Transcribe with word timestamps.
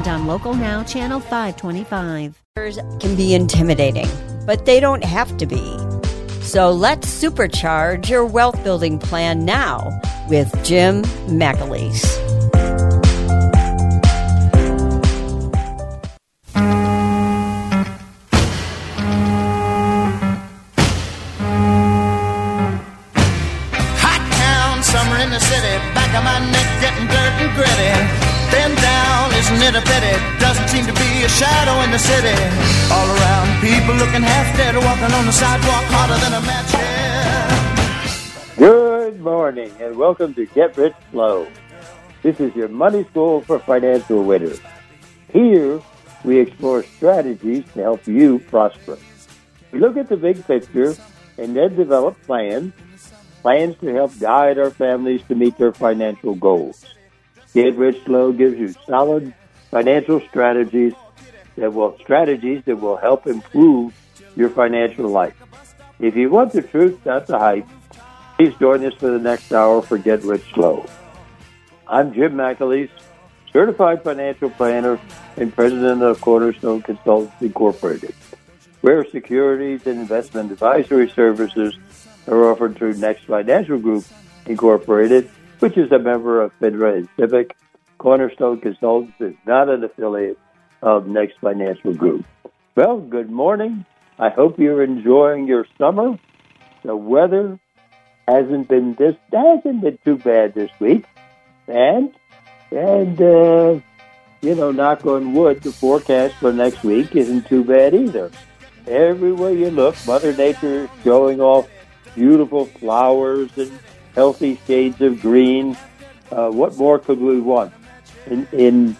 and 0.00 0.08
on 0.08 0.26
Local 0.26 0.54
Now, 0.54 0.82
Channel 0.82 1.20
525 1.20 2.42
can 3.00 3.16
be 3.16 3.34
intimidating, 3.34 4.08
but 4.46 4.64
they 4.64 4.80
don't 4.80 5.04
have 5.04 5.36
to 5.38 5.46
be. 5.46 5.78
So 6.42 6.70
let's 6.70 7.08
supercharge 7.22 8.08
your 8.08 8.24
wealth 8.24 8.62
building 8.64 8.98
plan 8.98 9.44
now 9.44 10.00
with 10.28 10.52
Jim 10.64 11.02
McAleese. 11.28 12.29
Doesn't 29.72 30.68
seem 30.68 30.84
to 30.84 30.92
be 30.94 31.22
a 31.22 31.28
shadow 31.28 31.80
in 31.84 31.92
the 31.92 31.98
city. 31.98 32.34
All 32.90 33.06
around, 33.06 33.60
people 33.60 33.94
looking 33.94 34.20
half 34.20 34.56
dead, 34.56 34.74
walking 34.74 35.14
on 35.14 35.26
the 35.26 35.30
sidewalk 35.30 35.84
harder 35.86 36.18
than 36.18 36.32
a 36.32 36.40
match. 36.42 36.74
Good 38.58 39.20
morning 39.20 39.70
and 39.78 39.96
welcome 39.96 40.34
to 40.34 40.46
Get 40.46 40.76
Rich 40.76 40.96
Slow. 41.12 41.46
This 42.24 42.40
is 42.40 42.52
your 42.56 42.66
money 42.66 43.04
school 43.04 43.42
for 43.42 43.60
financial 43.60 44.24
winners. 44.24 44.60
Here, 45.32 45.80
we 46.24 46.40
explore 46.40 46.82
strategies 46.82 47.64
to 47.74 47.80
help 47.80 48.04
you 48.08 48.40
prosper. 48.40 48.98
We 49.70 49.78
look 49.78 49.96
at 49.96 50.08
the 50.08 50.16
big 50.16 50.44
picture 50.48 50.96
and 51.38 51.54
then 51.54 51.76
develop 51.76 52.20
plans, 52.22 52.72
plans 53.40 53.76
to 53.82 53.94
help 53.94 54.18
guide 54.18 54.58
our 54.58 54.70
families 54.70 55.22
to 55.28 55.36
meet 55.36 55.56
their 55.58 55.72
financial 55.72 56.34
goals. 56.34 56.84
Get 57.54 57.76
Rich 57.76 58.02
Slow 58.04 58.32
gives 58.32 58.58
you 58.58 58.74
solid 58.84 59.32
financial 59.70 60.20
strategies 60.28 60.92
that 61.56 61.72
will 61.72 61.96
strategies 61.98 62.62
that 62.64 62.76
will 62.76 62.96
help 62.96 63.26
improve 63.26 63.94
your 64.36 64.50
financial 64.50 65.08
life. 65.08 65.34
If 65.98 66.16
you 66.16 66.30
want 66.30 66.52
the 66.52 66.62
truth, 66.62 67.04
not 67.04 67.26
the 67.26 67.38
hype, 67.38 67.66
please 68.36 68.54
join 68.58 68.84
us 68.84 68.94
for 68.94 69.10
the 69.10 69.18
next 69.18 69.52
hour 69.52 69.82
for 69.82 69.98
Get 69.98 70.22
Rich 70.22 70.52
Slow. 70.54 70.86
I'm 71.86 72.14
Jim 72.14 72.34
McAleese, 72.34 72.90
certified 73.52 74.02
financial 74.02 74.50
planner 74.50 74.98
and 75.36 75.54
president 75.54 76.02
of 76.02 76.20
Cornerstone 76.20 76.82
Consultants 76.82 77.42
Incorporated, 77.42 78.14
where 78.80 79.04
securities 79.04 79.86
and 79.86 80.00
investment 80.00 80.52
advisory 80.52 81.10
services 81.10 81.76
are 82.26 82.50
offered 82.50 82.76
through 82.76 82.94
Next 82.94 83.24
Financial 83.24 83.78
Group 83.78 84.04
Incorporated, 84.46 85.30
which 85.58 85.76
is 85.76 85.90
a 85.92 85.98
member 85.98 86.40
of 86.40 86.52
FINRA 86.60 86.96
and 86.96 87.08
SIPC. 87.18 87.50
Cornerstone 88.00 88.62
Consultants 88.62 89.20
is 89.20 89.34
not 89.46 89.68
an 89.68 89.84
affiliate 89.84 90.38
of 90.80 91.06
Next 91.06 91.34
Financial 91.38 91.92
Group. 91.92 92.24
Well, 92.74 92.98
good 92.98 93.30
morning. 93.30 93.84
I 94.18 94.30
hope 94.30 94.58
you're 94.58 94.82
enjoying 94.82 95.46
your 95.46 95.66
summer. 95.76 96.18
The 96.82 96.96
weather 96.96 97.60
hasn't 98.26 98.68
been 98.68 98.94
this 98.94 99.16
hasn't 99.30 99.82
been 99.82 99.98
too 100.02 100.16
bad 100.16 100.54
this 100.54 100.70
week, 100.80 101.04
and 101.68 102.10
and 102.70 103.20
uh, 103.20 103.80
you 104.40 104.54
know, 104.54 104.70
knock 104.70 105.04
on 105.04 105.34
wood, 105.34 105.60
the 105.60 105.70
forecast 105.70 106.36
for 106.36 106.54
next 106.54 106.82
week 106.82 107.14
isn't 107.14 107.48
too 107.48 107.64
bad 107.64 107.94
either. 107.94 108.30
Everywhere 108.86 109.52
you 109.52 109.70
look, 109.70 109.94
Mother 110.06 110.34
Nature 110.34 110.84
is 110.84 110.90
showing 111.04 111.42
off 111.42 111.68
beautiful 112.14 112.64
flowers 112.64 113.50
and 113.58 113.78
healthy 114.14 114.58
shades 114.66 115.02
of 115.02 115.20
green. 115.20 115.76
Uh, 116.32 116.48
what 116.48 116.76
more 116.76 116.98
could 116.98 117.18
we 117.18 117.40
want? 117.40 117.74
In, 118.30 118.48
in 118.52 118.96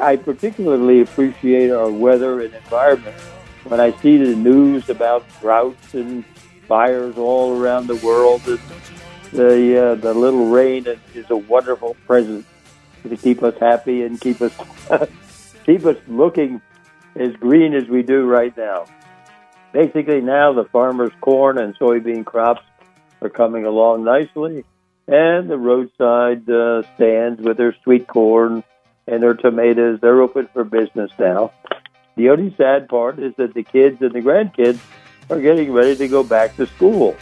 I 0.00 0.16
particularly 0.16 1.02
appreciate 1.02 1.70
our 1.70 1.90
weather 1.90 2.40
and 2.40 2.54
environment 2.54 3.16
when 3.64 3.78
I 3.78 3.92
see 4.00 4.16
the 4.16 4.34
news 4.34 4.88
about 4.88 5.24
droughts 5.40 5.94
and 5.94 6.24
fires 6.66 7.16
all 7.18 7.60
around 7.60 7.86
the 7.86 7.96
world. 7.96 8.42
And 8.46 8.58
the 9.32 9.92
uh, 9.92 9.94
the 9.96 10.14
little 10.14 10.48
rain 10.48 10.86
is 11.14 11.30
a 11.30 11.36
wonderful 11.36 11.94
present 12.06 12.46
to 13.08 13.16
keep 13.16 13.42
us 13.42 13.54
happy 13.58 14.02
and 14.02 14.20
keep 14.20 14.40
us 14.40 14.52
keep 15.66 15.84
us 15.84 15.96
looking 16.08 16.60
as 17.16 17.34
green 17.36 17.74
as 17.74 17.88
we 17.88 18.02
do 18.02 18.26
right 18.26 18.56
now. 18.56 18.86
Basically, 19.72 20.20
now 20.20 20.52
the 20.52 20.64
farmers' 20.64 21.12
corn 21.20 21.58
and 21.58 21.76
soybean 21.78 22.24
crops 22.24 22.62
are 23.22 23.28
coming 23.28 23.66
along 23.66 24.04
nicely, 24.04 24.64
and 25.06 25.50
the 25.50 25.58
roadside 25.58 26.48
uh, 26.48 26.82
stands 26.94 27.40
with 27.40 27.56
their 27.56 27.74
sweet 27.82 28.06
corn 28.06 28.62
and 29.06 29.22
their 29.22 29.34
tomatoes 29.34 29.98
they're 30.00 30.20
open 30.20 30.48
for 30.52 30.64
business 30.64 31.10
now. 31.18 31.52
The 32.16 32.30
only 32.30 32.54
sad 32.56 32.88
part 32.88 33.18
is 33.18 33.34
that 33.36 33.54
the 33.54 33.62
kids 33.62 34.00
and 34.02 34.12
the 34.12 34.20
grandkids 34.20 34.78
are 35.30 35.40
getting 35.40 35.72
ready 35.72 35.96
to 35.96 36.08
go 36.08 36.22
back 36.22 36.56
to 36.56 36.66
school. 36.66 37.16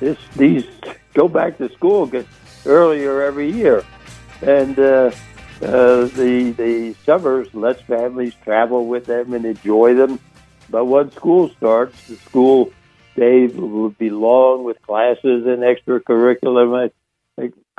This 0.00 0.18
these 0.36 0.66
go 1.14 1.28
back 1.28 1.58
to 1.58 1.72
school 1.72 2.06
get 2.06 2.26
earlier 2.66 3.22
every 3.22 3.50
year, 3.50 3.84
and 4.42 4.78
uh, 4.78 5.10
uh, 5.62 6.06
the 6.06 6.54
the 6.56 6.94
summers 7.04 7.48
lets 7.54 7.80
families 7.82 8.34
travel 8.44 8.86
with 8.86 9.06
them 9.06 9.32
and 9.32 9.44
enjoy 9.44 9.94
them. 9.94 10.18
But 10.70 10.86
once 10.86 11.14
school 11.14 11.48
starts, 11.50 12.08
the 12.08 12.16
school 12.16 12.72
day 13.14 13.46
will 13.46 13.90
be 13.90 14.10
long 14.10 14.64
with 14.64 14.80
classes 14.82 15.46
and 15.46 15.62
extracurricular 15.62 16.68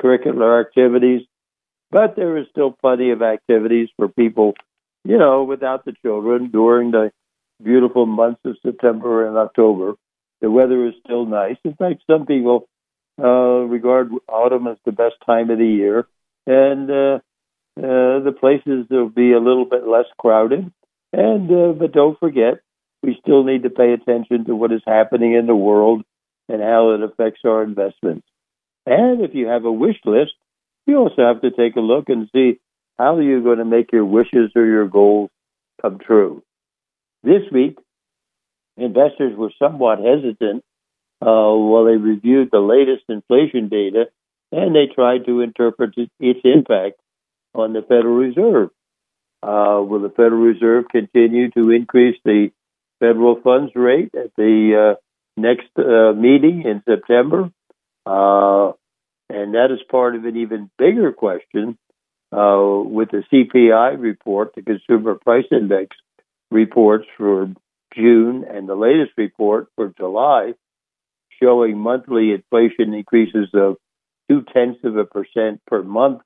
curricular 0.00 0.60
activities. 0.60 1.22
But 1.90 2.16
there 2.16 2.36
is 2.36 2.46
still 2.50 2.72
plenty 2.72 3.10
of 3.10 3.22
activities 3.22 3.88
for 3.96 4.08
people, 4.08 4.54
you 5.04 5.18
know, 5.18 5.44
without 5.44 5.84
the 5.84 5.94
children 6.02 6.50
during 6.50 6.90
the 6.90 7.12
beautiful 7.62 8.06
months 8.06 8.40
of 8.44 8.56
September 8.64 9.26
and 9.28 9.36
October. 9.36 9.94
The 10.40 10.50
weather 10.50 10.86
is 10.86 10.94
still 11.04 11.24
nice. 11.24 11.56
In 11.64 11.74
fact, 11.74 12.02
some 12.10 12.26
people 12.26 12.68
uh, 13.22 13.26
regard 13.28 14.10
autumn 14.28 14.66
as 14.66 14.76
the 14.84 14.92
best 14.92 15.14
time 15.24 15.50
of 15.50 15.58
the 15.58 15.66
year, 15.66 16.06
and 16.46 16.90
uh, 16.90 17.18
uh, 17.78 18.20
the 18.20 18.34
places 18.38 18.86
will 18.90 19.08
be 19.08 19.32
a 19.32 19.38
little 19.38 19.64
bit 19.64 19.86
less 19.86 20.06
crowded. 20.18 20.70
And 21.12 21.50
uh, 21.50 21.72
but 21.72 21.92
don't 21.92 22.18
forget, 22.18 22.54
we 23.02 23.16
still 23.20 23.44
need 23.44 23.62
to 23.62 23.70
pay 23.70 23.92
attention 23.92 24.46
to 24.46 24.56
what 24.56 24.72
is 24.72 24.82
happening 24.84 25.34
in 25.34 25.46
the 25.46 25.54
world 25.54 26.02
and 26.48 26.60
how 26.60 26.90
it 26.90 27.02
affects 27.02 27.40
our 27.44 27.62
investments. 27.62 28.26
And 28.86 29.22
if 29.22 29.34
you 29.34 29.46
have 29.46 29.64
a 29.64 29.72
wish 29.72 29.96
list, 30.04 30.32
you 30.86 30.98
also 30.98 31.22
have 31.22 31.40
to 31.42 31.50
take 31.50 31.76
a 31.76 31.80
look 31.80 32.08
and 32.08 32.28
see 32.34 32.60
how 32.98 33.18
you're 33.18 33.38
you 33.38 33.44
going 33.44 33.58
to 33.58 33.64
make 33.64 33.92
your 33.92 34.04
wishes 34.04 34.52
or 34.54 34.64
your 34.64 34.86
goals 34.86 35.30
come 35.80 35.98
true. 35.98 36.42
This 37.22 37.42
week, 37.50 37.78
investors 38.76 39.36
were 39.36 39.52
somewhat 39.58 39.98
hesitant 39.98 40.62
uh, 41.22 41.54
while 41.54 41.86
they 41.86 41.96
reviewed 41.96 42.50
the 42.52 42.58
latest 42.58 43.04
inflation 43.08 43.68
data 43.68 44.06
and 44.52 44.74
they 44.74 44.86
tried 44.94 45.26
to 45.26 45.40
interpret 45.40 45.94
its 46.20 46.40
impact 46.44 47.00
on 47.54 47.72
the 47.72 47.82
Federal 47.82 48.14
Reserve. 48.14 48.70
Uh, 49.42 49.82
will 49.82 50.00
the 50.00 50.10
Federal 50.10 50.40
Reserve 50.40 50.84
continue 50.90 51.50
to 51.50 51.70
increase 51.70 52.18
the 52.24 52.50
federal 53.00 53.40
funds 53.42 53.72
rate 53.74 54.14
at 54.14 54.30
the 54.36 54.94
uh, 54.96 55.00
next 55.36 55.68
uh, 55.78 56.12
meeting 56.12 56.62
in 56.62 56.82
September? 56.88 57.50
Uh, 58.06 58.72
and 59.28 59.54
that 59.54 59.70
is 59.70 59.80
part 59.90 60.14
of 60.14 60.24
an 60.24 60.36
even 60.36 60.70
bigger 60.78 61.12
question 61.12 61.78
uh, 62.32 62.82
with 62.84 63.10
the 63.10 63.22
CPI 63.32 63.98
report, 63.98 64.54
the 64.54 64.62
Consumer 64.62 65.14
Price 65.14 65.46
Index 65.50 65.96
reports 66.50 67.06
for 67.16 67.52
June, 67.94 68.44
and 68.48 68.68
the 68.68 68.74
latest 68.74 69.12
report 69.16 69.68
for 69.76 69.92
July 69.96 70.52
showing 71.42 71.78
monthly 71.78 72.32
inflation 72.32 72.94
increases 72.94 73.48
of 73.54 73.76
two 74.28 74.44
tenths 74.52 74.80
of 74.84 74.96
a 74.96 75.04
percent 75.04 75.60
per 75.66 75.82
month, 75.82 76.22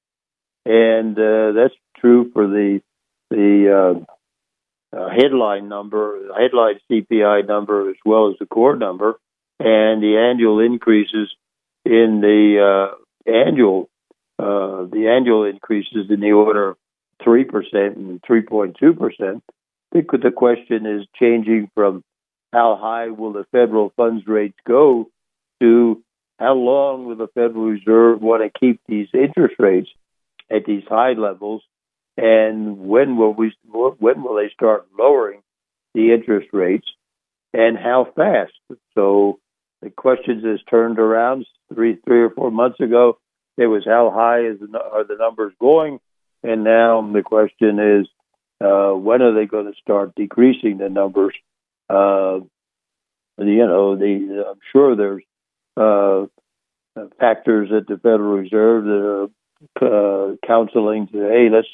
and 0.65 1.19
uh, 1.19 1.53
that's 1.53 1.75
true 1.99 2.31
for 2.33 2.47
the 2.47 2.81
the 3.31 4.05
uh, 4.95 4.97
uh, 4.97 5.11
headline 5.11 5.69
number, 5.69 6.19
the 6.29 6.35
headline 6.35 6.81
CPI 6.91 7.47
number, 7.47 7.91
as 7.91 7.97
well 8.05 8.31
as 8.31 8.37
the 8.39 8.47
core 8.47 8.77
number, 8.77 9.19
and 9.61 10.03
the 10.03 10.17
annual 10.17 10.61
increases 10.61 11.29
in 11.85 12.21
the 12.21 12.91
uh, 12.91 13.31
annual 13.31 13.89
uh, 14.39 14.85
the 14.85 15.09
annual 15.09 15.45
increases 15.45 16.11
in 16.11 16.21
the 16.21 16.33
order 16.33 16.71
of 16.71 16.77
three 17.23 17.45
percent 17.45 17.97
and 17.97 18.21
three 18.27 18.43
point 18.43 18.77
two 18.79 18.95
percent. 18.95 19.43
I 19.93 19.97
think 19.97 20.11
the 20.11 20.31
question 20.31 20.87
is 20.87 21.07
changing 21.19 21.71
from 21.75 22.05
how 22.53 22.79
high 22.81 23.09
will 23.09 23.33
the 23.33 23.47
federal 23.53 23.93
funds 23.97 24.27
rates 24.27 24.57
go 24.67 25.11
to 25.61 26.03
how 26.39 26.55
long 26.55 27.07
will 27.07 27.17
the 27.17 27.29
Federal 27.29 27.65
Reserve 27.65 28.23
want 28.23 28.43
to 28.43 28.61
keep 28.61 28.81
these 28.87 29.09
interest 29.13 29.57
rates 29.59 29.89
at 30.51 30.65
these 30.65 30.85
high 30.89 31.13
levels, 31.13 31.63
and 32.17 32.79
when 32.79 33.17
will 33.17 33.35
we 33.35 33.53
when 33.71 34.23
will 34.23 34.37
they 34.37 34.51
start 34.53 34.87
lowering 34.97 35.43
the 35.95 36.13
interest 36.13 36.49
rates, 36.53 36.87
and 37.53 37.77
how 37.77 38.07
fast? 38.15 38.53
So 38.95 39.41
the 39.83 39.91
questions 39.91 40.45
has 40.45 40.61
turned 40.69 40.99
around 40.99 41.47
three 41.73 41.97
three 42.05 42.23
or 42.23 42.31
four 42.31 42.51
months 42.51 42.81
ago. 42.81 43.19
It 43.57 43.67
was 43.67 43.85
how 43.85 44.11
high 44.15 44.47
is 44.47 44.59
are 44.63 45.05
the 45.05 45.17
numbers 45.19 45.53
going, 45.61 46.01
and 46.43 46.65
now 46.65 47.03
the 47.13 47.23
question 47.23 47.79
is 47.79 48.07
uh, 48.61 48.93
when 48.93 49.23
are 49.23 49.35
they 49.35 49.47
going 49.47 49.67
to 49.67 49.79
start 49.81 50.15
decreasing 50.15 50.79
the 50.79 50.89
numbers? 50.89 51.35
Uh, 51.89 52.41
you 53.39 53.67
know, 53.67 53.97
the, 53.97 54.45
I'm 54.51 54.59
sure 54.73 54.97
there's 54.97 55.23
uh, 55.77 56.27
factors 57.21 57.71
at 57.77 57.87
the 57.87 57.97
Federal 57.97 58.39
Reserve 58.39 58.85
that 58.85 59.29
are 59.81 60.33
uh, 60.33 60.37
counseling 60.47 61.07
to, 61.09 61.19
hey, 61.19 61.49
let's 61.51 61.69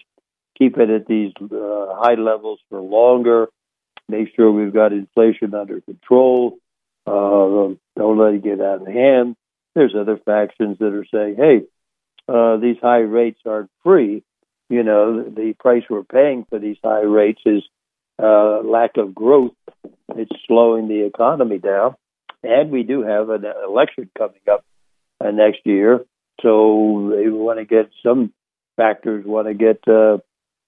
keep 0.59 0.77
it 0.79 0.91
at 0.91 1.07
these 1.07 1.33
uh, 1.41 1.95
high 1.97 2.15
levels 2.15 2.61
for 2.69 2.81
longer, 2.81 3.49
make 4.09 4.29
sure 4.37 4.53
we've 4.53 4.75
got 4.75 4.93
inflation 4.93 5.55
under 5.55 5.81
control, 5.81 6.59
don't 7.07 7.79
let 7.97 8.35
it 8.35 8.43
get 8.43 8.61
out 8.61 8.83
of 8.83 8.87
hand. 8.87 9.37
There's 9.75 9.95
other 9.99 10.19
factions 10.25 10.79
that 10.79 10.93
are 10.95 11.07
saying, 11.13 11.37
hey, 11.37 11.63
uh, 12.29 12.57
these 12.57 12.77
high 12.81 12.99
rates 12.99 13.41
aren't 13.47 13.71
free. 13.83 14.23
You 14.71 14.83
know, 14.83 15.23
the 15.23 15.55
price 15.59 15.83
we're 15.91 16.05
paying 16.05 16.47
for 16.49 16.59
these 16.59 16.79
high 16.83 17.03
rates 17.03 17.43
is 17.45 17.63
uh, 18.23 18.61
lack 18.65 18.97
of 18.97 19.15
growth. 19.15 19.53
It's 20.17 20.31
slowing 20.47 20.89
the 20.89 21.05
economy 21.05 21.59
down. 21.59 21.97
And 22.43 22.71
we 22.71 22.83
do 22.83 23.03
have 23.03 23.31
an 23.31 23.45
election 23.67 24.11
coming 24.17 24.41
up 24.51 24.65
uh, 25.23 25.31
next 25.31 25.61
year. 25.65 26.01
So 26.43 27.13
they 27.15 27.29
want 27.29 27.59
to 27.59 27.65
get 27.65 27.91
some 28.03 28.33
factors 28.77 29.25
want 29.27 29.47
to 29.47 29.55
get 29.55 29.77
uh, 29.87 30.19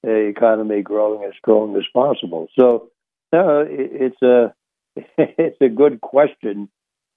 the 0.02 0.32
economy 0.36 0.82
growing 0.82 1.24
as 1.24 1.34
strong 1.38 1.76
as 1.76 1.82
possible. 1.92 2.48
So 2.58 2.90
uh, 3.32 3.64
it, 3.64 4.12
it's 4.12 4.22
a 4.22 4.54
it's 5.18 5.60
a 5.60 5.68
good 5.68 6.00
question 6.00 6.68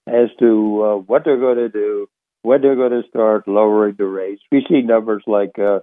as 0.07 0.29
to 0.39 0.83
uh, 0.83 0.95
what 0.97 1.23
they're 1.25 1.39
going 1.39 1.57
to 1.57 1.69
do, 1.69 2.07
when 2.41 2.61
they're 2.61 2.75
going 2.75 3.01
to 3.01 3.07
start 3.07 3.47
lowering 3.47 3.95
the 3.97 4.05
rates. 4.05 4.41
We 4.51 4.65
see 4.69 4.81
numbers 4.81 5.23
like 5.27 5.57
uh, 5.59 5.79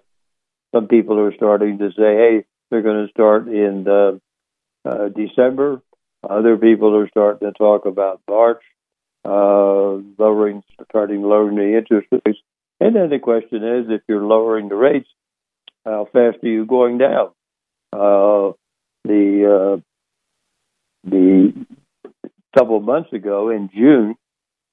some 0.75 0.89
people 0.89 1.19
are 1.21 1.35
starting 1.35 1.79
to 1.79 1.91
say, 1.91 2.17
"Hey, 2.17 2.45
they're 2.71 2.83
going 2.83 3.07
to 3.07 3.13
start 3.13 3.49
in 3.49 3.85
the, 3.85 4.21
uh, 4.85 5.09
December." 5.09 5.83
Other 6.29 6.57
people 6.57 6.97
are 6.97 7.09
starting 7.09 7.49
to 7.49 7.53
talk 7.57 7.87
about 7.87 8.21
March 8.29 8.63
uh, 9.25 9.99
lowering, 10.19 10.63
starting 10.89 11.23
lowering 11.23 11.57
the 11.57 11.77
interest 11.77 12.09
rates. 12.11 12.39
And 12.81 12.95
then 12.95 13.11
the 13.11 13.19
question 13.19 13.65
is, 13.65 13.87
if 13.89 14.03
you're 14.09 14.25
lowering 14.25 14.69
the 14.69 14.77
rates, 14.77 15.09
how 15.85 16.07
fast 16.13 16.39
are 16.43 16.49
you 16.49 16.67
going 16.67 16.99
down? 16.99 17.31
Uh, 17.93 18.53
the 19.05 19.77
uh, 19.77 19.81
the 21.05 21.53
couple 22.57 22.77
of 22.77 22.83
months 22.83 23.13
ago 23.13 23.51
in 23.51 23.69
June, 23.75 24.15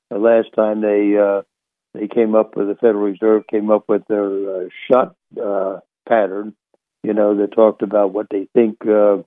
the 0.09 0.17
last 0.17 0.49
time 0.55 0.81
they 0.81 1.17
uh, 1.17 1.41
they 1.93 2.07
came 2.07 2.35
up 2.35 2.55
with 2.55 2.67
the 2.67 2.75
Federal 2.75 3.03
Reserve 3.03 3.43
came 3.49 3.69
up 3.69 3.85
with 3.87 4.03
their 4.07 4.65
uh, 4.65 4.69
shot 4.89 5.15
uh, 5.41 5.79
pattern, 6.07 6.55
you 7.03 7.13
know, 7.13 7.35
they 7.35 7.47
talked 7.47 7.81
about 7.81 8.13
what 8.13 8.27
they 8.31 8.47
think 8.53 8.77
uh, 8.87 9.17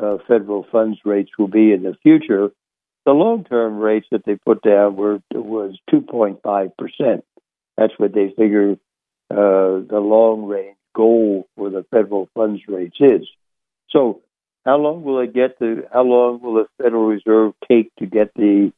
uh, 0.00 0.18
federal 0.26 0.66
funds 0.70 0.98
rates 1.04 1.30
will 1.38 1.48
be 1.48 1.72
in 1.72 1.82
the 1.84 1.96
future. 2.02 2.50
The 3.04 3.12
long-term 3.12 3.78
rates 3.78 4.08
that 4.10 4.24
they 4.26 4.34
put 4.34 4.60
down 4.62 4.96
were 4.96 5.20
was 5.32 5.78
2.5 5.92 6.70
percent. 6.76 7.24
That's 7.76 7.92
what 7.96 8.12
they 8.12 8.34
figure 8.36 8.72
uh, 9.30 9.86
the 9.88 10.00
long-range 10.02 10.76
goal 10.94 11.46
for 11.56 11.70
the 11.70 11.84
federal 11.90 12.28
funds 12.34 12.62
rates 12.66 12.96
is. 12.98 13.28
So, 13.90 14.22
how 14.66 14.78
long 14.78 15.04
will 15.04 15.20
it 15.20 15.32
get 15.32 15.58
to? 15.60 15.84
How 15.92 16.02
long 16.02 16.42
will 16.42 16.54
the 16.54 16.66
Federal 16.82 17.06
Reserve 17.06 17.54
take 17.68 17.94
to 18.00 18.06
get 18.06 18.34
the 18.34 18.72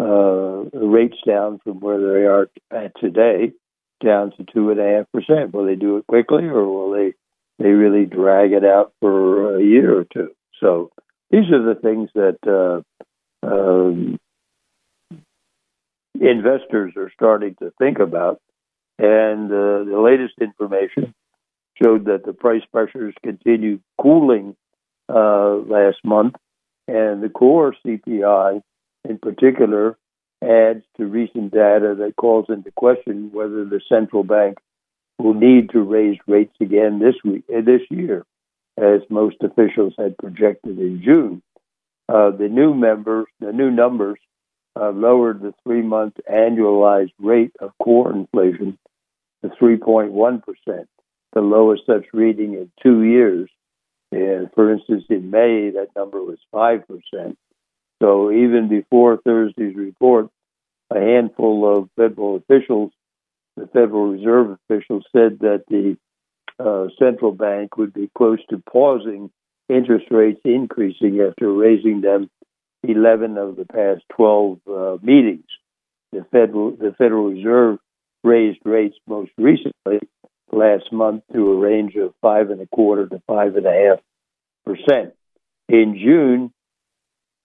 uh, 0.00 0.76
rates 0.76 1.18
down 1.24 1.60
from 1.62 1.78
where 1.78 1.98
they 1.98 2.26
are 2.26 2.48
at 2.72 2.92
today 3.00 3.52
down 4.04 4.32
to 4.36 4.44
two 4.52 4.70
and 4.70 4.80
a 4.80 4.96
half 4.96 5.06
percent? 5.12 5.54
Will 5.54 5.66
they 5.66 5.76
do 5.76 5.98
it 5.98 6.06
quickly, 6.08 6.44
or 6.44 6.66
will 6.66 6.90
they 6.90 7.14
they 7.60 7.70
really 7.70 8.06
drag 8.06 8.52
it 8.52 8.64
out 8.64 8.92
for 9.00 9.56
a 9.56 9.62
year 9.62 9.96
or 9.96 10.04
two? 10.04 10.30
So, 10.58 10.90
these 11.30 11.48
are 11.52 11.74
the 11.74 11.80
things 11.80 12.10
that 12.14 12.38
uh, 12.44 13.46
um, 13.46 14.18
investors 16.20 16.94
are 16.96 17.12
starting 17.14 17.54
to 17.60 17.72
think 17.78 18.00
about. 18.00 18.40
And 18.98 19.50
uh, 19.50 19.84
the 19.84 20.00
latest 20.02 20.34
information 20.40 21.14
showed 21.80 22.06
that 22.06 22.26
the 22.26 22.32
price 22.34 22.62
pressures 22.72 23.14
continued 23.22 23.80
cooling 23.98 24.56
uh, 25.12 25.56
last 25.66 25.98
month, 26.04 26.34
and 26.86 27.22
the 27.22 27.28
core 27.28 27.74
CPI 27.84 28.62
in 29.08 29.18
particular 29.18 29.96
adds 30.42 30.84
to 30.96 31.06
recent 31.06 31.52
data 31.52 31.94
that 31.98 32.14
calls 32.16 32.46
into 32.48 32.70
question 32.72 33.30
whether 33.32 33.64
the 33.64 33.80
central 33.88 34.24
bank 34.24 34.58
will 35.18 35.34
need 35.34 35.70
to 35.70 35.80
raise 35.80 36.18
rates 36.26 36.54
again 36.60 36.98
this 36.98 37.14
week 37.24 37.44
uh, 37.54 37.60
this 37.60 37.82
year, 37.90 38.24
as 38.78 39.00
most 39.10 39.36
officials 39.42 39.94
had 39.98 40.16
projected 40.16 40.78
in 40.78 41.02
June. 41.04 41.42
Uh, 42.08 42.30
the 42.30 42.48
new 42.48 42.74
members, 42.74 43.26
the 43.38 43.52
new 43.52 43.70
numbers, 43.70 44.18
uh, 44.80 44.90
lowered 44.90 45.40
the 45.40 45.54
three-month 45.62 46.14
annualized 46.30 47.12
rate 47.18 47.52
of 47.60 47.72
core 47.82 48.12
inflation 48.12 48.78
to 49.42 49.48
3.1 49.48 50.42
percent, 50.42 50.88
the 51.32 51.40
lowest 51.40 51.82
such 51.86 52.06
reading 52.12 52.54
in 52.54 52.70
two 52.82 53.02
years. 53.02 53.48
And 54.12 54.50
for 54.54 54.72
instance, 54.72 55.04
in 55.08 55.30
May, 55.30 55.70
that 55.70 55.88
number 55.96 56.22
was 56.22 56.38
five 56.50 56.82
percent. 56.86 57.38
So 58.02 58.30
even 58.30 58.68
before 58.68 59.18
Thursday's 59.18 59.76
report, 59.76 60.28
a 60.90 60.98
handful 60.98 61.78
of 61.78 61.90
federal 61.96 62.36
officials, 62.36 62.92
the 63.56 63.66
Federal 63.66 64.10
Reserve 64.10 64.58
officials, 64.68 65.04
said 65.12 65.38
that 65.40 65.64
the 65.68 65.96
uh, 66.58 66.88
central 66.98 67.32
bank 67.32 67.76
would 67.76 67.92
be 67.92 68.10
close 68.16 68.38
to 68.50 68.62
pausing 68.70 69.30
interest 69.68 70.06
rates 70.10 70.40
increasing 70.44 71.20
after 71.20 71.52
raising 71.52 72.00
them 72.00 72.28
11 72.82 73.36
of 73.38 73.56
the 73.56 73.66
past 73.66 74.02
12 74.16 74.58
uh, 74.66 74.96
meetings. 75.02 75.46
The 76.12 76.24
Federal, 76.32 76.72
the 76.72 76.94
Federal 76.98 77.30
Reserve 77.30 77.78
raised 78.24 78.60
rates 78.64 78.96
most 79.06 79.30
recently 79.38 80.00
last 80.52 80.92
month 80.92 81.22
to 81.32 81.52
a 81.52 81.56
range 81.56 81.94
of 81.94 82.12
five 82.20 82.50
and 82.50 82.60
a 82.60 82.66
quarter 82.66 83.06
to 83.06 83.22
five 83.26 83.56
and 83.56 83.66
a 83.66 83.70
half. 83.72 84.00
In 85.68 85.96
June, 85.96 86.52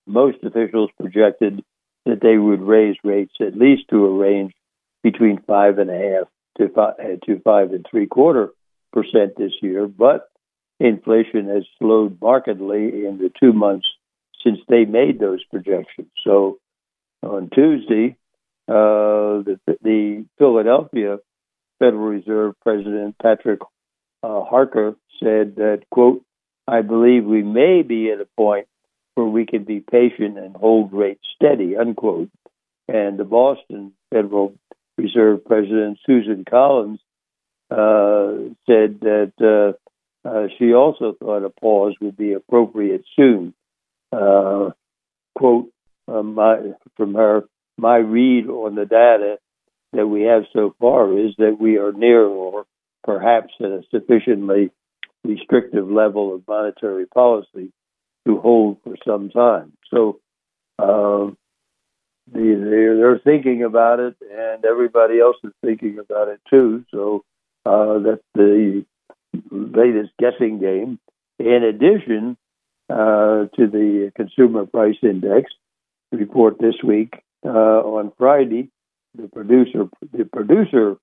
most 0.07 0.37
officials 0.43 0.89
projected 0.99 1.63
that 2.05 2.21
they 2.21 2.37
would 2.37 2.61
raise 2.61 2.95
rates 3.03 3.33
at 3.41 3.55
least 3.57 3.83
to 3.89 4.05
a 4.05 4.17
range 4.17 4.53
between 5.03 5.41
five 5.41 5.77
and 5.77 5.89
a 5.89 5.97
half 5.97 6.27
to 6.57 6.73
five, 6.73 6.95
to 7.25 7.39
five 7.43 7.71
and 7.71 7.85
three 7.89 8.07
quarter 8.07 8.49
percent 8.91 9.35
this 9.37 9.51
year, 9.61 9.87
but 9.87 10.29
inflation 10.79 11.47
has 11.47 11.63
slowed 11.79 12.19
markedly 12.21 13.05
in 13.05 13.17
the 13.19 13.31
two 13.39 13.53
months 13.53 13.87
since 14.43 14.59
they 14.67 14.85
made 14.85 15.19
those 15.19 15.43
projections. 15.45 16.07
So 16.23 16.59
on 17.21 17.49
Tuesday, 17.53 18.17
uh, 18.67 19.45
the, 19.45 19.59
the, 19.81 20.25
Philadelphia 20.39 21.17
Federal 21.79 22.07
Reserve 22.07 22.55
President 22.63 23.15
Patrick 23.21 23.59
uh, 24.23 24.43
Harker 24.43 24.95
said 25.19 25.57
that, 25.57 25.83
quote, 25.91 26.24
I 26.67 26.81
believe 26.81 27.25
we 27.25 27.43
may 27.43 27.83
be 27.83 28.11
at 28.11 28.21
a 28.21 28.27
point 28.37 28.67
where 29.13 29.27
we 29.27 29.45
can 29.45 29.63
be 29.63 29.79
patient 29.79 30.37
and 30.37 30.55
hold 30.55 30.93
rates 30.93 31.25
steady, 31.35 31.77
unquote. 31.77 32.29
And 32.87 33.17
the 33.17 33.23
Boston 33.23 33.93
Federal 34.11 34.53
Reserve 34.97 35.45
President 35.45 35.99
Susan 36.05 36.43
Collins 36.49 36.99
uh, 37.71 38.53
said 38.65 38.99
that 39.01 39.33
uh, 39.41 40.27
uh, 40.27 40.47
she 40.57 40.73
also 40.73 41.13
thought 41.13 41.45
a 41.45 41.49
pause 41.49 41.95
would 42.01 42.17
be 42.17 42.33
appropriate 42.33 43.03
soon. 43.15 43.53
Uh, 44.11 44.71
quote 45.35 45.69
uh, 46.07 46.23
my, 46.23 46.57
from 46.95 47.15
her, 47.15 47.43
my 47.77 47.97
read 47.97 48.47
on 48.47 48.75
the 48.75 48.85
data 48.85 49.37
that 49.93 50.07
we 50.07 50.23
have 50.23 50.43
so 50.53 50.75
far 50.79 51.17
is 51.17 51.33
that 51.37 51.57
we 51.59 51.77
are 51.77 51.91
near 51.91 52.23
or 52.23 52.65
perhaps 53.03 53.53
at 53.59 53.67
a 53.67 53.81
sufficiently 53.91 54.71
restrictive 55.25 55.89
level 55.89 56.33
of 56.33 56.47
monetary 56.47 57.05
policy 57.05 57.71
to 58.27 58.39
hold 58.39 58.77
for 58.83 58.95
some 59.05 59.29
time. 59.29 59.73
So 59.91 60.19
uh, 60.79 61.31
they're, 62.31 62.97
they're 62.97 63.19
thinking 63.19 63.63
about 63.63 63.99
it, 63.99 64.15
and 64.21 64.65
everybody 64.65 65.19
else 65.19 65.37
is 65.43 65.53
thinking 65.63 65.99
about 65.99 66.27
it 66.27 66.41
too. 66.49 66.85
So 66.91 67.23
uh, 67.65 67.99
that's 67.99 68.23
the 68.33 68.85
latest 69.51 70.11
guessing 70.19 70.59
game. 70.59 70.99
In 71.39 71.63
addition, 71.63 72.37
uh, 72.89 73.47
to 73.55 73.67
the 73.67 74.11
Consumer 74.15 74.65
Price 74.65 74.97
Index 75.01 75.51
report 76.11 76.59
this 76.59 76.75
week. 76.83 77.15
Uh, 77.43 77.49
on 77.49 78.11
Friday, 78.17 78.69
the 79.15 79.27
producer 79.27 79.89
the 80.11 80.25
producer 80.25 80.97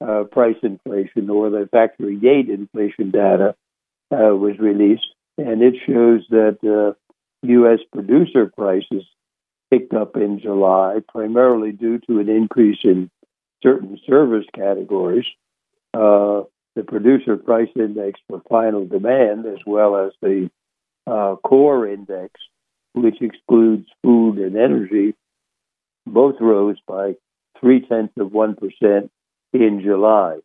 uh, 0.00 0.24
price 0.24 0.56
inflation 0.62 1.30
or 1.30 1.50
the 1.50 1.68
factory 1.70 2.16
gate 2.16 2.48
inflation 2.48 3.10
data 3.10 3.54
uh, 4.10 4.34
was 4.34 4.58
released, 4.58 5.06
and 5.36 5.62
it 5.62 5.74
shows 5.86 6.24
that 6.30 6.94
U.S. 7.42 7.78
Uh, 7.80 7.96
producer 7.96 8.46
prices 8.46 9.04
picked 9.70 9.92
up 9.92 10.16
in 10.16 10.40
July, 10.40 10.98
primarily 11.08 11.72
due 11.72 11.98
to 12.08 12.20
an 12.20 12.28
increase 12.28 12.78
in 12.84 13.10
certain 13.62 13.98
service 14.06 14.46
categories. 14.54 15.26
Uh, 15.92 16.42
the 16.76 16.84
producer 16.86 17.36
price 17.36 17.68
index 17.74 18.20
for 18.28 18.40
final 18.48 18.86
demand, 18.86 19.46
as 19.46 19.58
well 19.66 19.96
as 19.96 20.12
the 20.22 20.48
uh, 21.06 21.34
core 21.36 21.88
index, 21.88 22.32
which 22.92 23.20
excludes 23.20 23.86
food 24.02 24.38
and 24.38 24.56
energy, 24.56 25.14
both 26.06 26.36
rose 26.40 26.76
by 26.86 27.14
three 27.60 27.80
tenths 27.80 28.14
of 28.18 28.28
1% 28.28 29.10
in 29.52 29.80
July. 29.82 30.38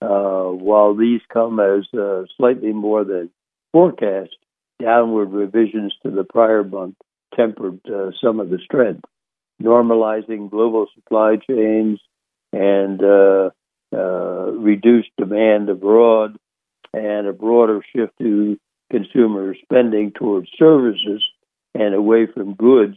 Uh, 0.00 0.44
while 0.44 0.94
these 0.94 1.20
come 1.32 1.58
as 1.58 1.86
uh, 1.98 2.22
slightly 2.36 2.72
more 2.72 3.04
than 3.04 3.30
forecast, 3.72 4.36
downward 4.80 5.32
revisions 5.32 5.94
to 6.02 6.10
the 6.10 6.24
prior 6.24 6.62
month 6.62 6.94
tempered 7.34 7.80
uh, 7.86 8.10
some 8.22 8.40
of 8.40 8.50
the 8.50 8.58
strength. 8.64 9.04
Normalizing 9.60 10.50
global 10.50 10.86
supply 10.94 11.36
chains 11.36 11.98
and 12.52 13.02
uh, 13.02 13.50
uh, 13.92 14.52
reduced 14.52 15.10
demand 15.18 15.68
abroad 15.68 16.36
and 16.94 17.26
a 17.26 17.32
broader 17.32 17.82
shift 17.94 18.12
to 18.20 18.58
consumer 18.90 19.54
spending 19.62 20.12
towards 20.12 20.48
services 20.58 21.24
and 21.74 21.94
away 21.94 22.26
from 22.26 22.54
goods 22.54 22.96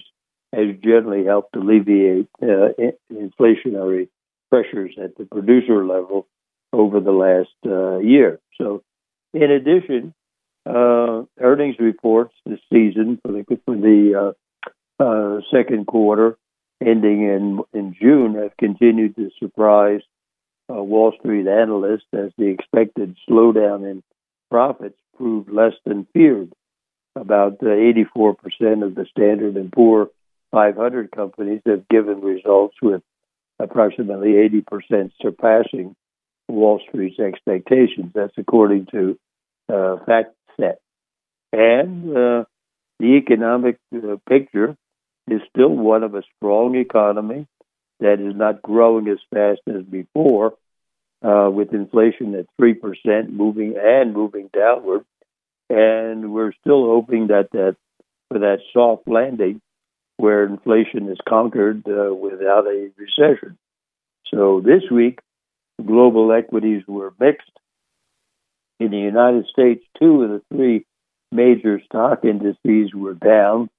has 0.53 0.67
generally 0.83 1.25
helped 1.25 1.55
alleviate 1.55 2.27
uh, 2.41 2.69
inflationary 3.11 4.09
pressures 4.51 4.93
at 5.01 5.17
the 5.17 5.25
producer 5.25 5.85
level 5.85 6.27
over 6.73 6.99
the 6.99 7.11
last 7.11 7.49
uh, 7.65 7.97
year. 7.99 8.39
So, 8.57 8.83
in 9.33 9.49
addition, 9.49 10.13
uh, 10.65 11.23
earnings 11.39 11.77
reports 11.79 12.35
this 12.45 12.59
season 12.71 13.19
for 13.23 13.31
the 13.31 13.45
for 13.65 13.75
the 13.75 14.33
uh, 14.99 15.03
uh, 15.03 15.41
second 15.51 15.87
quarter, 15.87 16.37
ending 16.85 17.23
in 17.23 17.61
in 17.73 17.95
June, 17.99 18.35
have 18.35 18.55
continued 18.57 19.15
to 19.15 19.31
surprise 19.39 20.01
uh, 20.69 20.83
Wall 20.83 21.13
Street 21.19 21.47
analysts 21.47 22.05
as 22.13 22.31
the 22.37 22.47
expected 22.47 23.17
slowdown 23.27 23.89
in 23.89 24.03
profits 24.49 24.99
proved 25.17 25.49
less 25.49 25.73
than 25.85 26.07
feared. 26.13 26.53
About 27.15 27.59
84% 27.59 28.37
of 28.83 28.95
the 28.95 29.05
Standard 29.11 29.57
and 29.57 29.71
Poor 29.71 30.09
500 30.51 31.11
companies 31.11 31.61
have 31.65 31.87
given 31.89 32.21
results 32.21 32.75
with 32.81 33.01
approximately 33.61 34.33
80% 34.33 35.11
surpassing 35.21 35.95
Wall 36.47 36.81
Street's 36.87 37.19
expectations. 37.19 38.11
That's 38.13 38.33
according 38.37 38.87
to 38.91 39.17
uh, 39.69 39.97
FactSet. 40.07 40.75
And 41.53 42.09
uh, 42.15 42.43
the 42.99 43.17
economic 43.17 43.77
uh, 43.95 44.17
picture 44.27 44.75
is 45.29 45.41
still 45.49 45.69
one 45.69 46.03
of 46.03 46.15
a 46.15 46.23
strong 46.37 46.75
economy 46.75 47.47
that 47.99 48.19
is 48.19 48.35
not 48.35 48.61
growing 48.61 49.07
as 49.07 49.19
fast 49.33 49.61
as 49.67 49.83
before, 49.83 50.53
uh, 51.23 51.49
with 51.51 51.73
inflation 51.73 52.35
at 52.35 52.45
3% 52.59 53.29
moving 53.29 53.75
and 53.81 54.13
moving 54.13 54.49
downward. 54.51 55.05
And 55.69 56.33
we're 56.33 56.53
still 56.61 56.85
hoping 56.85 57.27
that, 57.27 57.49
that 57.51 57.75
for 58.27 58.39
that 58.39 58.59
soft 58.73 59.07
landing 59.07 59.61
where 60.21 60.43
inflation 60.45 61.09
is 61.09 61.17
conquered 61.27 61.83
uh, 61.87 62.13
without 62.13 62.67
a 62.67 62.91
recession. 62.95 63.57
So 64.31 64.61
this 64.63 64.83
week, 64.91 65.17
global 65.83 66.31
equities 66.31 66.83
were 66.87 67.11
mixed. 67.19 67.49
In 68.79 68.91
the 68.91 68.99
United 68.99 69.47
States, 69.47 69.83
two 69.99 70.21
of 70.21 70.29
the 70.29 70.41
three 70.53 70.85
major 71.31 71.81
stock 71.85 72.23
indices 72.23 72.93
were 72.93 73.15
down, 73.15 73.71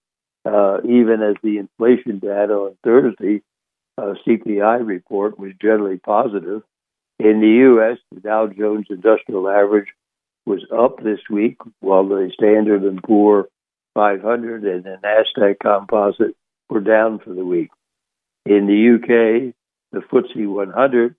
uh, 0.44 0.78
even 0.82 1.22
as 1.22 1.36
the 1.44 1.58
inflation 1.58 2.18
data 2.18 2.54
on 2.54 2.76
Thursday, 2.82 3.42
uh, 3.96 4.14
CPI 4.26 4.84
report, 4.84 5.38
was 5.38 5.52
generally 5.62 5.98
positive. 5.98 6.62
In 7.20 7.40
the 7.40 7.54
U.S., 7.70 7.98
the 8.12 8.20
Dow 8.20 8.48
Jones 8.48 8.86
Industrial 8.90 9.48
Average 9.48 9.90
was 10.44 10.66
up 10.76 11.00
this 11.04 11.20
week, 11.30 11.58
while 11.78 12.08
the 12.08 12.32
Standard 12.34 12.82
and 12.82 13.00
Poor 13.00 13.46
500 13.94 14.64
and 14.64 14.84
the 14.84 14.98
Nasdaq 15.02 15.58
Composite 15.60 16.36
were 16.68 16.80
down 16.80 17.18
for 17.18 17.32
the 17.32 17.44
week. 17.44 17.70
In 18.44 18.66
the 18.66 18.94
UK, 18.96 19.54
the 19.92 20.00
FTSE 20.00 20.46
100 20.46 21.14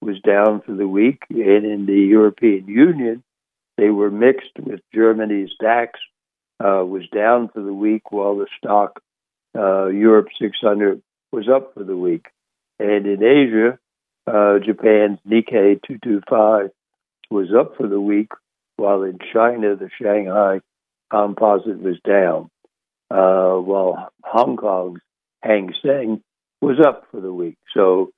was 0.00 0.20
down 0.20 0.60
for 0.60 0.72
the 0.72 0.88
week, 0.88 1.22
and 1.30 1.64
in 1.64 1.86
the 1.86 1.92
European 1.92 2.66
Union, 2.68 3.22
they 3.76 3.90
were 3.90 4.10
mixed 4.10 4.58
with 4.58 4.80
Germany's 4.94 5.50
DAX 5.60 5.98
uh, 6.60 6.84
was 6.84 7.02
down 7.14 7.48
for 7.48 7.62
the 7.62 7.72
week, 7.72 8.10
while 8.10 8.36
the 8.36 8.46
STOXX 8.62 8.90
uh, 9.56 9.86
Europe 9.86 10.28
600 10.40 11.02
was 11.32 11.48
up 11.48 11.74
for 11.74 11.84
the 11.84 11.96
week. 11.96 12.26
And 12.78 13.06
in 13.06 13.22
Asia, 13.22 13.78
uh, 14.26 14.58
Japan's 14.58 15.18
Nikkei 15.26 15.80
225 15.86 16.70
was 17.30 17.48
up 17.58 17.76
for 17.76 17.86
the 17.86 18.00
week, 18.00 18.30
while 18.76 19.02
in 19.02 19.18
China, 19.32 19.76
the 19.76 19.90
Shanghai 20.00 20.60
Composite 21.10 21.80
was 21.80 21.98
down, 22.06 22.50
uh, 23.10 23.56
while 23.56 24.12
Hong 24.24 24.56
Kong's 24.56 25.00
Hang 25.42 25.72
Seng 25.82 26.22
was 26.60 26.78
up 26.84 27.06
for 27.10 27.20
the 27.20 27.32
week. 27.32 27.56
So 27.74 28.10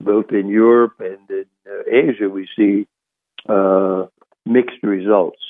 both 0.00 0.32
in 0.32 0.48
Europe 0.48 1.00
and 1.00 1.30
in 1.30 1.46
uh, 1.66 1.82
Asia, 1.90 2.28
we 2.28 2.46
see 2.56 2.86
uh, 3.48 4.06
mixed 4.44 4.82
results. 4.82 5.40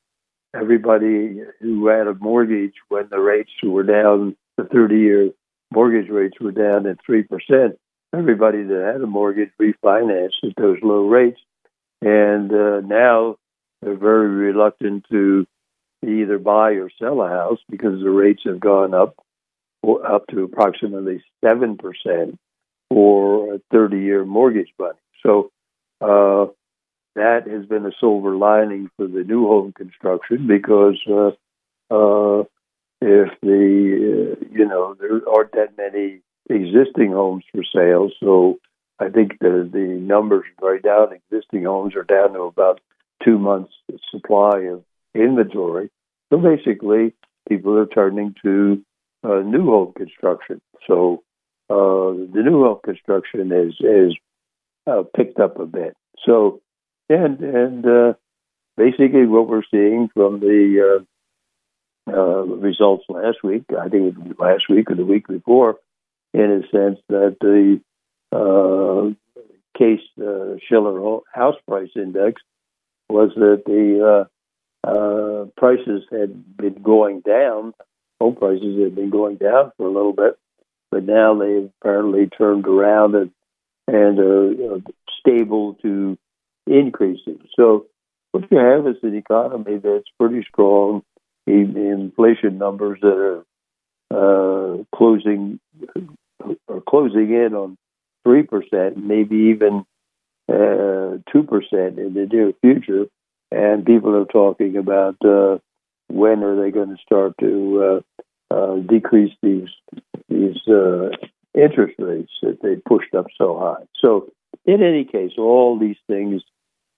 everybody 0.60 1.42
who 1.62 1.88
had 1.88 2.08
a 2.08 2.14
mortgage 2.16 2.74
when 2.90 3.08
the 3.10 3.20
rates 3.20 3.52
were 3.64 3.84
down, 3.84 4.36
the 4.58 4.64
30-year 4.64 5.32
mortgage 5.72 6.10
rates 6.10 6.40
were 6.40 6.52
down 6.52 6.88
at 6.88 6.98
three 7.06 7.24
percent. 7.24 7.78
Everybody 8.14 8.64
that 8.64 8.92
had 8.94 9.02
a 9.02 9.08
mortgage 9.08 9.52
refinanced 9.62 10.44
at 10.44 10.56
those 10.58 10.78
low 10.82 11.08
rates, 11.08 11.40
and 12.02 12.52
uh, 12.52 12.82
now 12.82 13.36
they're 13.82 13.98
very 13.98 14.30
reluctant 14.30 15.06
to 15.12 15.46
either 16.06 16.38
buy 16.38 16.72
or 16.72 16.90
sell 17.00 17.22
a 17.22 17.30
house 17.30 17.60
because 17.70 18.02
the 18.02 18.10
rates 18.10 18.42
have 18.46 18.60
gone 18.60 18.94
up, 18.94 19.16
up 20.06 20.28
to 20.28 20.44
approximately 20.44 21.24
7% 21.44 22.38
for 22.90 23.56
a 23.56 23.62
30 23.72 23.98
year 24.00 24.26
mortgage 24.26 24.72
money. 24.80 25.00
So 25.24 25.52
uh, 26.02 26.52
that 27.16 27.48
has 27.48 27.66
been 27.66 27.86
a 27.86 27.92
silver 28.00 28.36
lining 28.36 28.90
for 28.98 29.08
the 29.08 29.24
new 29.24 29.48
home 29.48 29.74
construction 29.74 30.48
because 30.48 31.00
uh, 31.10 31.32
uh, 31.90 32.44
if 33.02 33.30
the, 33.42 34.38
uh, 34.38 34.46
you 34.52 34.66
know, 34.66 34.96
there 35.00 35.22
aren't 35.28 35.54
that 35.54 35.78
many 35.78 36.22
existing 36.50 37.12
homes 37.12 37.44
for 37.52 37.64
sale. 37.74 38.10
So 38.20 38.60
I 39.00 39.10
think 39.10 39.40
the, 39.40 39.68
the 39.72 40.00
numbers 40.00 40.46
right 40.62 40.82
now, 40.84 41.10
existing 41.10 41.66
homes 41.66 41.96
are 41.96 42.04
down 42.04 42.34
to 42.34 42.42
about 42.42 42.82
two 43.24 43.38
months 43.38 43.74
supply 44.12 44.60
of 44.72 44.84
inventory. 45.18 45.90
So 46.30 46.38
basically, 46.38 47.14
people 47.48 47.78
are 47.78 47.86
turning 47.88 48.36
to 48.44 48.84
uh, 49.24 49.40
new 49.40 49.66
home 49.66 49.94
construction. 49.96 50.62
So 50.88 51.24
uh, 51.70 52.14
the 52.34 52.42
new 52.44 52.64
home 52.64 52.80
construction 52.84 53.52
is 53.52 53.74
is 53.80 54.16
uh, 54.86 55.04
picked 55.16 55.40
up 55.40 55.60
a 55.60 55.66
bit. 55.66 55.96
So 56.26 56.62
and 57.10 57.40
and 57.40 57.86
uh, 57.86 58.14
basically 58.76 59.26
what 59.26 59.48
we're 59.48 59.64
seeing 59.72 60.10
from 60.14 60.40
the 60.40 61.04
uh, 62.08 62.12
uh, 62.12 62.44
results 62.44 63.06
last 63.10 63.38
week, 63.44 63.64
I 63.78 63.90
think 63.90 64.08
it 64.08 64.18
was 64.18 64.36
last 64.40 64.70
week 64.70 64.90
or 64.90 64.96
the 64.96 65.06
week 65.06 65.28
before, 65.28 65.76
in 66.34 66.64
a 66.64 66.68
sense 66.72 67.00
that 67.10 67.38
the 67.42 67.82
case 69.78 70.00
Shiller 70.68 71.20
House 71.34 71.56
Price 71.68 71.90
Index 71.96 72.42
was 73.10 73.32
that 73.36 73.64
the 73.66 74.28
uh, 74.88 75.46
prices 75.58 76.04
had 76.12 76.58
been 76.58 76.82
going 76.82 77.22
down. 77.22 77.74
Home 78.20 78.36
prices 78.36 78.80
had 78.82 78.96
been 78.96 79.10
going 79.10 79.36
down 79.36 79.72
for 79.78 79.88
a 79.88 79.92
little 79.92 80.14
bit, 80.14 80.38
but 80.92 81.04
now 81.04 81.38
they've 81.38 81.70
apparently 81.82 82.28
turned 82.28 82.66
around 82.68 83.16
and 83.16 83.32
and 83.88 84.20
are 84.20 84.82
stable 85.20 85.76
to 85.82 86.18
increasing. 86.66 87.40
So 87.56 87.86
what 88.32 88.52
you 88.52 88.58
have 88.58 88.88
is 88.88 88.98
an 89.04 89.16
economy 89.16 89.78
that's 89.78 90.10
pretty 90.20 90.46
strong, 90.52 91.04
inflation 91.46 92.58
numbers 92.58 93.00
that 93.02 93.18
are 93.32 93.44
uh, 94.12 94.84
closing 94.96 95.60
are 96.70 96.82
closing 96.88 97.34
in 97.34 97.54
on 97.54 97.78
three 98.24 98.44
percent, 98.44 98.98
maybe 98.98 99.36
even 99.54 99.86
uh, 100.50 101.20
two 101.32 101.40
uh, 101.40 101.50
percent 101.50 102.00
in 102.00 102.14
the 102.14 102.26
near 102.32 102.54
future 102.62 103.08
and 103.52 103.86
people 103.86 104.16
are 104.16 104.26
talking 104.26 104.78
about 104.78 105.16
uh, 105.24 105.58
when 106.08 106.44
are 106.44 106.62
they 106.62 106.72
going 106.72 106.90
to 106.90 107.02
start 107.04 107.34
to 107.40 108.02
uh, 108.52 108.54
uh, 108.54 108.76
decrease 108.78 109.34
these 109.42 109.70
these 110.30 110.58
uh, 110.68 111.10
interest 111.54 111.96
rates 112.00 112.32
that 112.42 112.62
they 112.62 112.76
pushed 112.76 113.14
up 113.14 113.28
so 113.38 113.58
high. 113.60 113.86
So, 114.02 114.32
in 114.66 114.84
any 114.84 115.06
case, 115.06 115.32
all 115.38 115.78
these 115.80 115.98
things 116.08 116.42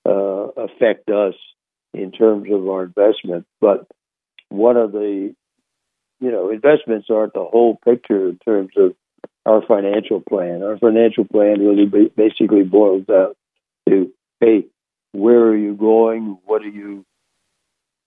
uh, 0.05 0.47
affect 0.57 1.09
us 1.09 1.35
in 1.93 2.11
terms 2.11 2.47
of 2.51 2.67
our 2.67 2.83
investment. 2.83 3.45
But 3.61 3.87
one 4.49 4.77
of 4.77 4.91
the 4.91 5.33
you 6.19 6.31
know 6.31 6.49
investments 6.49 7.07
aren't 7.09 7.33
the 7.33 7.45
whole 7.45 7.79
picture 7.83 8.29
in 8.29 8.39
terms 8.39 8.71
of 8.77 8.95
our 9.45 9.61
financial 9.65 10.21
plan. 10.21 10.63
Our 10.63 10.77
financial 10.77 11.25
plan 11.25 11.59
really 11.59 11.85
basically 12.15 12.63
boils 12.63 13.05
down 13.05 13.33
to 13.87 14.11
hey, 14.39 14.65
where 15.11 15.41
are 15.47 15.57
you 15.57 15.73
going? 15.75 16.37
What 16.45 16.61
are 16.61 16.69
you? 16.69 17.05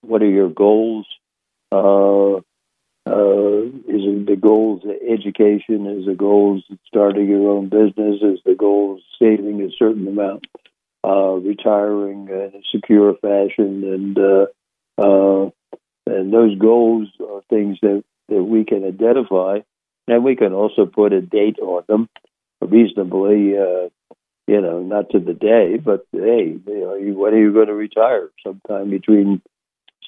What 0.03 0.23
are 0.23 0.31
your 0.31 0.49
goals? 0.49 1.07
Uh, 1.71 2.41
uh, 3.05 3.63
is 3.89 4.03
it 4.05 4.27
the 4.27 4.37
goals 4.41 4.83
of 4.85 4.91
education? 5.09 5.87
Is 5.87 6.07
the 6.07 6.15
goals 6.17 6.65
starting 6.87 7.29
your 7.29 7.51
own 7.51 7.69
business? 7.69 8.23
Is 8.23 8.41
the 8.45 8.55
goals 8.57 9.03
saving 9.19 9.61
a 9.63 9.71
certain 9.79 10.07
amount? 10.07 10.47
Uh, 11.05 11.35
retiring 11.35 12.29
in 12.29 12.53
a 12.55 12.63
secure 12.71 13.15
fashion, 13.15 13.83
and 13.83 14.19
uh, 14.19 14.47
uh, 14.99 15.51
and 16.07 16.33
those 16.33 16.57
goals 16.59 17.09
are 17.21 17.43
things 17.51 17.79
that, 17.83 18.05
that 18.29 18.43
we 18.43 18.65
can 18.65 18.85
identify, 18.85 19.59
and 20.07 20.25
we 20.25 20.37
can 20.37 20.53
also 20.53 20.87
put 20.87 21.13
a 21.13 21.21
date 21.21 21.59
on 21.59 21.83
them 21.89 22.09
reasonably 22.61 23.59
uh, 23.59 23.89
you 24.47 24.61
know, 24.61 24.83
not 24.83 25.11
to 25.11 25.21
the 25.21 25.35
day, 25.35 25.77
but 25.77 26.07
hey, 26.13 26.59
you 26.67 26.81
know, 26.81 26.99
when 27.15 27.35
are 27.35 27.39
you 27.39 27.53
going 27.53 27.69
to 27.69 27.75
retire? 27.75 28.31
Sometime 28.45 28.91
between 28.91 29.41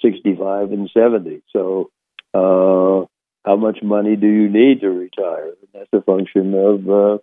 65 0.03 0.73
and 0.73 0.90
70. 0.92 1.42
So, 1.53 1.90
uh, 2.35 3.07
how 3.44 3.57
much 3.57 3.79
money 3.83 4.16
do 4.16 4.27
you 4.27 4.49
need 4.49 4.81
to 4.81 4.88
retire? 4.88 5.49
And 5.49 5.68
that's 5.73 5.92
a 5.92 6.03
function 6.03 6.55
of 6.55 6.88
uh, 6.88 7.18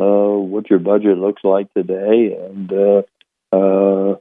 uh, 0.00 0.38
what 0.38 0.70
your 0.70 0.78
budget 0.78 1.18
looks 1.18 1.42
like 1.44 1.72
today 1.74 2.36
and 2.38 2.72
uh, 2.72 3.02
uh, 3.52 4.16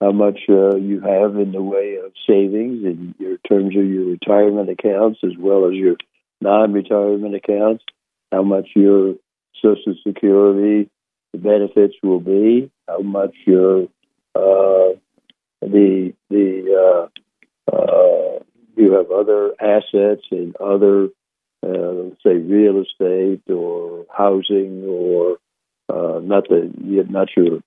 how 0.00 0.12
much 0.12 0.40
uh, 0.48 0.76
you 0.76 1.00
have 1.00 1.36
in 1.36 1.52
the 1.52 1.62
way 1.62 1.98
of 2.04 2.12
savings 2.26 2.84
in 2.84 3.14
your 3.18 3.36
terms 3.48 3.76
of 3.76 3.84
your 3.84 4.06
retirement 4.06 4.70
accounts 4.70 5.20
as 5.24 5.32
well 5.38 5.66
as 5.66 5.74
your 5.74 5.96
non-retirement 6.40 7.34
accounts. 7.34 7.84
How 8.32 8.42
much 8.42 8.68
your 8.74 9.14
Social 9.62 9.94
Security 10.06 10.90
the 11.32 11.38
benefits 11.38 11.94
will 12.02 12.20
be, 12.20 12.70
how 12.86 13.00
much 13.00 13.34
your 13.46 13.84
uh, 14.34 14.94
the 15.60 16.14
the 16.30 17.08
uh, 17.70 17.74
uh, 17.74 18.38
you 18.76 18.92
have 18.92 19.10
other 19.10 19.52
assets 19.60 20.22
in 20.30 20.54
other 20.60 21.08
uh, 21.62 22.10
say 22.22 22.36
real 22.36 22.82
estate 22.82 23.42
or 23.50 24.06
housing 24.16 24.84
or 24.86 25.38
uh, 25.88 26.20
not 26.22 26.48
the 26.48 26.72
not 27.08 27.28
your 27.36 27.60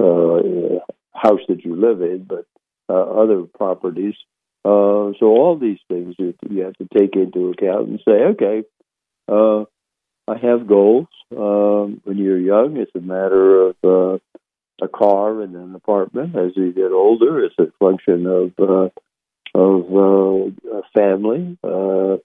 uh, 0.00 0.78
house 1.14 1.40
that 1.48 1.64
you 1.64 1.76
live 1.76 2.02
in, 2.02 2.24
but 2.24 2.46
other 2.88 3.44
properties. 3.44 4.14
so 4.64 5.16
all 5.22 5.58
these 5.58 5.78
things 5.88 6.14
you, 6.18 6.34
you 6.50 6.62
have 6.64 6.74
to 6.74 6.86
take 6.96 7.16
into 7.16 7.48
account 7.50 7.88
and 7.88 8.00
say, 8.04 8.24
okay, 8.32 8.64
I 10.28 10.38
have 10.38 10.66
goals. 10.66 11.08
Um, 11.36 12.00
when 12.04 12.18
you're 12.18 12.38
young, 12.38 12.76
it's 12.76 12.94
a 12.94 13.00
matter 13.00 13.68
of 13.68 13.76
uh, 13.84 14.18
a 14.82 14.88
car 14.88 15.42
and 15.42 15.54
an 15.56 15.74
apartment. 15.74 16.36
As 16.36 16.52
you 16.56 16.72
get 16.72 16.92
older, 16.92 17.44
it's 17.44 17.58
a 17.58 17.72
function 17.78 18.26
of 18.26 18.52
uh, 18.58 18.88
of 19.54 19.92
uh, 19.92 20.78
a 20.78 20.82
family, 20.94 21.58
uh, 21.62 22.16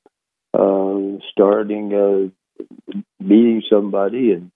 uh, 0.54 1.20
starting 1.32 1.94
uh, 1.94 2.98
meeting 3.20 3.64
somebody 3.70 4.34
and 4.34 4.52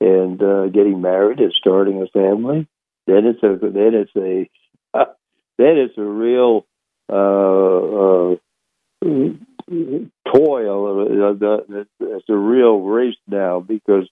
and 0.00 0.42
uh, 0.42 0.66
getting 0.66 1.00
married 1.00 1.40
and 1.40 1.52
starting 1.52 2.02
a 2.02 2.06
family. 2.06 2.66
Then 3.06 3.26
it's 3.26 3.42
a 3.42 3.58
then 3.60 3.94
it's 3.94 4.16
a 4.16 4.48
then 5.58 5.78
it's 5.78 5.98
a 5.98 6.02
real 6.02 6.66
uh, 7.12 8.32
uh, 8.32 8.36
toil. 9.68 11.06
It's 12.00 12.28
a 12.28 12.36
real 12.36 12.80
race 12.80 13.16
now 13.26 13.60
because 13.60 14.08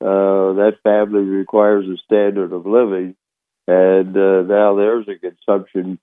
uh, 0.00 0.54
that 0.54 0.78
family 0.82 1.22
requires 1.22 1.86
a 1.86 1.96
standard 2.04 2.52
of 2.52 2.66
living, 2.66 3.14
and 3.66 4.16
uh, 4.16 4.42
now 4.42 4.74
there's 4.76 5.06
a 5.08 5.18
consumption 5.18 5.98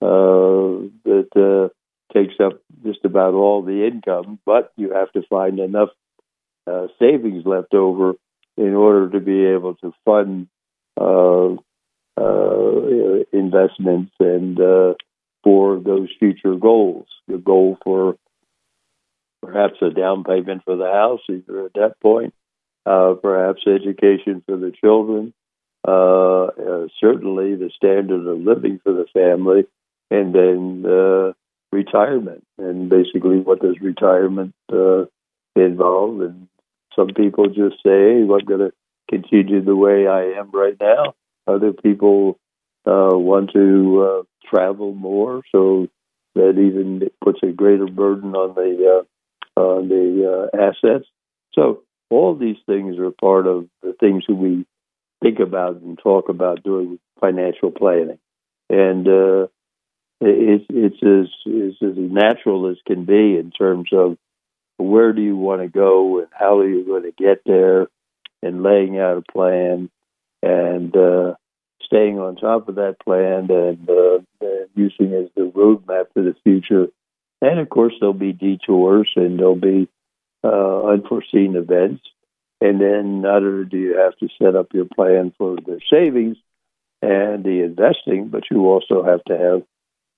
uh, 0.00 0.88
that 1.04 1.28
uh, 1.36 1.68
takes 2.12 2.34
up 2.40 2.60
just 2.84 3.04
about 3.04 3.34
all 3.34 3.62
the 3.62 3.86
income, 3.86 4.38
but 4.44 4.72
you 4.76 4.92
have 4.92 5.12
to 5.12 5.22
find 5.28 5.58
enough 5.58 5.90
uh, 6.66 6.86
savings 6.98 7.44
left 7.44 7.74
over 7.74 8.14
in 8.56 8.74
order 8.74 9.10
to 9.10 9.20
be 9.20 9.44
able 9.46 9.74
to 9.76 9.92
fund 10.04 10.48
uh, 11.00 11.54
uh, 12.16 13.24
investments 13.32 14.12
and 14.20 14.60
uh, 14.60 14.94
for 15.42 15.78
those 15.78 16.08
future 16.18 16.54
goals. 16.54 17.06
The 17.28 17.38
goal 17.38 17.78
for 17.82 18.16
perhaps 19.42 19.74
a 19.82 19.90
down 19.90 20.24
payment 20.24 20.62
for 20.64 20.76
the 20.76 20.90
house, 20.90 21.20
either 21.28 21.66
at 21.66 21.74
that 21.74 22.00
point, 22.00 22.32
uh, 22.86 23.14
perhaps 23.20 23.62
education 23.66 24.42
for 24.46 24.56
the 24.56 24.72
children, 24.72 25.34
uh, 25.86 26.44
uh, 26.44 26.86
certainly 27.00 27.56
the 27.56 27.70
standard 27.76 28.26
of 28.26 28.38
living 28.38 28.80
for 28.82 28.92
the 28.92 29.06
family, 29.12 29.64
and 30.10 30.34
then 30.34 30.84
uh, 30.86 31.32
retirement. 31.72 32.44
And 32.58 32.88
basically, 32.88 33.38
what 33.38 33.60
does 33.60 33.80
retirement 33.80 34.54
uh, 34.72 35.04
involve? 35.56 36.20
And 36.20 36.48
some 36.94 37.08
people 37.08 37.46
just 37.48 37.76
say, 37.82 37.90
hey, 37.90 38.20
I'm 38.22 38.44
going 38.44 38.60
to 38.60 38.72
continue 39.10 39.64
the 39.64 39.76
way 39.76 40.06
I 40.06 40.38
am 40.38 40.50
right 40.52 40.76
now. 40.80 41.14
Other 41.46 41.72
people 41.72 42.38
uh, 42.86 43.16
want 43.16 43.52
to 43.52 44.26
travel 44.48 44.94
more, 44.94 45.42
so 45.50 45.88
that 46.34 46.50
even 46.50 47.10
puts 47.22 47.40
a 47.42 47.52
greater 47.52 47.86
burden 47.86 48.34
on 48.34 48.54
the 48.54 49.04
on 49.56 49.88
the 49.88 50.50
uh, 50.54 50.56
assets. 50.56 51.06
So 51.54 51.82
all 52.10 52.34
these 52.34 52.56
things 52.66 52.98
are 52.98 53.10
part 53.10 53.46
of 53.46 53.68
the 53.82 53.94
things 53.98 54.24
that 54.28 54.34
we 54.34 54.66
think 55.22 55.38
about 55.38 55.76
and 55.76 55.98
talk 55.98 56.28
about 56.28 56.62
doing 56.62 56.98
financial 57.20 57.70
planning, 57.70 58.18
and 58.68 59.06
uh, 59.06 59.46
it's 60.20 60.64
it's 60.68 61.02
as, 61.02 61.32
it's 61.46 61.82
as 61.82 61.96
natural 61.96 62.68
as 62.70 62.76
can 62.86 63.04
be 63.04 63.36
in 63.36 63.50
terms 63.50 63.90
of 63.92 64.16
where 64.78 65.12
do 65.12 65.22
you 65.22 65.36
want 65.36 65.62
to 65.62 65.68
go 65.68 66.18
and 66.18 66.28
how 66.32 66.58
are 66.58 66.68
you 66.68 66.84
going 66.84 67.04
to 67.04 67.12
get 67.12 67.42
there, 67.44 67.88
and 68.42 68.62
laying 68.62 68.98
out 68.98 69.18
a 69.18 69.32
plan 69.32 69.90
and 70.42 70.96
uh, 70.96 71.34
staying 71.84 72.18
on 72.18 72.36
top 72.36 72.68
of 72.68 72.76
that 72.76 72.96
plan 73.04 73.48
and, 73.50 73.88
uh, 73.88 74.18
and 74.40 74.68
using 74.74 75.12
as 75.14 75.28
the 75.36 75.50
roadmap 75.54 76.06
for 76.12 76.22
the 76.22 76.34
future. 76.42 76.88
And 77.42 77.58
of 77.58 77.68
course, 77.68 77.92
there'll 77.98 78.14
be 78.14 78.32
detours 78.32 79.10
and 79.16 79.38
there'll 79.38 79.56
be 79.56 79.88
uh, 80.44 80.86
unforeseen 80.86 81.56
events. 81.56 82.02
And 82.60 82.80
then 82.80 83.20
not 83.20 83.42
only 83.42 83.64
do 83.64 83.76
you 83.76 83.98
have 83.98 84.16
to 84.18 84.28
set 84.40 84.54
up 84.54 84.68
your 84.72 84.84
plan 84.84 85.34
for 85.36 85.56
the 85.56 85.80
savings 85.90 86.36
and 87.02 87.42
the 87.42 87.64
investing, 87.64 88.28
but 88.28 88.44
you 88.48 88.60
also 88.66 89.02
have 89.02 89.24
to 89.24 89.36
have 89.36 89.62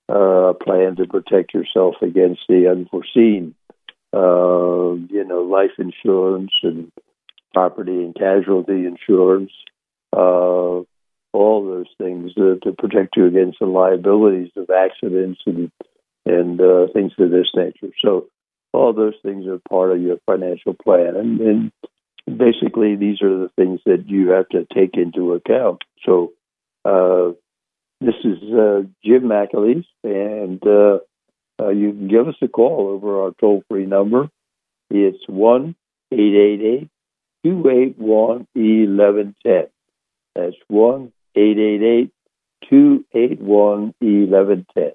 uh, 0.07 0.49
a 0.49 0.53
plan 0.53 0.97
to 0.97 1.07
protect 1.07 1.55
yourself 1.55 1.95
against 2.03 2.41
the 2.47 2.69
unforeseen. 2.69 3.55
Uh, 4.13 4.93
you 5.09 5.25
know, 5.27 5.41
life 5.41 5.71
insurance 5.79 6.51
and 6.61 6.91
property 7.55 8.03
and 8.03 8.13
casualty 8.13 8.85
insurance, 8.85 9.51
uh, 10.15 10.83
all 11.33 11.65
those 11.65 11.89
things 11.97 12.35
to 12.35 12.59
protect 12.77 13.17
you 13.17 13.25
against 13.25 13.57
the 13.59 13.65
liabilities 13.65 14.51
of 14.55 14.69
accidents 14.69 15.41
and 15.47 15.71
and 16.25 16.59
uh, 16.59 16.87
things 16.93 17.13
of 17.19 17.31
this 17.31 17.51
nature. 17.55 17.93
So 18.03 18.27
all 18.73 18.93
those 18.93 19.15
things 19.23 19.45
are 19.47 19.59
part 19.69 19.91
of 19.91 20.01
your 20.01 20.17
financial 20.25 20.73
plan, 20.73 21.15
and, 21.15 21.39
and 21.39 21.71
basically 22.25 22.95
these 22.95 23.21
are 23.21 23.37
the 23.37 23.51
things 23.55 23.79
that 23.85 24.07
you 24.07 24.29
have 24.29 24.49
to 24.49 24.65
take 24.73 24.95
into 24.97 25.33
account. 25.33 25.81
So 26.05 26.33
uh, 26.83 27.33
this 28.01 28.15
is 28.23 28.37
uh, 28.43 28.81
Jim 29.03 29.23
McAleese, 29.23 29.85
and 30.03 30.61
uh, 30.65 30.99
uh, 31.61 31.69
you 31.69 31.91
can 31.91 32.07
give 32.07 32.27
us 32.27 32.35
a 32.41 32.47
call 32.47 32.89
over 32.89 33.23
our 33.23 33.31
toll 33.39 33.63
free 33.69 33.85
number. 33.85 34.29
It's 34.89 35.23
one 35.27 35.75
eight 36.11 36.35
eight 36.35 36.61
eight 36.61 36.89
two 37.43 37.69
eight 37.69 37.97
one 37.97 38.47
eleven 38.55 39.35
ten. 39.45 39.67
That's 40.35 40.55
one 40.67 41.13
eight 41.35 41.57
eight 41.57 41.81
eight 41.81 42.11
two 42.69 43.05
eight 43.13 43.39
one 43.39 43.93
eleven 44.01 44.65
ten. 44.73 44.91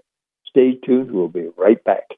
Stay 0.50 0.74
tuned. 0.84 1.12
We'll 1.12 1.28
be 1.28 1.48
right 1.56 1.82
back. 1.84 2.08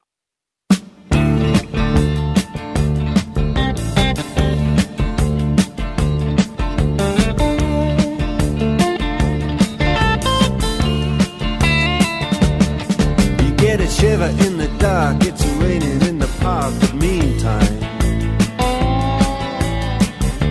You 13.43 13.51
get 13.55 13.79
a 13.79 13.87
shiver 13.87 14.31
in 14.45 14.57
the 14.57 14.67
dark, 14.79 15.23
it's 15.23 15.45
raining 15.61 16.01
in 16.01 16.17
the 16.17 16.27
park, 16.41 16.73
but 16.81 16.95
meantime. 16.95 17.81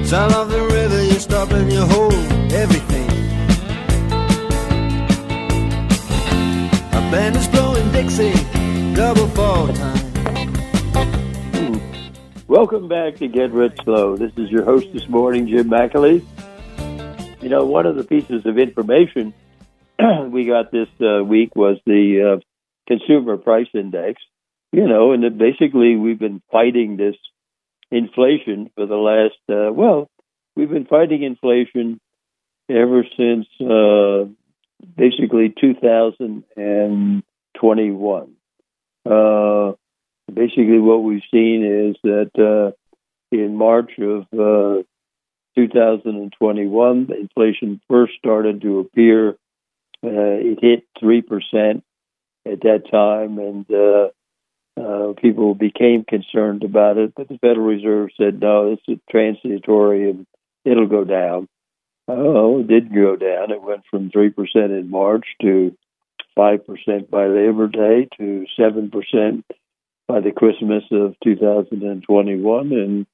Sound 0.05 0.35
of 0.35 0.51
the 0.51 0.63
river, 0.63 1.03
you 1.03 1.19
stop 1.19 1.51
and 1.51 1.73
you 1.73 1.85
hold 1.85 2.15
everything. 2.53 3.11
A 6.93 7.01
band 7.11 7.35
is 7.35 7.49
blowing 7.49 7.62
time. 9.35 9.99
Welcome 12.49 12.89
back 12.89 13.17
to 13.17 13.29
Get 13.29 13.53
Rich 13.53 13.79
Slow. 13.85 14.17
This 14.17 14.33
is 14.37 14.51
your 14.51 14.65
host 14.65 14.89
this 14.93 15.09
morning, 15.09 15.47
Jim 15.49 15.71
McAleese. 15.71 16.25
You 17.41 17.49
know, 17.49 17.65
one 17.65 17.87
of 17.87 17.97
the 17.97 18.05
pieces 18.05 18.45
of 18.47 18.59
information 18.59 19.35
we 20.31 20.45
got 20.47 20.71
this 20.71 20.89
uh, 21.01 21.25
week 21.25 21.57
was 21.57 21.79
the 21.87 22.37
uh, 22.37 22.41
Consumer 22.87 23.37
Price 23.37 23.67
Index. 23.75 24.23
You 24.73 24.87
know, 24.89 25.13
and 25.13 25.39
basically 25.39 25.97
we've 25.97 26.19
been 26.19 26.41
fighting 26.51 26.97
this 26.97 27.17
inflation 27.91 28.71
for 28.75 28.87
the 28.87 28.97
last, 28.97 29.37
uh, 29.51 29.71
well, 29.73 30.09
we've 30.57 30.71
been 30.71 30.87
fighting 30.87 31.23
inflation 31.23 32.01
ever 32.71 33.05
since 33.17 33.47
uh, 33.61 34.25
basically 34.97 35.53
2021. 35.61 38.37
Uh, 39.05 39.73
basically, 40.33 40.79
what 40.79 41.03
we've 41.03 41.23
seen 41.31 41.65
is 41.65 41.97
that 42.03 42.31
uh, 42.39 42.73
in 43.31 43.57
March 43.57 43.93
of 43.99 44.23
uh, 44.33 44.83
2021, 45.57 47.09
inflation 47.19 47.81
first 47.89 48.15
started 48.19 48.63
to 48.63 48.81
appear. 48.81 49.31
Uh, 50.05 50.39
it 50.41 50.59
hit 50.61 50.85
3% 51.03 51.83
at 52.45 52.61
that 52.63 52.83
time, 52.91 53.39
and 53.39 53.67
uh, 53.71 54.09
people 55.21 55.55
became 55.55 56.05
concerned 56.05 56.65
about 56.65 56.99
it. 56.99 57.13
But 57.15 57.29
the 57.29 57.39
Federal 57.39 57.67
Reserve 57.67 58.11
said, 58.17 58.41
no, 58.41 58.73
it's 58.73 58.83
a 58.89 59.01
transitory 59.11 60.11
and 60.11 60.27
it'll 60.65 60.89
go 60.89 61.05
down. 61.05 61.49
Oh, 62.09 62.61
it 62.61 62.69
did 62.69 62.93
go 62.93 63.17
down. 63.17 63.53
It 63.53 63.63
went 63.63 63.83
from 63.91 64.11
3% 64.11 64.35
in 64.55 64.91
March 64.91 65.27
to 65.41 65.77
5% 66.37 67.11
by 67.11 67.27
Labor 67.27 67.69
Day 67.69 68.09
to 68.19 68.47
7% 68.59 69.43
by 70.09 70.21
the 70.21 70.33
Christmas 70.33 70.85
of 70.91 71.15
2021 71.25 72.73
and 72.73 73.07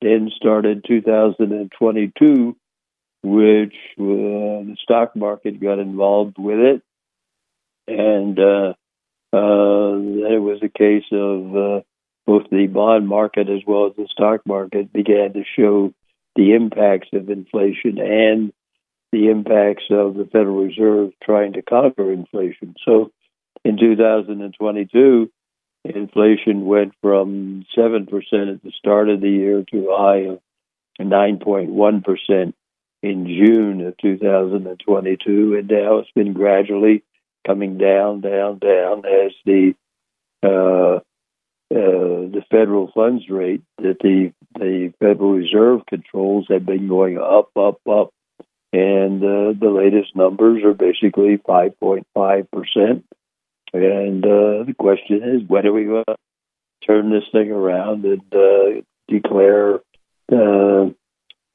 then 0.00 0.30
started 0.36 0.84
2022, 0.86 2.56
which 3.22 3.74
uh, 3.98 4.04
the 4.04 4.76
stock 4.82 5.16
market 5.16 5.60
got 5.60 5.78
involved 5.78 6.36
with 6.38 6.58
it. 6.58 6.82
And 7.88 8.38
uh, 8.38 8.74
uh, 9.32 9.96
it 10.34 10.40
was 10.40 10.60
a 10.62 10.68
case 10.68 11.04
of 11.12 11.56
uh, 11.56 11.80
both 12.26 12.50
the 12.50 12.66
bond 12.66 13.08
market 13.08 13.48
as 13.48 13.60
well 13.66 13.86
as 13.86 13.96
the 13.96 14.08
stock 14.10 14.40
market 14.46 14.92
began 14.92 15.32
to 15.32 15.44
show 15.56 15.92
the 16.34 16.52
impacts 16.52 17.08
of 17.12 17.30
inflation 17.30 17.98
and 17.98 18.52
the 19.12 19.28
impacts 19.28 19.84
of 19.90 20.14
the 20.14 20.28
Federal 20.30 20.64
Reserve 20.64 21.12
trying 21.22 21.54
to 21.54 21.62
conquer 21.62 22.12
inflation. 22.12 22.74
So 22.84 23.10
in 23.64 23.78
2022, 23.78 25.30
inflation 25.84 26.66
went 26.66 26.92
from 27.00 27.64
7% 27.76 28.08
at 28.08 28.62
the 28.62 28.72
start 28.78 29.08
of 29.08 29.20
the 29.20 29.30
year 29.30 29.64
to 29.72 29.90
a 29.90 29.96
high 29.96 30.32
of 30.32 30.40
9.1% 31.00 32.52
in 33.02 33.26
June 33.26 33.86
of 33.86 33.96
2022. 33.98 35.56
And 35.56 35.68
now 35.68 35.98
it's 35.98 36.10
been 36.14 36.32
gradually 36.32 37.04
coming 37.46 37.78
down, 37.78 38.20
down, 38.20 38.58
down 38.58 39.04
as 39.06 39.32
the 39.44 39.74
uh, 40.42 41.00
uh, 41.68 42.30
the 42.30 42.44
federal 42.48 42.92
funds 42.92 43.28
rate 43.28 43.62
that 43.78 43.98
the 44.00 44.32
the 44.54 44.92
Federal 45.00 45.32
Reserve 45.32 45.80
controls 45.88 46.46
have 46.48 46.64
been 46.64 46.86
going 46.86 47.18
up, 47.18 47.50
up, 47.56 47.80
up, 47.90 48.10
and 48.72 49.22
uh, 49.22 49.52
the 49.58 49.70
latest 49.70 50.14
numbers 50.16 50.62
are 50.64 50.74
basically 50.74 51.38
5.5 51.38 52.50
percent. 52.50 53.04
And 53.72 54.24
uh, 54.24 54.64
the 54.64 54.74
question 54.78 55.22
is, 55.22 55.48
when 55.48 55.66
are 55.66 55.72
we 55.72 55.84
going 55.84 56.04
to 56.06 56.16
turn 56.86 57.10
this 57.10 57.24
thing 57.32 57.50
around 57.50 58.04
and 58.04 58.22
uh, 58.32 58.82
declare 59.08 59.76
uh, 60.32 60.90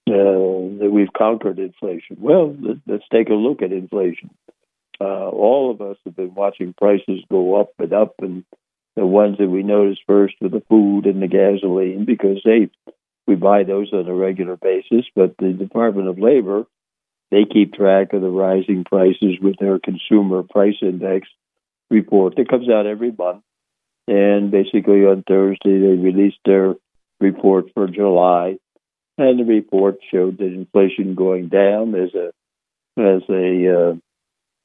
that 0.06 0.90
we've 0.92 1.14
conquered 1.18 1.60
inflation? 1.60 2.18
Well, 2.20 2.56
let's 2.86 3.04
take 3.12 3.30
a 3.30 3.34
look 3.34 3.62
at 3.62 3.72
inflation. 3.72 4.30
all 5.00 5.72
of 5.72 5.82
us 5.82 5.98
have 6.06 6.16
been 6.16 6.36
watching 6.36 6.74
prices 6.74 7.24
go 7.30 7.60
up 7.60 7.72
and 7.80 7.94
up, 7.94 8.16
and 8.20 8.44
the 8.96 9.06
ones 9.06 9.38
that 9.38 9.50
we 9.50 9.64
notice 9.64 9.98
first 10.06 10.36
are 10.42 10.50
the 10.50 10.64
food 10.70 11.06
and 11.06 11.22
the 11.22 11.28
gasoline 11.28 12.06
because 12.06 12.42
they 12.44 12.70
we 13.28 13.36
buy 13.36 13.64
those 13.64 13.94
on 13.94 14.08
a 14.08 14.14
regular 14.14 14.58
basis. 14.58 15.06
But 15.16 15.38
the 15.38 15.54
Department 15.54 16.08
of 16.08 16.20
Labor 16.20 16.66
they 17.32 17.46
keep 17.46 17.74
track 17.74 18.14
of 18.14 18.22
the 18.22 18.30
rising 18.30 18.84
prices 18.84 19.38
with 19.42 19.56
their 19.60 19.80
consumer 19.80 20.44
price 20.44 20.76
index 20.82 21.28
report 21.90 22.36
that 22.36 22.50
comes 22.50 22.70
out 22.70 22.86
every 22.86 23.12
month. 23.12 23.44
And 24.08 24.52
basically 24.52 25.06
on 25.06 25.24
Thursday 25.28 25.80
they 25.80 25.96
released 25.96 26.40
their 26.46 26.76
report 27.20 27.68
for 27.74 27.88
July, 27.88 28.58
and 29.18 29.40
the 29.40 29.46
report 29.46 30.00
showed 30.12 30.38
that 30.40 30.46
inflation 30.46 31.16
going 31.16 31.48
down 31.48 31.96
as 31.96 32.14
a 32.14 32.32
as 33.00 33.22
a 33.30 33.96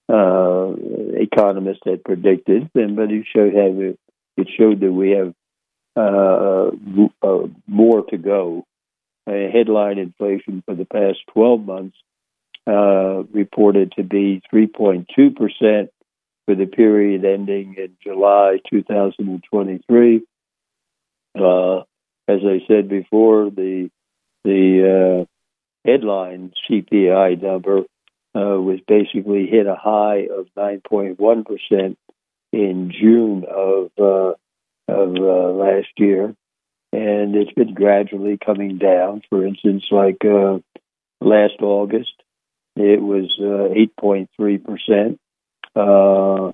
uh, 0.09 0.13
uh, 0.13 0.75
economist 1.15 1.81
had 1.85 2.03
predicted, 2.03 2.71
and 2.75 2.97
but 2.97 3.11
he 3.11 3.23
showed 3.33 3.55
how 3.55 3.95
it 4.37 4.49
showed 4.59 4.81
that 4.81 4.93
we 4.93 5.11
have 5.11 5.35
uh, 5.97 6.71
uh, 7.23 7.47
more 7.67 8.03
to 8.11 8.19
go. 8.19 8.65
Uh, 9.29 9.51
headline 9.53 9.99
inflation 9.99 10.63
for 10.65 10.77
the 10.77 10.85
past 10.85 11.19
12 11.33 11.67
months 11.67 11.97
uh, 12.67 13.23
reported 13.33 13.93
to 13.93 14.03
be 14.03 14.43
3.2 14.53 15.37
percent 15.37 15.91
for 16.47 16.55
the 16.55 16.67
period 16.67 17.25
ending 17.25 17.75
in 17.77 17.97
July 18.03 18.59
2023. 18.71 20.23
Uh, 21.39 21.79
as 22.29 22.41
I 22.45 22.61
said 22.67 22.89
before, 22.89 23.51
the 23.51 23.91
the 24.45 25.27
uh, 25.27 25.91
headline 25.91 26.53
CPI 26.69 27.43
number 27.43 27.83
was 28.35 28.81
basically 28.87 29.47
hit 29.47 29.67
a 29.67 29.77
high 29.77 30.27
of 30.31 30.47
9.1 30.57 31.47
percent 31.47 31.99
in 32.53 32.91
June 32.91 33.45
of 33.45 33.91
uh, 33.99 34.33
of 34.89 35.17
uh, 35.17 35.51
last 35.53 35.89
year, 35.97 36.35
and 36.93 37.35
it's 37.35 37.53
been 37.53 37.75
gradually 37.75 38.39
coming 38.39 38.79
down. 38.79 39.23
For 39.29 39.45
instance, 39.47 39.85
like 39.91 40.25
uh, 40.25 40.59
last 41.21 41.61
August, 41.61 42.13
it 42.77 43.01
was 43.01 43.33
uh, 43.41 43.75
8.3 44.03 44.65
percent, 44.65 45.21
uh, 45.75 46.53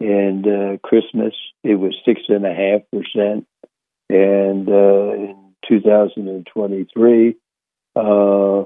and 0.00 0.46
uh, 0.46 0.76
Christmas 0.82 1.34
it 1.64 1.74
was 1.74 1.94
six 2.04 2.20
and 4.08 4.68
uh, 4.68 5.12
in 5.14 5.54
2023, 5.68 7.36
uh, 7.96 8.64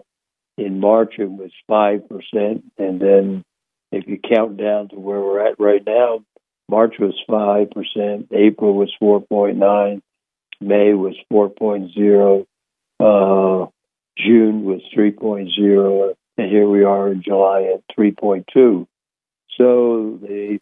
in 0.59 0.81
March 0.81 1.14
it 1.18 1.31
was 1.31 1.50
five 1.66 2.09
percent, 2.09 2.64
and 2.79 3.00
then 3.00 3.44
if 3.92 4.07
you 4.07 4.18
count 4.18 4.57
down 4.57 4.88
to 4.90 4.96
where 4.96 5.20
we're 5.20 5.46
at 5.46 5.59
right 5.59 5.83
now, 5.87 6.22
March 6.68 6.96
was 6.98 7.14
five 7.29 7.70
percent, 7.70 8.29
April 8.33 8.74
was 8.74 8.92
4.9 9.03 10.03
May 10.61 10.92
was 10.92 11.16
4.0, 11.33 12.46
uh, 13.00 13.66
June 14.18 14.64
was 14.64 14.83
3.0, 14.94 16.14
and 16.40 16.50
here 16.50 16.66
we 16.66 16.85
are 16.85 17.12
in 17.12 17.22
July 17.22 17.70
at 17.74 17.96
3.2. 17.96 18.87
So 19.59 20.18
the, 20.22 20.59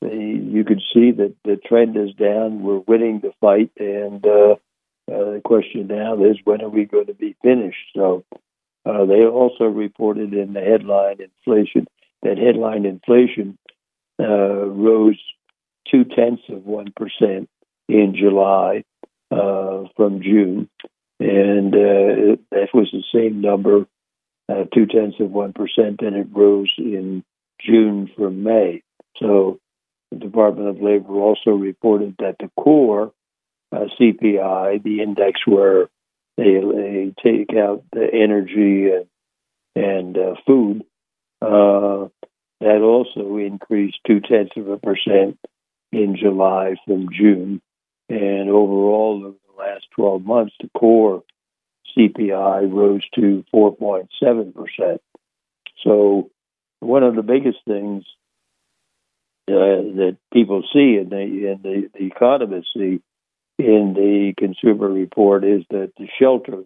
the 0.00 0.08
you 0.08 0.64
could 0.64 0.82
see 0.92 1.12
that 1.12 1.34
the 1.44 1.56
trend 1.56 1.96
is 1.96 2.12
down. 2.14 2.62
We're 2.62 2.78
winning 2.78 3.20
the 3.20 3.32
fight, 3.40 3.70
and 3.78 4.26
uh, 4.26 4.56
uh, 5.08 5.34
the 5.34 5.42
question 5.44 5.86
now 5.86 6.24
is 6.24 6.38
when 6.42 6.62
are 6.62 6.68
we 6.68 6.84
going 6.84 7.06
to 7.06 7.14
be 7.14 7.36
finished? 7.42 7.92
So 7.94 8.24
uh, 8.84 9.04
they 9.04 9.24
also 9.24 9.64
reported 9.64 10.34
in 10.34 10.52
the 10.52 10.60
headline 10.60 11.18
inflation 11.20 11.86
that 12.22 12.38
headline 12.38 12.84
inflation 12.84 13.56
uh, 14.18 14.26
rose 14.26 15.20
two 15.88 16.04
tenths 16.04 16.42
of 16.48 16.64
one 16.64 16.92
percent 16.96 17.48
in 17.88 18.16
July 18.18 18.82
uh, 19.30 19.84
from 19.96 20.22
June, 20.22 20.68
and 21.20 21.72
uh, 21.72 22.36
that 22.50 22.68
was 22.74 22.88
the 22.92 23.04
same 23.14 23.40
number, 23.40 23.86
uh, 24.48 24.64
two 24.72 24.86
tenths 24.86 25.20
of 25.20 25.30
one 25.30 25.52
percent, 25.52 26.00
and 26.00 26.16
it 26.16 26.28
rose 26.32 26.72
in 26.78 27.24
June 27.60 28.10
from 28.16 28.42
May. 28.42 28.82
So 29.18 29.60
the 30.10 30.18
Department 30.18 30.68
of 30.68 30.82
Labor 30.82 31.14
also 31.14 31.50
reported 31.50 32.16
that 32.18 32.36
the 32.38 32.50
core 32.58 33.12
uh, 33.72 33.86
CPI, 33.98 34.82
the 34.82 35.02
index 35.02 35.40
where 35.46 35.88
they, 36.36 36.60
they 36.60 37.14
take 37.22 37.56
out 37.56 37.84
the 37.92 38.06
energy 38.12 38.90
and, 38.90 39.06
and 39.74 40.16
uh, 40.16 40.34
food, 40.46 40.84
uh, 41.40 42.08
that 42.60 42.80
also 42.80 43.36
increased 43.36 43.98
two 44.06 44.20
tenths 44.20 44.56
of 44.56 44.68
a 44.68 44.78
percent 44.78 45.38
in 45.92 46.16
July 46.16 46.74
from 46.86 47.08
June. 47.12 47.60
And 48.08 48.50
overall, 48.50 49.22
over 49.24 49.36
the 49.48 49.62
last 49.62 49.86
12 49.96 50.24
months, 50.24 50.54
the 50.60 50.70
core 50.78 51.22
CPI 51.96 52.72
rose 52.72 53.02
to 53.14 53.44
4.7%. 53.54 54.98
So, 55.82 56.30
one 56.80 57.02
of 57.02 57.14
the 57.14 57.22
biggest 57.22 57.58
things 57.66 58.04
uh, 59.48 59.52
that 59.52 60.16
people 60.32 60.62
see 60.72 60.96
and, 60.96 61.10
the, 61.10 61.52
and 61.52 61.62
the, 61.62 61.90
the 61.94 62.06
economists 62.06 62.70
see 62.74 63.00
in 63.58 63.94
the 63.94 64.34
consumer 64.36 64.88
report 64.88 65.44
is 65.44 65.62
that 65.70 65.92
the 65.96 66.08
shelter 66.18 66.64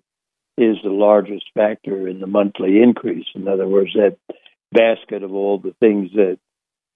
is 0.57 0.77
the 0.83 0.91
largest 0.91 1.45
factor 1.55 2.09
in 2.09 2.21
the 2.21 2.27
monthly 2.27 2.83
increase. 2.83 3.27
In 3.35 3.47
other 3.47 3.67
words, 3.67 3.93
that 3.95 4.17
basket 4.73 5.23
of 5.23 5.33
all 5.33 5.59
the 5.59 5.75
things 5.81 6.11
that 6.15 6.39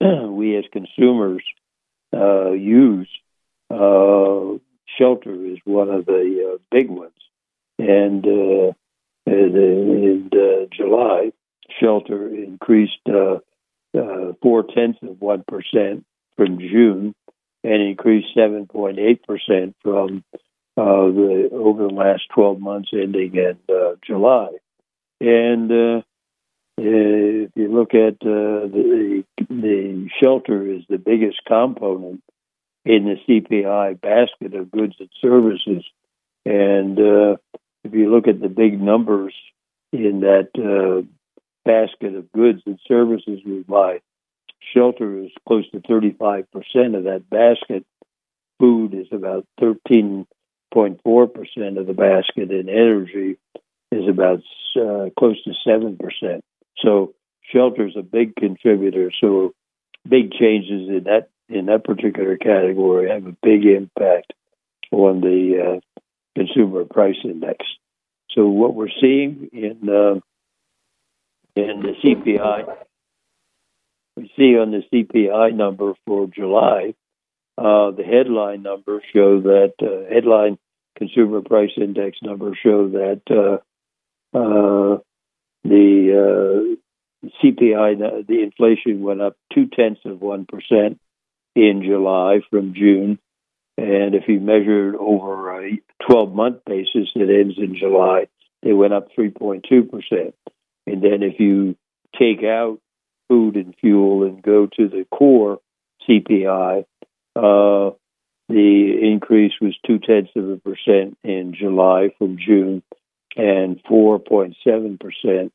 we 0.29 0.57
as 0.57 0.65
consumers 0.71 1.43
uh, 2.13 2.51
use 2.51 3.09
uh, 3.69 4.57
shelter 4.97 5.33
is 5.45 5.57
one 5.65 5.89
of 5.89 6.05
the 6.05 6.53
uh, 6.53 6.57
big 6.71 6.89
ones. 6.89 7.11
And 7.83 8.25
uh, 8.25 8.73
in, 9.25 10.29
uh, 10.31 10.65
July, 10.75 11.31
shelter 11.79 12.33
increased 12.33 12.99
uh, 13.07 13.39
uh, 13.97 14.33
four 14.41 14.63
tenths 14.63 14.99
of 15.01 15.17
1% 15.17 16.03
from 16.37 16.59
June 16.59 17.13
and 17.63 17.81
increased 17.81 18.35
7.8% 18.37 19.73
from 19.81 20.23
uh, 20.75 20.83
the 20.83 21.49
over 21.51 21.83
the 21.87 21.93
last 21.93 22.23
12 22.33 22.59
months 22.59 22.89
ending 22.93 23.35
in 23.35 23.57
July. 24.05 24.49
And 25.21 26.03
if 26.77 27.51
you 27.55 27.67
look 27.71 27.93
at 27.93 28.15
uh, 28.21 28.67
the 28.67 29.23
the 29.49 30.09
shelter 30.21 30.67
is 30.67 30.81
the 30.89 30.97
biggest 30.97 31.39
component 31.47 32.23
in 32.85 33.05
the 33.05 33.15
CPI 33.27 34.01
basket 34.01 34.55
of 34.55 34.71
goods 34.71 34.95
and 34.99 35.09
services. 35.21 35.85
And 36.45 36.99
uh, 36.99 37.37
if 37.83 37.93
you 37.93 38.11
look 38.11 38.27
at 38.27 38.39
the 38.39 38.49
big 38.49 38.81
numbers 38.81 39.33
in 39.91 40.21
that 40.21 40.49
uh, 40.57 41.01
basket 41.65 42.15
of 42.15 42.31
goods 42.31 42.61
and 42.65 42.79
services 42.87 43.41
we 43.45 43.63
buy, 43.63 43.99
shelter 44.73 45.19
is 45.19 45.31
close 45.47 45.69
to 45.71 45.79
35% 45.79 46.45
of 46.97 47.03
that 47.03 47.23
basket. 47.29 47.85
Food 48.59 48.93
is 48.93 49.07
about 49.11 49.45
13.4% 49.61 50.25
of 51.77 51.87
the 51.87 51.93
basket, 51.93 52.51
and 52.51 52.69
energy 52.69 53.37
is 53.91 54.07
about 54.07 54.41
uh, 54.75 55.09
close 55.17 55.43
to 55.43 55.53
7%. 55.67 56.41
So 56.77 57.13
shelter 57.51 57.87
is 57.87 57.95
a 57.97 58.01
big 58.01 58.35
contributor. 58.35 59.11
So 59.19 59.53
big 60.07 60.31
changes 60.33 60.89
in 60.89 61.03
that 61.05 61.29
in 61.49 61.65
that 61.67 61.83
particular 61.83 62.37
category 62.37 63.09
have 63.09 63.27
a 63.27 63.35
big 63.43 63.65
impact 63.65 64.33
on 64.91 65.21
the 65.21 65.77
uh, 65.77 65.92
consumer 66.35 66.85
price 66.85 67.17
index. 67.23 67.65
So 68.31 68.47
what 68.47 68.73
we're 68.73 68.87
seeing 69.01 69.49
in 69.53 69.89
uh, 69.89 70.19
in 71.55 71.81
the 71.81 71.93
CPI, 72.03 72.75
we 74.17 74.31
see 74.35 74.57
on 74.57 74.71
the 74.71 74.81
CPI 74.91 75.53
number 75.55 75.93
for 76.05 76.27
July, 76.27 76.95
uh, 77.57 77.91
the 77.91 78.03
headline 78.03 78.63
numbers 78.63 79.03
show 79.13 79.41
that 79.41 79.73
uh, 79.81 80.11
headline 80.11 80.57
consumer 80.97 81.41
price 81.41 81.71
index 81.77 82.17
numbers 82.23 82.57
show 82.63 82.89
that 82.89 83.21
uh, 83.29 84.37
uh, 84.37 84.97
the 85.63 86.77
CPI, 87.43 88.27
the 88.27 88.41
inflation 88.41 89.01
went 89.01 89.21
up 89.21 89.35
two 89.53 89.67
tenths 89.67 90.01
of 90.05 90.21
one 90.21 90.45
percent 90.45 90.99
in 91.55 91.83
July 91.83 92.39
from 92.49 92.73
June. 92.73 93.19
And 93.77 94.13
if 94.15 94.27
you 94.27 94.39
measure 94.39 94.93
it 94.93 94.97
over 94.99 95.65
a 95.65 95.79
12 96.07 96.33
month 96.33 96.57
basis 96.65 97.09
that 97.15 97.29
ends 97.29 97.55
in 97.57 97.75
July, 97.77 98.27
they 98.61 98.73
went 98.73 98.93
up 98.93 99.07
3.2%. 99.17 100.33
And 100.85 101.01
then 101.01 101.23
if 101.23 101.39
you 101.39 101.75
take 102.17 102.43
out 102.43 102.79
food 103.27 103.55
and 103.55 103.73
fuel 103.79 104.23
and 104.23 104.41
go 104.41 104.67
to 104.67 104.87
the 104.87 105.05
core 105.11 105.59
CPI, 106.07 106.85
uh, 107.35 107.91
the 108.49 108.99
increase 109.01 109.53
was 109.61 109.75
two 109.85 109.99
tenths 109.99 110.31
of 110.35 110.49
a 110.49 110.57
percent 110.57 111.17
in 111.23 111.55
July 111.57 112.09
from 112.17 112.37
June 112.37 112.83
and 113.35 113.81
4.7% 113.85 115.51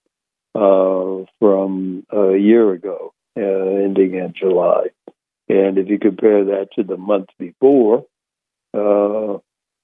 uh, 0.55 1.27
from 1.39 2.07
a 2.11 2.37
year 2.37 2.73
ago, 2.73 3.13
uh, 3.37 3.41
ending 3.41 4.15
in 4.15 4.33
July. 4.37 4.87
And 5.49 5.79
if 5.79 5.89
you 5.89 5.99
compare 5.99 6.45
that 6.45 6.69
to 6.77 6.83
the 6.83 6.97
month 6.97 7.29
before, 7.39 8.05
uh, 8.75 9.39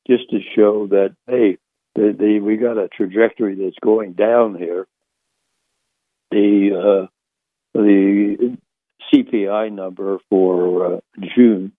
just 0.06 0.30
to 0.30 0.40
show 0.54 0.88
that, 0.88 1.16
hey, 1.26 1.58
the, 1.94 2.14
the, 2.18 2.40
we 2.40 2.56
got 2.56 2.76
a 2.76 2.88
trajectory 2.88 3.54
that's 3.54 3.78
going 3.82 4.12
down 4.12 4.56
here. 4.56 4.86
The 6.30 7.04
uh, 7.04 7.06
the 7.74 8.56
CPI 9.12 9.72
number 9.72 10.18
for 10.28 10.96
uh, 10.96 11.00
June 11.36 11.72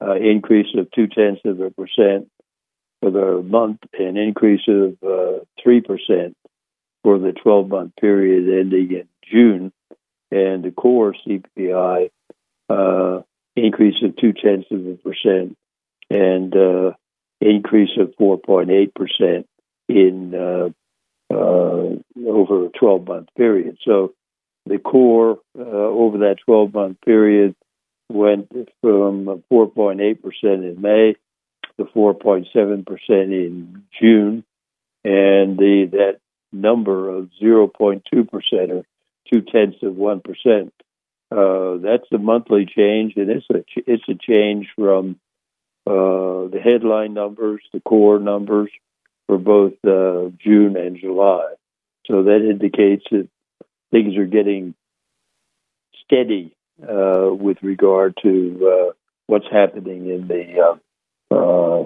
uh, 0.00 0.14
increase 0.14 0.68
of 0.76 0.90
two 0.92 1.08
tenths 1.08 1.40
of 1.44 1.60
a 1.60 1.70
percent 1.70 2.30
for 3.00 3.10
the 3.10 3.42
month, 3.42 3.80
an 3.98 4.16
increase 4.16 4.66
of 4.68 4.96
uh, 5.02 5.44
three 5.62 5.80
percent 5.80 6.36
for 7.02 7.18
the 7.18 7.32
twelve 7.32 7.68
month 7.68 7.92
period 8.00 8.60
ending 8.60 8.92
in 8.92 9.08
June, 9.30 9.72
and 10.30 10.62
the 10.62 10.70
core 10.70 11.14
CPI 11.26 12.10
uh, 12.68 13.20
increase 13.56 13.96
of 14.02 14.16
two 14.16 14.32
tenths 14.32 14.68
of 14.70 14.86
a 14.86 14.94
percent 14.94 15.56
and 16.10 16.54
uh, 16.56 16.92
increase 17.40 17.90
of 17.98 18.14
4.8 18.20 18.94
percent 18.94 19.46
in 19.88 20.34
uh, 20.34 20.68
uh, 21.32 21.96
over 22.26 22.66
a 22.66 22.70
12 22.70 23.06
month 23.06 23.28
period. 23.36 23.78
So 23.84 24.14
the 24.66 24.78
core 24.78 25.38
uh, 25.58 25.62
over 25.62 26.18
that 26.18 26.36
12 26.46 26.74
month 26.74 27.00
period 27.04 27.54
went 28.10 28.48
from 28.80 29.42
4.8 29.52 30.22
percent 30.22 30.64
in 30.64 30.80
May 30.80 31.16
to 31.78 31.84
4.7 31.84 32.86
percent 32.86 33.32
in 33.32 33.84
June, 34.00 34.44
and 35.04 35.58
the 35.58 35.88
that 35.92 36.18
number 36.52 37.10
of 37.10 37.28
0.2 37.42 38.02
percent 38.30 38.72
or 38.72 38.84
two 39.32 39.42
tenths 39.42 39.82
of 39.82 39.94
one 39.94 40.20
percent 40.20 40.72
uh, 41.30 41.76
that's 41.82 42.08
the 42.10 42.18
monthly 42.18 42.64
change, 42.64 43.14
and 43.16 43.30
it's 43.30 43.46
a 43.50 43.62
it's 43.86 44.08
a 44.08 44.14
change 44.14 44.68
from 44.76 45.20
uh, 45.86 46.48
the 46.48 46.60
headline 46.62 47.12
numbers, 47.12 47.60
the 47.72 47.80
core 47.80 48.18
numbers 48.18 48.70
for 49.26 49.36
both 49.36 49.74
uh, 49.86 50.30
June 50.42 50.76
and 50.76 50.98
July. 50.98 51.52
So 52.06 52.24
that 52.24 52.48
indicates 52.48 53.04
that 53.10 53.28
things 53.90 54.16
are 54.16 54.24
getting 54.24 54.74
steady 56.04 56.56
uh, 56.82 57.28
with 57.30 57.58
regard 57.62 58.16
to 58.22 58.88
uh, 58.88 58.92
what's 59.26 59.50
happening 59.52 60.08
in 60.08 60.28
the 60.28 60.78
uh, 61.30 61.84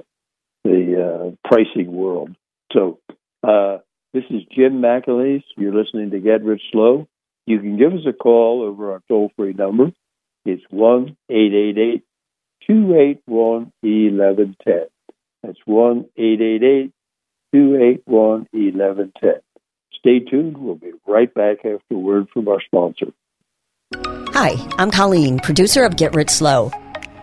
the 0.63 1.37
pricing 1.45 1.91
world. 1.91 2.31
So 2.73 3.01
this 3.43 4.25
is 4.31 4.43
Jim 4.55 4.81
McAleese. 4.81 5.43
You're 5.57 5.75
listening 5.75 6.11
to 6.13 6.21
Get 6.21 6.45
Rich 6.45 6.63
Slow. 6.71 7.09
You 7.47 7.59
can 7.59 7.77
give 7.77 7.93
us 7.93 8.07
a 8.07 8.13
call 8.13 8.63
over 8.63 8.93
our 8.93 9.03
toll 9.09 9.31
free 9.37 9.53
number. 9.53 9.93
It's 10.45 10.63
1 10.71 11.17
888 11.29 12.05
281 12.67 13.73
1110. 13.81 14.87
That's 15.43 15.59
1 15.65 16.09
888 16.17 16.93
281 17.55 18.49
1110. 18.53 19.33
Stay 19.99 20.21
tuned. 20.21 20.59
We'll 20.59 20.75
be 20.75 20.93
right 21.07 21.33
back 21.33 21.59
after 21.59 21.81
a 21.93 21.99
word 21.99 22.29
from 22.33 22.49
our 22.49 22.61
sponsor. 22.61 23.13
Hi, 24.35 24.57
I'm 24.79 24.91
Colleen, 24.91 25.39
producer 25.39 25.85
of 25.85 25.97
Get 25.97 26.15
Rich 26.15 26.31
Slow. 26.31 26.73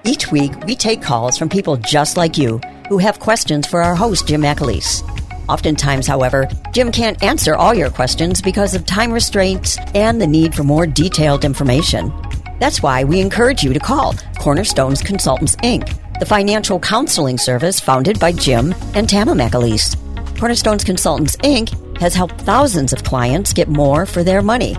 Each 0.05 0.31
week, 0.31 0.51
we 0.65 0.75
take 0.75 1.01
calls 1.01 1.37
from 1.37 1.49
people 1.49 1.75
just 1.75 2.15
like 2.15 2.37
you 2.37 2.61
who 2.87 2.97
have 2.99 3.19
questions 3.19 3.67
for 3.67 3.81
our 3.81 3.95
host, 3.95 4.27
Jim 4.27 4.41
McAleese. 4.41 5.18
Oftentimes, 5.49 6.05
however, 6.05 6.47
Jim 6.73 6.91
can't 6.91 7.23
answer 7.23 7.55
all 7.55 7.73
your 7.73 7.89
questions 7.89 8.39
because 8.39 8.75
of 8.75 8.85
time 8.85 9.11
restraints 9.11 9.79
and 9.95 10.21
the 10.21 10.27
need 10.27 10.53
for 10.53 10.63
more 10.63 10.85
detailed 10.85 11.43
information. 11.43 12.13
That's 12.59 12.83
why 12.83 13.03
we 13.03 13.19
encourage 13.19 13.63
you 13.63 13.73
to 13.73 13.79
call 13.79 14.13
Cornerstones 14.37 15.01
Consultants, 15.01 15.55
Inc., 15.57 15.97
the 16.19 16.25
financial 16.27 16.79
counseling 16.79 17.39
service 17.39 17.79
founded 17.79 18.19
by 18.19 18.31
Jim 18.31 18.75
and 18.93 19.09
Tama 19.09 19.33
McAleese. 19.33 19.97
Cornerstones 20.37 20.83
Consultants, 20.83 21.35
Inc. 21.37 21.97
has 21.97 22.13
helped 22.13 22.41
thousands 22.41 22.93
of 22.93 23.03
clients 23.03 23.51
get 23.51 23.69
more 23.69 24.05
for 24.05 24.23
their 24.23 24.43
money. 24.43 24.75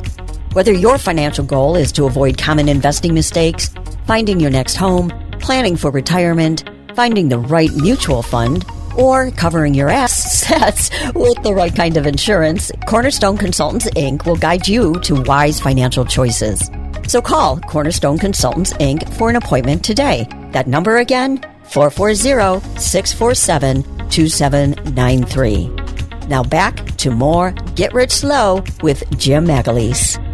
Whether 0.53 0.73
your 0.73 0.99
financial 0.99 1.45
goal 1.45 1.75
is 1.75 1.91
to 1.93 2.05
avoid 2.05 2.39
common 2.39 2.69
investing 2.69 3.13
mistakes, 3.13 3.71
finding 4.07 4.39
your 4.39 4.51
next 4.51 4.77
home, 4.77 5.11
planning 5.41 5.77
for 5.77 5.91
retirement, 5.91 6.63
finding 6.95 7.29
the 7.29 7.39
right 7.39 7.75
mutual 7.75 8.23
fund, 8.23 8.65
or 9.01 9.31
covering 9.31 9.75
your 9.75 9.89
assets 9.89 10.91
with 11.15 11.43
the 11.43 11.55
right 11.55 11.75
kind 11.75 11.97
of 11.97 12.07
insurance, 12.07 12.71
Cornerstone 12.87 13.37
Consultants 13.37 13.89
Inc. 13.91 14.27
will 14.27 14.37
guide 14.37 14.69
you 14.69 14.99
to 15.01 15.23
wise 15.23 15.61
financial 15.61 16.05
choices. 16.05 16.71
So 17.09 17.21
call 17.21 17.59
Cornerstone 17.61 18.19
Consultants 18.19 18.73
Inc. 18.75 19.09
for 19.17 19.31
an 19.31 19.37
appointment 19.37 19.85
today. 19.85 20.29
That 20.53 20.67
number 20.67 20.99
again, 20.99 21.41
440 21.65 22.79
647 22.79 23.83
2793. 24.11 26.29
Now 26.29 26.45
back 26.45 26.97
to 26.99 27.11
more 27.11 27.53
Get 27.75 27.93
Rich 27.93 28.13
Slow 28.13 28.63
with 28.83 29.03
Jim 29.19 29.47
McAleese. 29.47 30.30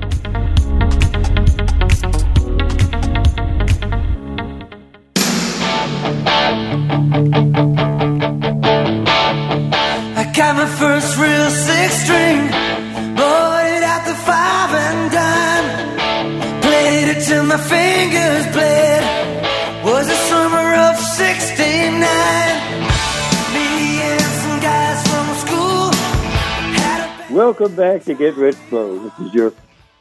Welcome 27.58 27.76
back 27.76 28.04
to 28.04 28.12
Get 28.12 28.36
Rich 28.36 28.58
Slow. 28.68 28.98
This 28.98 29.18
is 29.18 29.32
your 29.32 29.50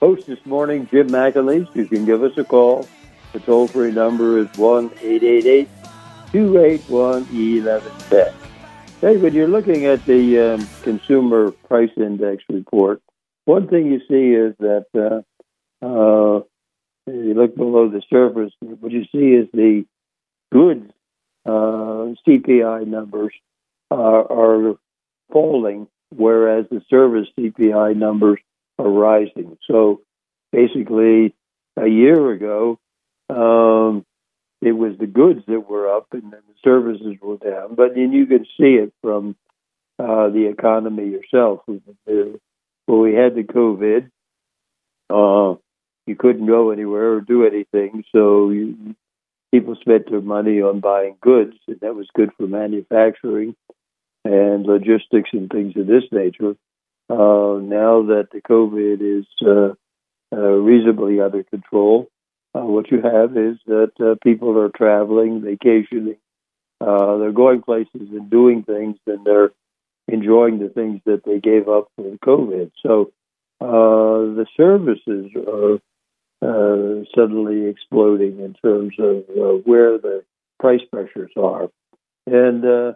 host 0.01 0.27
this 0.27 0.45
morning, 0.45 0.89
Jim 0.91 1.07
McAleese. 1.07 1.73
You 1.73 1.85
can 1.85 2.03
give 2.03 2.21
us 2.21 2.37
a 2.37 2.43
call. 2.43 2.85
The 3.31 3.39
toll 3.39 3.69
free 3.69 3.93
number 3.93 4.39
is 4.39 4.49
1 4.57 4.91
888 5.01 5.69
281 6.33 7.23
1110. 7.23 8.33
Hey, 8.99 9.15
when 9.15 9.33
you're 9.33 9.47
looking 9.47 9.85
at 9.85 10.05
the 10.05 10.55
um, 10.55 10.67
Consumer 10.83 11.51
Price 11.51 11.91
Index 11.95 12.43
report, 12.49 13.01
one 13.45 13.69
thing 13.69 13.85
you 13.85 13.99
see 13.99 14.35
is 14.35 14.53
that 14.59 14.87
uh, 14.93 15.85
uh, 15.85 16.41
you 17.07 17.33
look 17.35 17.55
below 17.55 17.87
the 17.87 18.01
surface, 18.09 18.51
what 18.59 18.91
you 18.91 19.05
see 19.13 19.33
is 19.33 19.47
the 19.53 19.85
goods 20.51 20.91
uh, 21.45 22.11
CPI 22.27 22.85
numbers 22.85 23.33
are 23.91 24.75
falling, 25.31 25.87
whereas 26.15 26.65
the 26.69 26.81
service 26.89 27.27
CPI 27.37 27.95
numbers 27.95 28.39
are 28.79 28.89
rising. 28.89 29.57
So 29.69 30.01
basically, 30.51 31.33
a 31.77 31.87
year 31.87 32.31
ago, 32.31 32.79
um, 33.29 34.05
it 34.61 34.71
was 34.71 34.97
the 34.97 35.07
goods 35.07 35.41
that 35.47 35.69
were 35.69 35.95
up 35.95 36.07
and 36.11 36.23
then 36.23 36.41
the 36.47 36.55
services 36.63 37.15
were 37.21 37.37
down. 37.37 37.75
But 37.75 37.95
then 37.95 38.11
you 38.11 38.25
can 38.25 38.45
see 38.57 38.75
it 38.75 38.93
from 39.01 39.35
uh, 39.99 40.29
the 40.29 40.47
economy 40.47 41.09
yourself. 41.09 41.61
When 41.65 42.39
we 42.87 43.13
had 43.13 43.35
the 43.35 43.43
COVID, 43.43 44.09
uh, 45.09 45.59
you 46.07 46.15
couldn't 46.15 46.47
go 46.47 46.71
anywhere 46.71 47.13
or 47.13 47.21
do 47.21 47.45
anything, 47.45 48.03
so 48.11 48.49
you, 48.49 48.95
people 49.51 49.75
spent 49.79 50.09
their 50.09 50.21
money 50.21 50.61
on 50.61 50.79
buying 50.79 51.15
goods, 51.21 51.55
and 51.67 51.79
that 51.79 51.95
was 51.95 52.07
good 52.13 52.31
for 52.37 52.47
manufacturing 52.47 53.55
and 54.25 54.65
logistics 54.65 55.29
and 55.31 55.49
things 55.49 55.73
of 55.77 55.87
this 55.87 56.03
nature. 56.11 56.55
Uh, 57.07 57.61
now 57.61 58.01
that 58.01 58.29
the 58.31 58.41
COVID 58.41 59.19
is 59.19 59.25
uh, 59.45 59.75
uh, 60.35 60.39
reasonably 60.39 61.21
under 61.21 61.43
control, 61.43 62.09
uh, 62.55 62.61
what 62.61 62.89
you 62.89 63.01
have 63.01 63.37
is 63.37 63.57
that 63.67 63.91
uh, 63.99 64.15
people 64.23 64.59
are 64.59 64.69
traveling, 64.69 65.41
vacationing, 65.41 66.17
uh, 66.81 67.17
they're 67.17 67.31
going 67.31 67.61
places 67.61 67.89
and 67.93 68.29
doing 68.29 68.63
things, 68.63 68.97
and 69.05 69.23
they're 69.23 69.51
enjoying 70.07 70.57
the 70.59 70.69
things 70.69 70.99
that 71.05 71.23
they 71.23 71.39
gave 71.39 71.69
up 71.69 71.89
for 71.95 72.17
COVID. 72.25 72.71
So 72.81 73.11
the 73.59 74.47
services 74.57 75.31
are 75.47 75.79
suddenly 77.15 77.67
exploding 77.67 78.39
in 78.39 78.55
terms 78.55 78.95
of 78.99 79.65
where 79.65 79.97
the 79.99 80.23
price 80.59 80.81
pressures 80.91 81.31
are, 81.37 81.69
and, 82.25 82.95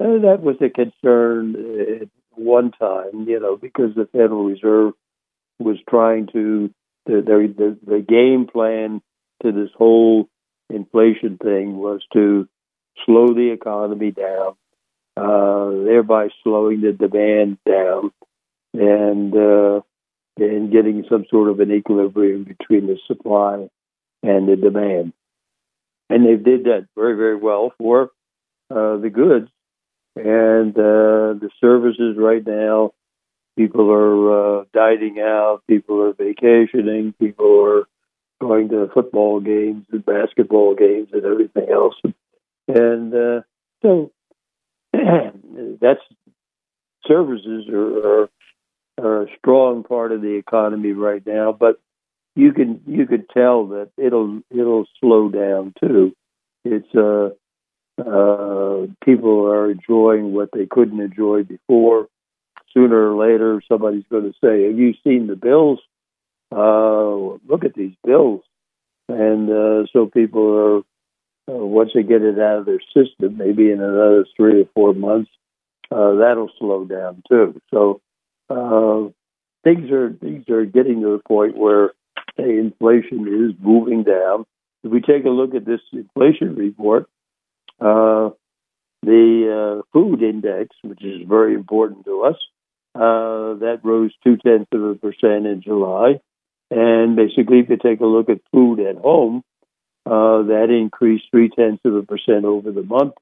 and 0.00 0.24
that 0.24 0.42
was 0.42 0.56
a 0.62 0.70
concern 0.70 1.54
at 2.02 2.08
one 2.30 2.72
time, 2.72 3.28
you 3.28 3.38
know, 3.38 3.56
because 3.56 3.94
the 3.94 4.08
Federal 4.10 4.44
Reserve 4.44 4.94
was 5.58 5.76
trying 5.88 6.26
to 6.28 6.72
the, 7.06 7.22
the 7.56 7.78
the 7.86 8.00
game 8.00 8.46
plan 8.50 9.02
to 9.42 9.52
this 9.52 9.70
whole 9.76 10.28
inflation 10.70 11.36
thing 11.36 11.76
was 11.76 12.00
to 12.14 12.48
slow 13.04 13.34
the 13.34 13.50
economy 13.52 14.10
down, 14.10 14.54
uh, 15.16 15.84
thereby 15.84 16.28
slowing 16.42 16.80
the 16.80 16.92
demand 16.92 17.58
down, 17.68 18.10
and 18.72 19.36
uh, 19.36 19.80
and 20.38 20.72
getting 20.72 21.04
some 21.10 21.26
sort 21.30 21.50
of 21.50 21.60
an 21.60 21.72
equilibrium 21.72 22.44
between 22.44 22.86
the 22.86 22.98
supply 23.06 23.68
and 24.22 24.48
the 24.48 24.56
demand. 24.56 25.12
And 26.08 26.24
they 26.24 26.36
did 26.36 26.64
that 26.64 26.86
very 26.96 27.16
very 27.16 27.36
well 27.36 27.74
for 27.76 28.04
uh, 28.70 28.96
the 28.96 29.10
goods 29.12 29.50
and 30.16 30.76
uh, 30.76 31.34
the 31.38 31.50
services 31.60 32.16
right 32.18 32.46
now 32.46 32.92
People 33.60 33.90
are 33.90 34.60
uh, 34.60 34.64
dining 34.72 35.18
out. 35.20 35.62
People 35.68 36.00
are 36.02 36.14
vacationing. 36.14 37.12
People 37.20 37.62
are 37.62 37.88
going 38.40 38.70
to 38.70 38.88
football 38.94 39.40
games 39.40 39.84
and 39.92 40.02
basketball 40.02 40.74
games 40.74 41.08
and 41.12 41.26
everything 41.26 41.68
else. 41.70 41.94
And 42.68 43.14
uh, 43.14 43.40
so 43.82 44.12
that's 44.92 46.00
services 47.06 47.68
are, 47.68 48.22
are 48.22 48.28
are 48.98 49.22
a 49.24 49.36
strong 49.38 49.82
part 49.82 50.12
of 50.12 50.22
the 50.22 50.36
economy 50.36 50.92
right 50.92 51.22
now. 51.26 51.52
But 51.52 51.80
you 52.36 52.52
can 52.52 52.80
you 52.86 53.06
could 53.06 53.28
tell 53.28 53.66
that 53.68 53.90
it'll 53.98 54.40
it'll 54.50 54.86
slow 55.00 55.28
down 55.28 55.74
too. 55.78 56.16
It's 56.64 56.94
uh, 56.94 57.30
uh, 58.00 58.86
people 59.04 59.46
are 59.46 59.70
enjoying 59.70 60.32
what 60.32 60.50
they 60.52 60.66
couldn't 60.66 61.00
enjoy 61.00 61.42
before 61.42 62.08
sooner 62.72 63.12
or 63.12 63.16
later 63.16 63.62
somebody's 63.68 64.04
going 64.10 64.24
to 64.24 64.38
say, 64.42 64.64
"Have 64.64 64.78
you 64.78 64.94
seen 65.04 65.26
the 65.26 65.36
bills? 65.36 65.80
Uh, 66.52 67.38
look 67.48 67.64
at 67.64 67.74
these 67.74 67.94
bills." 68.04 68.42
And 69.08 69.50
uh, 69.50 69.86
so 69.92 70.06
people 70.06 70.56
are 70.56 70.78
uh, 71.52 71.64
once 71.64 71.90
they 71.94 72.02
get 72.02 72.22
it 72.22 72.38
out 72.38 72.58
of 72.58 72.66
their 72.66 72.80
system, 72.94 73.36
maybe 73.36 73.70
in 73.70 73.80
another 73.80 74.24
three 74.36 74.62
or 74.62 74.68
four 74.74 74.94
months, 74.94 75.30
uh, 75.90 76.14
that'll 76.14 76.50
slow 76.58 76.84
down 76.84 77.22
too. 77.28 77.60
So 77.70 78.00
things 79.64 79.90
are 79.90 80.12
things 80.12 80.48
are 80.48 80.64
getting 80.64 81.02
to 81.02 81.16
the 81.16 81.22
point 81.26 81.56
where 81.56 81.92
hey, 82.36 82.58
inflation 82.58 83.26
is 83.28 83.54
moving 83.60 84.04
down. 84.04 84.46
If 84.82 84.90
we 84.90 85.00
take 85.00 85.24
a 85.24 85.30
look 85.30 85.54
at 85.54 85.64
this 85.64 85.80
inflation 85.92 86.54
report, 86.54 87.08
Uh, 87.80 88.30
the 89.02 89.80
uh, 89.80 89.82
food 89.92 90.22
index, 90.22 90.76
which 90.82 91.02
is 91.02 91.26
very 91.26 91.54
important 91.54 92.04
to 92.04 92.24
us, 92.24 92.36
uh, 92.94 93.54
that 93.60 93.80
rose 93.82 94.12
two 94.22 94.36
tenths 94.36 94.68
of 94.72 94.82
a 94.82 94.94
percent 94.94 95.46
in 95.46 95.62
July. 95.64 96.20
And 96.70 97.16
basically, 97.16 97.60
if 97.60 97.70
you 97.70 97.76
take 97.76 98.00
a 98.00 98.06
look 98.06 98.28
at 98.28 98.40
food 98.52 98.80
at 98.80 98.96
home, 98.96 99.42
uh, 100.06 100.42
that 100.42 100.68
increased 100.70 101.24
three 101.30 101.48
tenths 101.48 101.82
of 101.84 101.94
a 101.94 102.02
percent 102.02 102.44
over 102.44 102.70
the 102.70 102.82
month 102.82 103.14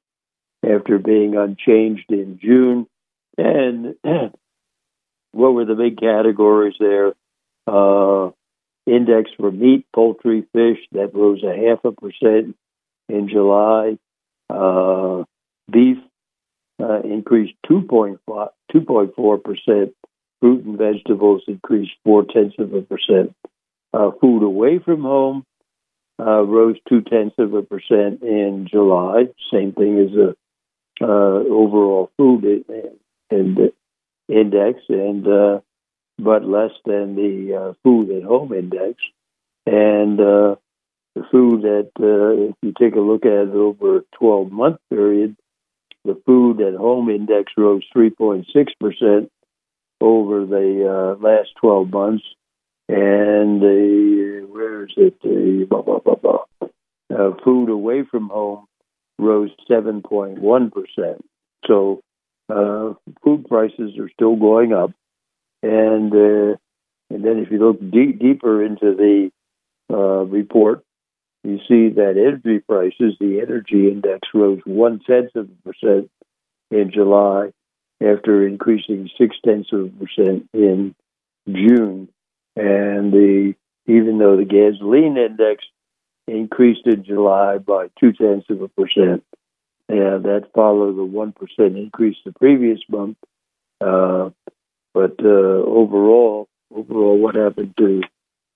after 0.63 0.97
being 0.97 1.35
unchanged 1.35 2.09
in 2.09 2.39
June. 2.41 2.87
And 3.37 3.95
what 5.31 5.53
were 5.53 5.65
the 5.65 5.75
big 5.75 5.99
categories 5.99 6.75
there? 6.79 7.13
Uh, 7.67 8.31
index 8.85 9.29
for 9.37 9.51
meat, 9.51 9.85
poultry, 9.93 10.45
fish, 10.53 10.79
that 10.91 11.13
rose 11.13 11.43
a 11.43 11.55
half 11.55 11.85
a 11.85 11.91
percent 11.91 12.55
in 13.07 13.29
July. 13.29 13.97
Uh, 14.49 15.23
beef 15.71 15.97
uh, 16.81 17.01
increased 17.01 17.53
2.4 17.69 19.43
percent. 19.43 19.93
Fruit 20.39 20.63
and 20.63 20.77
vegetables 20.77 21.43
increased 21.47 21.91
four 22.05 22.23
tenths 22.23 22.55
of 22.59 22.73
a 22.73 22.81
percent. 22.81 23.35
Uh, 23.93 24.11
food 24.21 24.43
away 24.43 24.79
from 24.79 25.01
home 25.01 25.45
uh, 26.19 26.43
rose 26.43 26.77
two 26.87 27.01
tenths 27.01 27.35
of 27.37 27.53
a 27.53 27.61
percent 27.61 28.21
in 28.21 28.67
July. 28.69 29.25
Same 29.51 29.73
thing 29.73 29.99
as 29.99 30.11
the 30.11 30.35
uh, 31.01 31.05
overall 31.05 32.11
food 32.17 32.43
in, 33.29 33.71
index, 34.29 34.79
and 34.89 35.27
uh, 35.27 35.59
but 36.17 36.45
less 36.45 36.71
than 36.85 37.15
the 37.15 37.75
food 37.83 38.11
at 38.11 38.23
home 38.23 38.53
index. 38.53 38.95
And 39.65 40.19
the 41.19 41.25
food 41.31 41.63
that, 41.63 41.91
if 41.97 42.55
you 42.61 42.73
take 42.79 42.95
a 42.95 42.99
look 42.99 43.25
at 43.25 43.49
it 43.49 43.55
over 43.55 43.97
a 43.97 44.01
12 44.17 44.51
month 44.51 44.77
period, 44.89 45.35
the 46.05 46.19
food 46.25 46.61
at 46.61 46.75
home 46.75 47.09
index 47.09 47.51
rose 47.57 47.83
3.6% 47.95 49.29
over 49.99 50.45
the 50.45 51.17
uh, 51.19 51.21
last 51.21 51.49
12 51.59 51.89
months. 51.89 52.23
And 52.87 53.61
the, 53.61 54.47
where 54.49 54.85
is 54.85 54.93
it? 54.95 55.21
The 55.21 55.67
blah, 55.69 55.81
blah, 55.81 55.99
blah, 55.99 56.15
blah. 56.15 56.45
Uh, 57.13 57.31
food 57.43 57.69
away 57.69 58.03
from 58.09 58.29
home 58.29 58.65
rose 59.17 59.51
7.1%. 59.69 61.19
So 61.67 62.01
uh, 62.49 62.93
food 63.23 63.45
prices 63.47 63.97
are 63.99 64.09
still 64.09 64.37
going 64.37 64.73
up. 64.73 64.91
And 65.61 66.13
uh, 66.13 66.55
and 67.11 67.25
then 67.25 67.39
if 67.39 67.51
you 67.51 67.57
look 67.57 67.79
deep, 67.91 68.19
deeper 68.19 68.63
into 68.63 68.95
the 68.95 69.31
uh, 69.91 70.23
report, 70.25 70.83
you 71.43 71.59
see 71.67 71.89
that 71.89 72.17
energy 72.17 72.59
prices, 72.59 73.15
the 73.19 73.39
energy 73.41 73.89
index 73.89 74.27
rose 74.33 74.59
one 74.65 74.99
tenth 74.99 75.35
of 75.35 75.49
a 75.49 75.69
percent 75.69 76.11
in 76.71 76.91
July 76.91 77.51
after 78.01 78.47
increasing 78.47 79.09
six 79.17 79.35
tenths 79.43 79.71
of 79.71 79.85
a 79.85 79.89
percent 79.89 80.49
in 80.53 80.95
June. 81.47 82.09
And 82.55 83.13
the 83.13 83.55
even 83.87 84.19
though 84.19 84.37
the 84.37 84.45
gasoline 84.45 85.17
index 85.17 85.63
increased 86.27 86.85
in 86.85 87.03
July 87.03 87.57
by 87.57 87.87
two 87.99 88.13
tenths 88.13 88.49
of 88.49 88.61
a 88.61 88.67
percent, 88.67 89.23
and 89.87 90.25
that 90.25 90.49
followed 90.53 90.97
the 90.97 91.03
one 91.03 91.31
percent 91.31 91.77
increase 91.77 92.17
the 92.25 92.33
previous 92.33 92.79
month. 92.89 93.17
Uh, 93.81 94.29
but 94.93 95.15
uh, 95.23 95.27
overall, 95.27 96.47
overall, 96.73 97.17
what 97.17 97.35
happened 97.35 97.75
to 97.77 98.01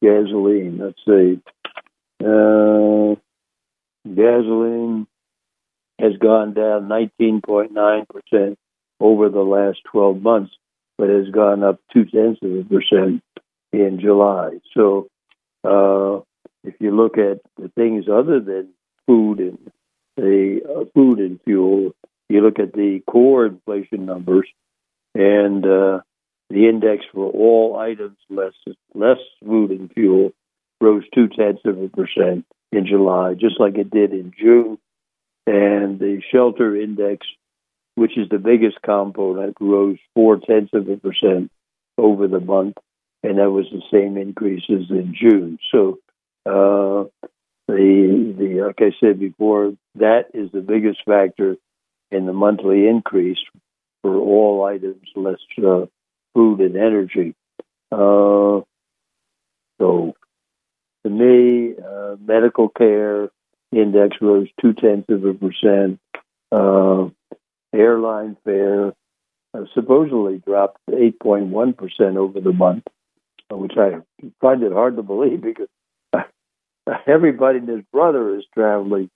gasoline? 0.01 0.79
Let's 0.79 0.99
see. 1.05 1.39
Uh, 2.23 3.15
gasoline 4.07 5.07
has 5.99 6.13
gone 6.17 6.53
down 6.53 6.87
19.9% 6.87 8.55
over 8.99 9.29
the 9.29 9.41
last 9.41 9.79
12 9.91 10.21
months, 10.21 10.53
but 10.97 11.09
has 11.09 11.27
gone 11.29 11.63
up 11.63 11.79
two 11.91 12.05
tenths 12.05 12.39
of 12.41 12.51
a 12.51 12.63
percent 12.63 13.21
in 13.73 13.99
July. 13.99 14.59
So, 14.73 15.07
uh, 15.63 16.21
if 16.63 16.75
you 16.79 16.91
look 16.91 17.17
at 17.17 17.39
the 17.57 17.69
things 17.75 18.05
other 18.09 18.39
than 18.39 18.69
food 19.05 19.39
and 19.39 19.71
the 20.15 20.61
uh, 20.63 20.85
food 20.93 21.19
and 21.19 21.39
fuel, 21.43 21.91
you 22.29 22.41
look 22.41 22.59
at 22.59 22.73
the 22.73 23.01
core 23.09 23.45
inflation 23.45 24.05
numbers, 24.05 24.47
and 25.13 25.65
uh, 25.65 25.99
the 26.49 26.69
index 26.69 27.03
for 27.11 27.29
all 27.31 27.77
items 27.77 28.17
less 28.29 28.53
less 28.93 29.17
food 29.45 29.71
and 29.71 29.91
fuel 29.93 30.31
rose 30.83 31.03
two 31.15 31.27
tenths 31.29 31.61
of 31.65 31.81
a 31.81 31.87
percent 31.87 32.45
in 32.71 32.85
July, 32.85 33.33
just 33.33 33.59
like 33.59 33.77
it 33.77 33.89
did 33.89 34.11
in 34.11 34.33
June. 34.37 34.77
And 35.47 35.99
the 35.99 36.21
shelter 36.31 36.75
index, 36.75 37.25
which 37.95 38.17
is 38.17 38.27
the 38.29 38.37
biggest 38.37 38.81
component, 38.81 39.55
rose 39.59 39.97
four 40.13 40.37
tenths 40.37 40.73
of 40.73 40.89
a 40.89 40.97
percent 40.97 41.51
over 41.97 42.27
the 42.27 42.39
month, 42.39 42.77
and 43.23 43.37
that 43.37 43.51
was 43.51 43.65
the 43.71 43.81
same 43.91 44.17
increase 44.17 44.63
as 44.69 44.89
in 44.89 45.15
June. 45.19 45.57
So 45.71 45.99
uh, 46.45 47.07
the 47.67 48.35
the 48.37 48.63
like 48.65 48.81
I 48.81 48.91
said 48.99 49.19
before, 49.19 49.73
that 49.95 50.25
is 50.33 50.51
the 50.51 50.61
biggest 50.61 50.99
factor 51.05 51.55
in 52.11 52.25
the 52.25 52.33
monthly 52.33 52.87
increase 52.87 53.39
for 54.01 54.15
all 54.15 54.65
items 54.65 55.07
less 55.15 55.37
uh, 55.57 55.85
food 56.33 56.59
and 56.59 56.75
energy. 56.75 57.35
Uh, 57.91 58.61
so 59.79 60.15
to 61.03 61.09
me, 61.09 61.73
uh, 61.77 62.15
medical 62.23 62.69
care 62.69 63.29
index 63.71 64.17
rose 64.21 64.47
two 64.61 64.73
tenths 64.73 65.09
of 65.09 65.25
a 65.25 65.33
percent. 65.33 65.99
Uh, 66.51 67.09
airline 67.73 68.37
fare 68.43 68.93
uh, 69.53 69.61
supposedly 69.73 70.39
dropped 70.45 70.77
8.1% 70.89 72.17
over 72.17 72.39
the 72.39 72.53
month, 72.53 72.83
which 73.49 73.73
I 73.77 73.97
find 74.39 74.63
it 74.63 74.71
hard 74.71 74.95
to 74.97 75.03
believe 75.03 75.41
because 75.41 75.67
everybody 77.07 77.59
and 77.59 77.67
his 77.67 77.83
brother 77.91 78.35
is 78.37 78.45
traveling. 78.53 79.09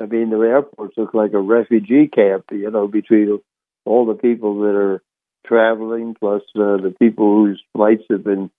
I 0.00 0.06
mean, 0.06 0.30
the 0.30 0.38
airports 0.38 0.96
look 0.96 1.12
like 1.12 1.32
a 1.32 1.40
refugee 1.40 2.06
camp, 2.06 2.44
you 2.52 2.70
know, 2.70 2.86
between 2.86 3.40
all 3.84 4.06
the 4.06 4.14
people 4.14 4.60
that 4.60 4.76
are 4.76 5.02
traveling 5.44 6.14
plus 6.18 6.42
uh, 6.54 6.76
the 6.76 6.94
people 6.98 7.34
whose 7.34 7.62
flights 7.74 8.04
have 8.10 8.22
been 8.22 8.50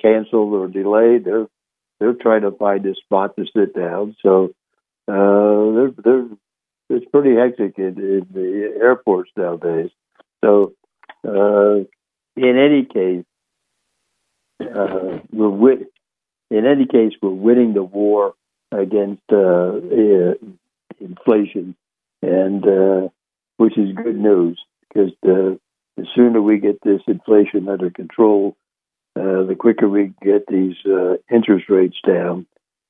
canceled 0.00 0.52
or 0.52 0.68
delayed. 0.68 1.24
They're 1.24 1.46
they're 2.02 2.14
trying 2.14 2.42
to 2.42 2.50
find 2.50 2.84
a 2.84 2.96
spot 2.96 3.36
to 3.36 3.44
sit 3.56 3.76
down. 3.76 4.16
So 4.22 4.52
uh, 5.06 5.72
they're, 5.74 5.90
they're, 6.04 6.26
it's 6.90 7.06
pretty 7.12 7.36
hectic 7.36 7.78
in, 7.78 7.96
in 7.98 8.26
the 8.32 8.74
airports 8.82 9.30
nowadays. 9.36 9.90
So 10.44 10.72
uh, 11.26 11.84
in 12.36 12.58
any 12.58 12.84
case, 12.84 13.24
uh, 14.60 15.20
we're 15.32 15.84
in 16.50 16.66
any 16.66 16.86
case 16.86 17.12
we're 17.22 17.30
winning 17.30 17.72
the 17.74 17.84
war 17.84 18.34
against 18.72 19.22
uh, 19.32 19.76
inflation, 21.00 21.76
and 22.20 22.66
uh, 22.66 23.08
which 23.58 23.78
is 23.78 23.94
good 23.94 24.18
news 24.18 24.60
because 24.88 25.12
the, 25.22 25.60
the 25.96 26.06
sooner 26.16 26.42
we 26.42 26.58
get 26.58 26.80
this 26.82 27.00
inflation 27.06 27.68
under 27.68 27.90
control, 27.90 28.56
uh, 29.16 29.44
the 29.44 29.56
quicker 29.58 29.88
we 29.88 30.12
get 30.22 30.46
these 30.46 30.76
uh, 30.86 31.16
interest 31.30 31.68
rates 31.68 31.96
down. 32.06 32.46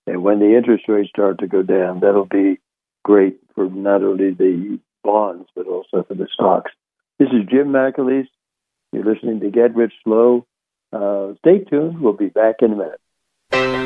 And 0.06 0.22
when 0.22 0.40
the 0.40 0.56
interest 0.56 0.84
rates 0.88 1.10
start 1.10 1.38
to 1.40 1.46
go 1.46 1.62
down, 1.62 2.00
that'll 2.00 2.26
be 2.26 2.58
great 3.04 3.38
for 3.54 3.68
not 3.68 4.02
only 4.02 4.32
the 4.32 4.78
bonds, 5.04 5.48
but 5.54 5.66
also 5.66 6.04
for 6.06 6.14
the 6.14 6.28
stocks. 6.32 6.72
This 7.18 7.28
is 7.28 7.48
Jim 7.50 7.68
McAleese. 7.68 8.28
You're 8.92 9.04
listening 9.04 9.40
to 9.40 9.50
Get 9.50 9.74
Rich 9.74 9.94
Slow. 10.04 10.46
Uh, 10.92 11.34
stay 11.38 11.60
tuned. 11.60 12.00
We'll 12.00 12.12
be 12.12 12.28
back 12.28 12.56
in 12.60 12.72
a 12.72 12.76
minute. 12.76 13.81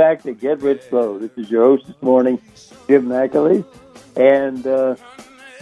Back 0.00 0.22
to 0.22 0.32
Get 0.32 0.62
Rich 0.62 0.84
Slow. 0.88 1.18
This 1.18 1.30
is 1.36 1.50
your 1.50 1.62
host 1.62 1.86
this 1.86 2.00
morning, 2.00 2.40
Jim 2.88 3.04
McAlee. 3.04 3.66
And, 4.16 4.66
uh, 4.66 4.96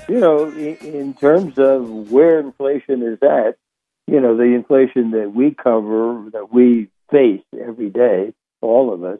you 0.08 0.20
know, 0.20 0.44
in, 0.52 0.76
in 0.76 1.14
terms 1.14 1.58
of 1.58 2.12
where 2.12 2.38
inflation 2.38 3.02
is 3.02 3.18
at, 3.20 3.56
you 4.06 4.20
know, 4.20 4.36
the 4.36 4.44
inflation 4.44 5.10
that 5.10 5.32
we 5.34 5.56
cover, 5.60 6.30
that 6.32 6.52
we 6.52 6.88
face 7.10 7.42
every 7.60 7.90
day, 7.90 8.32
all 8.60 8.94
of 8.94 9.02
us, 9.02 9.18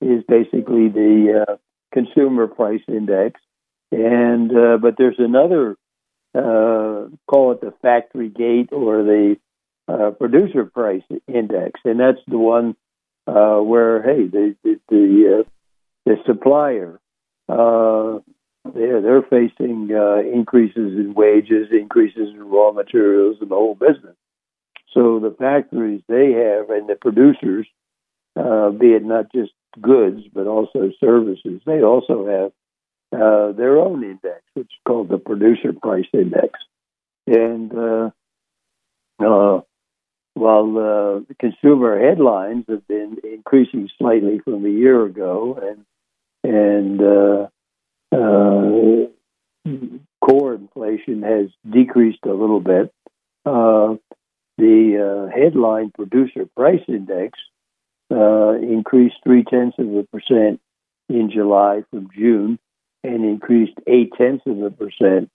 is 0.00 0.24
basically 0.26 0.88
the 0.88 1.44
uh, 1.46 1.56
consumer 1.92 2.46
price 2.46 2.80
index. 2.88 3.38
And, 3.92 4.50
uh, 4.50 4.78
but 4.78 4.94
there's 4.96 5.18
another, 5.18 5.76
uh, 6.34 7.10
call 7.28 7.52
it 7.52 7.60
the 7.60 7.74
factory 7.82 8.30
gate 8.30 8.70
or 8.72 9.02
the 9.02 9.36
uh, 9.88 10.12
producer 10.12 10.64
price 10.64 11.02
index, 11.28 11.80
and 11.84 12.00
that's 12.00 12.24
the 12.26 12.38
one 12.38 12.76
uh, 13.26 13.58
where 13.58 14.02
hey 14.02 14.26
the 14.26 14.56
the 14.62 14.80
the, 14.88 15.40
uh, 15.40 15.48
the 16.06 16.16
supplier 16.26 17.00
uh, 17.48 18.18
they're 18.72 19.02
they're 19.02 19.22
facing 19.22 19.90
uh, 19.92 20.20
increases 20.20 20.98
in 20.98 21.14
wages, 21.14 21.68
increases 21.70 22.30
in 22.30 22.42
raw 22.44 22.72
materials, 22.72 23.36
and 23.40 23.50
the 23.50 23.54
whole 23.54 23.74
business. 23.74 24.16
So 24.92 25.18
the 25.18 25.34
factories 25.38 26.02
they 26.08 26.32
have 26.32 26.70
and 26.70 26.88
the 26.88 26.94
producers, 26.94 27.66
uh, 28.36 28.70
be 28.70 28.88
it 28.88 29.04
not 29.04 29.32
just 29.32 29.52
goods 29.80 30.22
but 30.32 30.46
also 30.46 30.90
services, 31.00 31.60
they 31.66 31.82
also 31.82 32.26
have 32.26 33.20
uh, 33.20 33.52
their 33.52 33.78
own 33.78 34.02
index, 34.02 34.42
which 34.54 34.66
is 34.66 34.80
called 34.86 35.08
the 35.08 35.18
producer 35.18 35.72
price 35.72 36.06
index, 36.12 36.58
and 37.26 37.72
uh, 37.76 38.10
uh, 39.20 39.60
while 40.34 40.76
uh, 40.76 41.20
the 41.28 41.34
consumer 41.38 41.98
headlines 41.98 42.64
have 42.68 42.86
been 42.88 43.18
increasing 43.22 43.88
slightly 43.96 44.40
from 44.40 44.66
a 44.66 44.68
year 44.68 45.04
ago, 45.04 45.58
and 45.62 45.84
and 46.44 47.00
uh, 47.00 47.48
uh, 48.12 49.06
core 50.20 50.54
inflation 50.54 51.22
has 51.22 51.48
decreased 51.68 52.24
a 52.24 52.32
little 52.32 52.60
bit, 52.60 52.92
uh, 53.46 53.94
the 54.58 55.28
uh, 55.30 55.34
headline 55.34 55.90
producer 55.90 56.46
price 56.56 56.82
index 56.88 57.38
uh, 58.10 58.52
increased 58.52 59.16
three 59.24 59.44
tenths 59.44 59.78
of 59.78 59.94
a 59.94 60.02
percent 60.02 60.60
in 61.08 61.30
July 61.30 61.84
from 61.90 62.10
June, 62.14 62.58
and 63.02 63.24
increased 63.24 63.78
eight 63.86 64.12
tenths 64.18 64.44
of 64.46 64.60
a 64.62 64.70
percent 64.70 65.30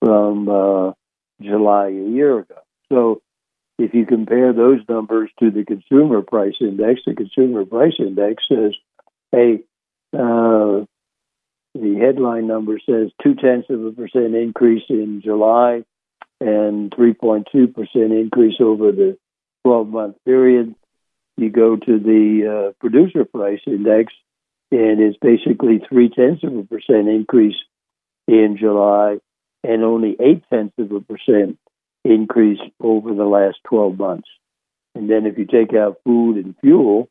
from 0.00 0.94
July 1.40 1.88
a 1.88 2.08
year 2.10 2.38
ago. 2.38 2.58
So 2.90 3.20
if 3.78 3.94
you 3.94 4.06
compare 4.06 4.52
those 4.52 4.80
numbers 4.88 5.30
to 5.40 5.50
the 5.50 5.64
consumer 5.64 6.22
price 6.22 6.54
index, 6.60 7.00
the 7.06 7.14
consumer 7.14 7.64
price 7.64 7.94
index 7.98 8.44
says, 8.48 8.72
hey, 9.32 9.60
uh, 10.14 10.84
the 11.74 11.98
headline 12.00 12.46
number 12.46 12.78
says 12.78 13.10
two 13.22 13.34
tenths 13.34 13.68
of 13.68 13.84
a 13.84 13.92
percent 13.92 14.34
increase 14.34 14.84
in 14.88 15.20
July 15.22 15.84
and 16.40 16.90
3.2% 16.90 17.44
increase 17.94 18.54
over 18.60 18.92
the 18.92 19.18
12 19.64 19.88
month 19.88 20.16
period. 20.24 20.74
You 21.36 21.50
go 21.50 21.76
to 21.76 21.98
the 21.98 22.68
uh, 22.68 22.72
producer 22.80 23.26
price 23.26 23.60
index, 23.66 24.12
and 24.70 25.00
it's 25.00 25.18
basically 25.20 25.82
three 25.86 26.08
tenths 26.08 26.44
of 26.44 26.56
a 26.56 26.62
percent 26.62 27.08
increase 27.08 27.56
in 28.26 28.56
July 28.58 29.18
and 29.62 29.84
only 29.84 30.16
eight 30.18 30.44
tenths 30.50 30.74
of 30.78 30.92
a 30.92 31.00
percent 31.00 31.58
increase 32.06 32.60
over 32.80 33.14
the 33.14 33.24
last 33.24 33.58
12 33.64 33.98
months. 33.98 34.28
And 34.94 35.10
then 35.10 35.26
if 35.26 35.36
you 35.38 35.44
take 35.44 35.74
out 35.74 36.00
food 36.04 36.36
and 36.36 36.54
fuel 36.60 37.08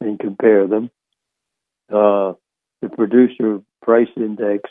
and 0.00 0.18
compare 0.18 0.66
them, 0.66 0.90
uh, 1.90 2.32
the 2.80 2.88
producer 2.88 3.60
price 3.82 4.08
index 4.16 4.70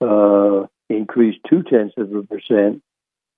uh, 0.00 0.66
increased 0.88 1.38
two 1.48 1.62
tenths 1.62 1.94
of 1.96 2.12
a 2.14 2.22
percent 2.22 2.82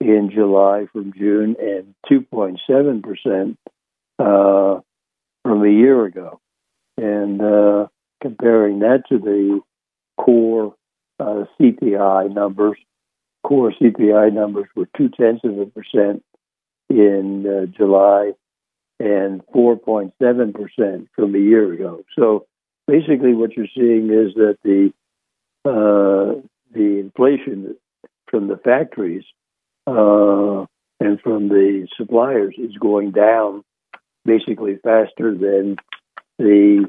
in 0.00 0.30
July 0.32 0.86
from 0.92 1.12
June 1.12 1.56
and 1.60 1.94
2.7 2.10 3.02
percent 3.02 3.58
uh, 4.18 4.80
from 5.42 5.64
a 5.64 5.70
year 5.70 6.04
ago. 6.06 6.40
And 6.96 7.40
uh, 7.40 7.86
comparing 8.22 8.80
that 8.80 9.02
to 9.08 9.18
the 9.18 9.60
core 10.16 10.74
uh, 11.18 11.44
CPI 11.58 12.32
numbers, 12.32 12.78
core 13.50 13.72
CPI 13.72 14.32
numbers 14.32 14.68
were 14.76 14.88
two 14.96 15.08
tenths 15.08 15.42
of 15.42 15.58
a 15.58 15.66
percent 15.66 16.22
in 16.88 17.44
uh, 17.44 17.66
July 17.66 18.30
and 19.00 19.42
4.7 19.52 20.12
percent 20.54 21.08
from 21.16 21.34
a 21.34 21.38
year 21.38 21.72
ago. 21.72 22.04
So 22.16 22.46
basically, 22.86 23.34
what 23.34 23.56
you're 23.56 23.66
seeing 23.74 24.08
is 24.10 24.34
that 24.34 24.58
the 24.62 24.92
uh, 25.64 26.40
the 26.72 27.00
inflation 27.00 27.74
from 28.28 28.46
the 28.46 28.56
factories 28.56 29.24
uh, 29.88 30.64
and 31.00 31.20
from 31.20 31.48
the 31.48 31.88
suppliers 31.96 32.54
is 32.56 32.76
going 32.76 33.10
down 33.10 33.64
basically 34.24 34.76
faster 34.76 35.34
than 35.34 35.74
the 36.38 36.88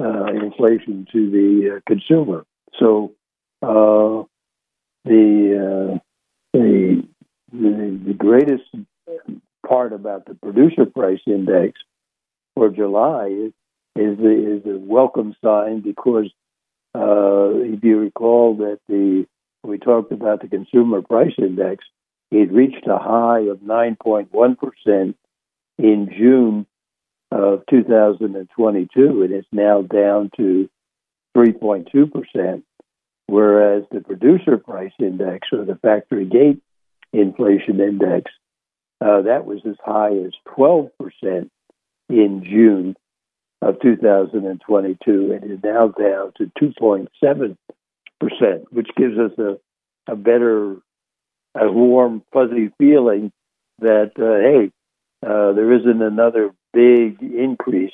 uh, 0.00 0.26
inflation 0.26 1.08
to 1.10 1.28
the 1.28 1.76
uh, 1.76 1.80
consumer. 1.88 2.44
So 2.78 3.14
uh, 3.62 4.22
the, 5.04 5.94
uh, 5.94 5.98
the, 6.52 7.02
the 7.52 8.14
greatest 8.16 8.64
part 9.66 9.92
about 9.92 10.26
the 10.26 10.34
producer 10.34 10.86
price 10.86 11.20
index 11.26 11.80
for 12.54 12.70
July 12.70 13.26
is 13.26 13.52
is 13.96 14.16
the, 14.16 14.58
is 14.58 14.66
a 14.66 14.78
welcome 14.78 15.34
sign 15.42 15.80
because 15.80 16.30
uh, 16.94 17.50
if 17.74 17.82
you 17.82 17.98
recall 17.98 18.56
that 18.56 18.78
the 18.88 19.26
we 19.64 19.78
talked 19.78 20.12
about 20.12 20.40
the 20.40 20.48
consumer 20.48 21.02
price 21.02 21.34
index, 21.36 21.84
it 22.30 22.52
reached 22.52 22.86
a 22.86 22.98
high 22.98 23.40
of 23.50 23.58
9.1 23.58 24.56
percent 24.58 25.16
in 25.78 26.08
June 26.16 26.66
of 27.30 27.64
2022, 27.68 29.22
and 29.22 29.32
it's 29.32 29.48
now 29.52 29.82
down 29.82 30.30
to 30.36 30.70
3.2 31.36 32.12
percent 32.12 32.64
whereas 33.28 33.84
the 33.92 34.00
producer 34.00 34.56
price 34.56 34.92
index 34.98 35.48
or 35.52 35.64
the 35.64 35.76
factory 35.76 36.24
gate 36.24 36.60
inflation 37.12 37.78
index, 37.80 38.32
uh, 39.00 39.22
that 39.22 39.44
was 39.44 39.60
as 39.68 39.76
high 39.84 40.16
as 40.16 40.32
12% 40.56 40.90
in 42.08 42.44
June 42.44 42.96
of 43.60 43.80
2022 43.80 45.32
and 45.32 45.52
is 45.52 45.58
now 45.62 45.88
down 45.88 46.32
to 46.38 46.50
2.7%, 46.60 47.56
which 48.70 48.88
gives 48.96 49.18
us 49.18 49.32
a, 49.38 49.58
a 50.10 50.16
better, 50.16 50.76
a 51.54 51.70
warm, 51.70 52.22
fuzzy 52.32 52.70
feeling 52.78 53.30
that, 53.80 54.12
uh, 54.18 54.40
hey, 54.40 54.72
uh, 55.24 55.52
there 55.52 55.72
isn't 55.72 56.02
another 56.02 56.50
big 56.72 57.22
increase 57.22 57.92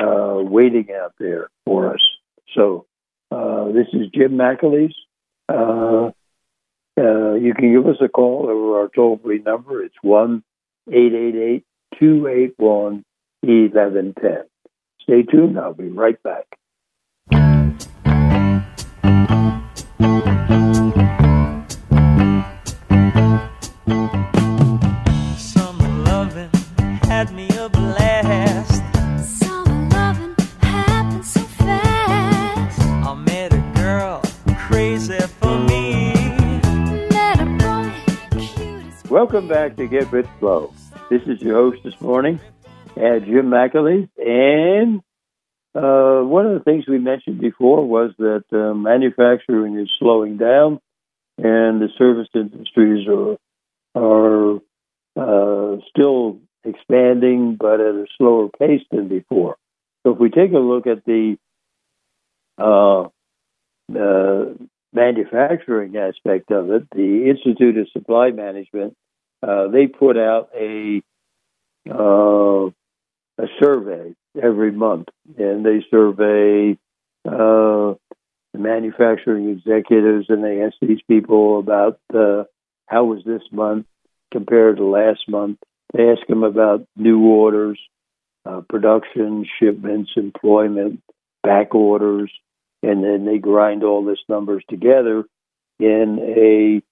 uh, 0.00 0.36
waiting 0.36 0.88
out 0.92 1.14
there 1.18 1.48
for 1.64 1.94
us. 1.94 2.00
So 2.54 2.86
uh, 3.30 3.66
this 3.72 3.86
is 3.92 4.08
Jim 4.14 4.32
McAleese. 4.32 4.94
Uh, 5.48 6.10
uh, 6.96 7.34
you 7.34 7.54
can 7.54 7.72
give 7.72 7.86
us 7.86 7.96
a 8.00 8.08
call 8.08 8.46
over 8.48 8.80
our 8.80 8.88
toll 8.94 9.20
free 9.22 9.40
number. 9.40 9.82
It's 9.82 9.96
1 10.02 10.42
888 10.88 11.64
281 11.98 13.04
1110. 13.40 14.44
Stay 15.02 15.22
tuned. 15.22 15.58
I'll 15.58 15.74
be 15.74 15.88
right 15.88 16.22
back. 16.22 16.46
Welcome 39.24 39.48
back 39.48 39.76
to 39.76 39.86
Get 39.86 40.12
Rich 40.12 40.26
Slow. 40.38 40.74
This 41.08 41.22
is 41.22 41.40
your 41.40 41.54
host 41.54 41.82
this 41.82 41.98
morning, 41.98 42.38
Jim 42.94 43.46
McAlee. 43.46 44.06
And 44.18 45.00
uh, 45.74 46.20
one 46.28 46.44
of 46.44 46.52
the 46.52 46.62
things 46.62 46.84
we 46.86 46.98
mentioned 46.98 47.40
before 47.40 47.88
was 47.88 48.10
that 48.18 48.44
uh, 48.52 48.74
manufacturing 48.74 49.78
is 49.78 49.88
slowing 49.98 50.36
down 50.36 50.78
and 51.38 51.80
the 51.80 51.88
service 51.96 52.28
industries 52.34 53.08
are, 53.08 53.38
are 53.94 54.56
uh, 55.16 55.78
still 55.88 56.40
expanding, 56.62 57.56
but 57.58 57.80
at 57.80 57.94
a 57.94 58.04
slower 58.18 58.50
pace 58.50 58.82
than 58.90 59.08
before. 59.08 59.56
So 60.02 60.12
if 60.12 60.18
we 60.18 60.28
take 60.28 60.52
a 60.52 60.58
look 60.58 60.86
at 60.86 61.02
the 61.06 61.38
uh, 62.58 63.04
uh, 63.98 64.52
manufacturing 64.92 65.96
aspect 65.96 66.50
of 66.50 66.70
it, 66.70 66.82
the 66.94 67.30
Institute 67.30 67.78
of 67.78 67.88
Supply 67.90 68.30
Management 68.30 68.94
uh, 69.46 69.68
they 69.68 69.86
put 69.86 70.16
out 70.16 70.48
a 70.58 71.02
uh, 71.90 72.70
a 73.36 73.46
survey 73.60 74.14
every 74.40 74.72
month, 74.72 75.08
and 75.36 75.66
they 75.66 75.84
survey 75.90 76.78
uh, 77.28 77.94
manufacturing 78.54 79.50
executives, 79.50 80.26
and 80.28 80.42
they 80.42 80.62
ask 80.62 80.74
these 80.80 81.02
people 81.08 81.58
about 81.58 81.98
uh, 82.14 82.44
how 82.86 83.04
was 83.04 83.22
this 83.24 83.42
month 83.52 83.86
compared 84.32 84.78
to 84.78 84.84
last 84.84 85.28
month. 85.28 85.58
They 85.92 86.10
ask 86.10 86.26
them 86.26 86.42
about 86.42 86.86
new 86.96 87.20
orders, 87.26 87.78
uh, 88.46 88.62
production, 88.68 89.46
shipments, 89.60 90.12
employment, 90.16 91.02
back 91.42 91.74
orders, 91.74 92.32
and 92.82 93.04
then 93.04 93.26
they 93.26 93.38
grind 93.38 93.84
all 93.84 94.04
this 94.04 94.18
numbers 94.28 94.64
together 94.68 95.24
in 95.78 96.18
a 96.20 96.82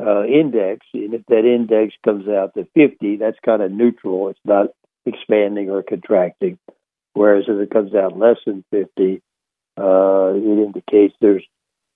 uh, 0.00 0.24
index. 0.24 0.86
And 0.92 1.14
if 1.14 1.22
that 1.28 1.44
index 1.44 1.94
comes 2.04 2.28
out 2.28 2.54
to 2.54 2.66
50, 2.74 3.16
that's 3.16 3.38
kind 3.44 3.62
of 3.62 3.70
neutral. 3.70 4.28
It's 4.28 4.38
not 4.44 4.68
expanding 5.06 5.70
or 5.70 5.82
contracting. 5.82 6.58
Whereas 7.12 7.44
if 7.48 7.60
it 7.60 7.70
comes 7.70 7.94
out 7.94 8.18
less 8.18 8.38
than 8.46 8.64
50, 8.70 9.22
uh, 9.76 10.32
it 10.34 10.64
indicates 10.66 11.14
there's 11.20 11.44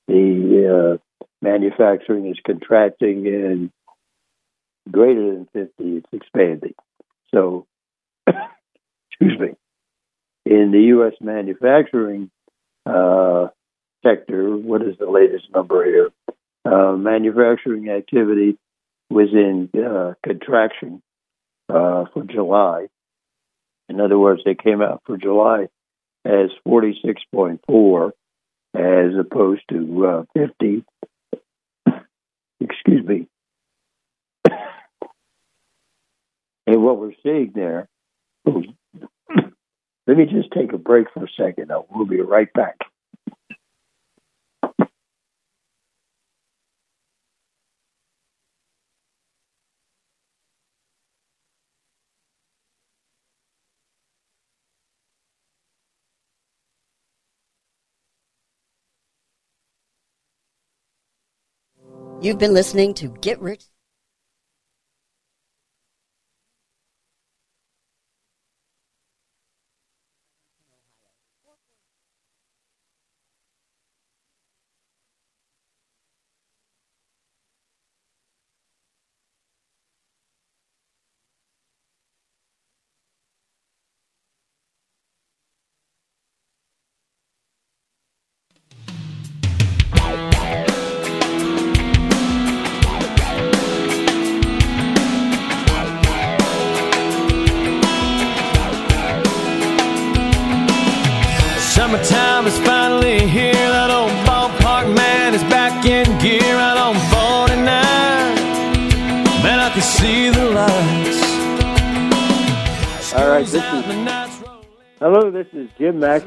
the 0.07 0.99
uh, 0.99 1.25
manufacturing 1.43 2.27
is 2.27 2.39
contracting 2.45 3.27
and 3.27 3.71
greater 4.91 5.33
than 5.33 5.49
50, 5.53 5.73
it's 5.79 6.07
expanding. 6.13 6.75
So, 7.35 7.67
excuse 8.27 9.39
me, 9.39 9.51
in 10.47 10.71
the 10.73 10.81
U.S. 10.95 11.13
manufacturing 11.21 12.31
uh, 12.87 13.49
sector, 14.03 14.57
what 14.57 14.83
is 14.83 14.97
the 14.99 15.11
latest 15.11 15.47
number 15.55 15.85
here? 15.85 16.11
Uh, 16.69 16.93
manufacturing 16.97 17.89
activity 17.89 18.59
was 19.09 19.29
in 19.33 19.71
uh, 19.75 20.13
contraction 20.23 21.03
uh, 21.71 22.05
for 22.13 22.25
July. 22.25 22.89
In 23.89 24.01
other 24.01 24.19
words, 24.19 24.43
they 24.45 24.55
came 24.55 24.83
out 24.83 25.03
for 25.07 25.17
July 25.17 25.69
as 26.27 26.51
46.4 26.67 28.11
as 28.75 29.13
opposed 29.19 29.63
to 29.71 30.07
uh, 30.07 30.25
50. 30.37 30.85
Excuse 32.61 33.07
me. 33.07 33.29
and 36.67 36.83
what 36.83 36.99
we're 36.99 37.13
seeing 37.23 37.53
there, 37.55 37.89
let 38.45 40.17
me 40.17 40.27
just 40.27 40.51
take 40.53 40.73
a 40.75 40.79
break 40.79 41.07
for 41.15 41.25
a 41.25 41.29
second. 41.39 41.71
We'll 41.91 42.05
be 42.05 42.21
right 42.21 42.53
back. 42.53 42.77
You've 62.21 62.39
been 62.39 62.53
listening 62.53 62.95
to 62.95 63.09
Get 63.21 63.41
Rich. 63.41 63.67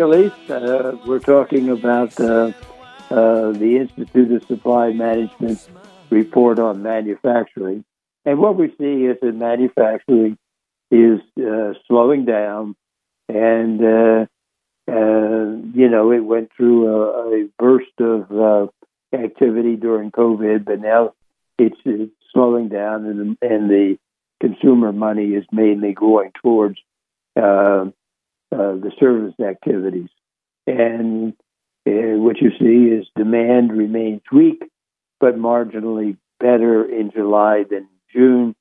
McAleese. 0.02 0.50
Uh, 0.50 0.98
we're 1.06 1.20
talking 1.20 1.70
about 1.70 2.20
uh, 2.20 2.52
uh, 3.12 3.52
the 3.52 3.78
Institute 3.78 4.32
of 4.32 4.48
Supply 4.48 4.92
Management 4.92 5.68
report 6.10 6.60
on 6.60 6.82
manufacturing, 6.82 7.86
and 8.26 8.40
what 8.40 8.56
we 8.56 8.70
see 8.80 9.06
is 9.06 9.18
that 9.22 9.36
manufacturing 9.36 10.38
is 10.90 11.20
uh, 11.40 11.74
slowing 11.88 12.26
down, 12.26 12.76
and 13.30 13.84
uh, 13.84 14.26
uh, 14.92 15.56
you 15.74 15.88
know, 15.88 16.12
it 16.12 16.22
went 16.22 16.52
through 16.58 16.88
a, 16.88 17.44
a 17.44 17.48
burst 17.60 18.00
of 18.00 18.72
activity 19.14 19.76
during 19.76 20.12
COVID, 20.12 20.66
but 20.66 20.82
now 20.82 21.14
it's, 21.60 21.78
it's 21.86 22.12
slowing 22.34 22.70
down, 22.70 23.06
and, 23.06 23.38
and 23.42 23.70
the 23.70 23.98
consumer 24.40 24.92
money 24.92 25.36
is 25.36 25.46
mainly 25.52 25.94
going 25.94 26.32
towards 26.42 26.80
uh, 27.36 27.86
uh, 28.52 28.76
the 28.76 28.92
service 29.00 29.34
activities. 29.40 30.10
And 30.68 31.34
uh, 31.88 32.18
what 32.20 32.38
you 32.42 32.52
see 32.60 32.94
is 32.94 33.08
demand 33.16 33.72
remains 33.72 34.22
weak, 34.32 34.64
but 35.20 35.38
marginally 35.38 36.18
better 36.40 36.84
in 36.84 37.12
July 37.12 37.64
than 37.70 37.88
June. 38.14 38.56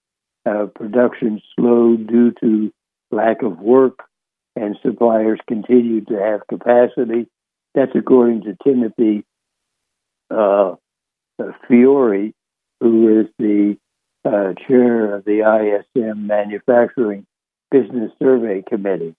Uh, 0.46 0.66
production 0.74 1.42
slowed 1.54 2.06
due 2.06 2.32
to 2.40 2.72
lack 3.10 3.42
of 3.42 3.58
work 3.58 3.98
and 4.56 4.76
suppliers 4.82 5.38
continue 5.46 6.02
to 6.02 6.14
have 6.14 6.46
capacity. 6.48 7.26
That's 7.74 7.92
according 7.94 8.42
to 8.44 8.56
Timothy 8.64 9.24
uh, 10.30 10.76
Fiore, 11.68 12.32
who 12.80 13.20
is 13.20 13.26
the 13.38 13.76
uh, 14.24 14.54
chair 14.66 15.14
of 15.14 15.24
the 15.24 15.82
ISM 15.94 16.26
Manufacturing 16.26 17.26
Business 17.70 18.10
Survey 18.18 18.62
Committee. 18.68 19.14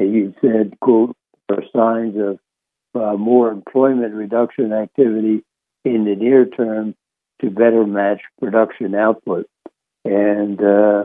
He 0.00 0.34
said, 0.40 0.78
quote, 0.80 1.16
are 1.50 1.62
signs 1.74 2.16
of 2.16 2.38
uh, 2.94 3.16
more 3.16 3.50
employment 3.50 4.14
reduction 4.14 4.72
activity 4.72 5.44
in 5.84 6.04
the 6.04 6.14
near 6.16 6.46
term 6.46 6.94
to 7.40 7.50
better 7.50 7.86
match 7.86 8.20
production 8.40 8.94
output. 8.94 9.46
And 10.04 10.62
uh, 10.62 11.04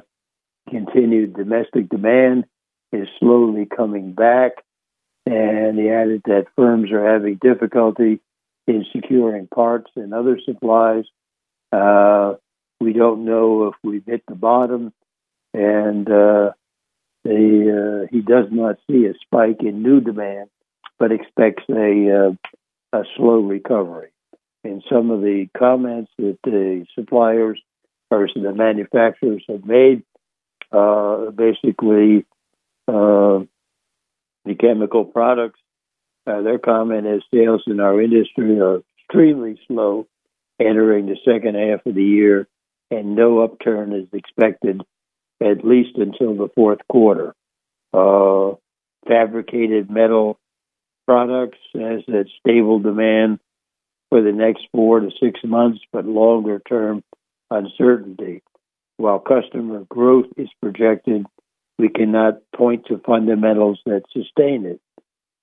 continued 0.70 1.36
domestic 1.36 1.90
demand 1.90 2.46
is 2.92 3.08
slowly 3.20 3.66
coming 3.66 4.14
back. 4.14 4.64
And 5.26 5.78
he 5.78 5.90
added 5.90 6.22
that 6.26 6.48
firms 6.56 6.92
are 6.92 7.14
having 7.14 7.40
difficulty 7.42 8.20
in 8.68 8.86
securing 8.94 9.48
parts 9.48 9.92
and 9.96 10.14
other 10.14 10.40
supplies. 10.44 11.06
Uh, 11.72 12.36
we 12.80 12.94
don't 12.94 13.26
know 13.26 13.68
if 13.68 13.76
we've 13.84 14.06
hit 14.06 14.24
the 14.28 14.36
bottom, 14.36 14.94
and 15.54 16.10
uh, 16.10 16.52
uh, 17.26 18.08
he 18.12 18.22
does 18.22 18.48
not 18.52 18.78
see 18.90 19.06
a 19.06 19.14
spike 19.22 19.62
in 19.62 19.82
new 19.82 20.00
demand, 20.00 20.50
but 21.00 21.12
expects 21.12 21.64
a, 21.70 22.36
uh, 22.94 22.98
a 22.98 23.04
slow 23.18 23.40
recovery. 23.40 24.10
And 24.64 24.84
some 24.90 25.12
of 25.12 25.22
the 25.22 25.48
comments 25.58 26.12
that 26.18 26.38
the 26.44 26.86
suppliers 26.96 27.62
or 28.12 28.28
the 28.34 28.54
manufacturers 28.54 29.44
have 29.50 29.66
made 29.66 30.04
uh, 30.72 31.32
basically 31.32 32.26
uh, 32.88 33.44
the 34.46 34.56
chemical 34.60 35.06
products. 35.06 35.60
Uh, 36.28 36.42
their 36.42 36.60
comment 36.60 37.06
is 37.06 37.24
sales 37.34 37.64
in 37.68 37.80
our 37.80 38.02
industry 38.02 38.60
are 38.60 38.82
extremely 39.00 39.60
slow 39.68 40.08
entering 40.60 41.06
the 41.06 41.18
second 41.26 41.56
half 41.56 41.86
of 41.86 41.96
the 41.96 42.04
year, 42.04 42.48
and 42.90 43.16
no 43.16 43.40
upturn 43.40 43.94
is 43.94 44.08
expected 44.14 44.82
at 45.42 45.66
least 45.66 45.98
until 45.98 46.36
the 46.36 46.50
fourth 46.56 46.80
quarter. 46.90 47.34
Uh, 47.94 48.56
fabricated 49.08 49.90
metal 49.90 50.38
products 51.08 51.60
has 51.74 52.02
that 52.08 52.26
stable 52.40 52.80
demand 52.80 53.40
for 54.10 54.22
the 54.22 54.32
next 54.32 54.66
four 54.72 55.00
to 55.00 55.10
six 55.20 55.40
months, 55.44 55.80
but 55.92 56.06
longer 56.06 56.62
term 56.68 57.04
uncertainty. 57.52 58.42
While 58.98 59.20
customer 59.20 59.86
growth 59.90 60.28
is 60.38 60.50
projected 60.62 61.26
we 61.78 61.90
cannot 61.90 62.40
point 62.56 62.86
to 62.88 63.02
fundamentals 63.06 63.80
that 63.86 64.04
sustain 64.12 64.66
it. 64.66 64.80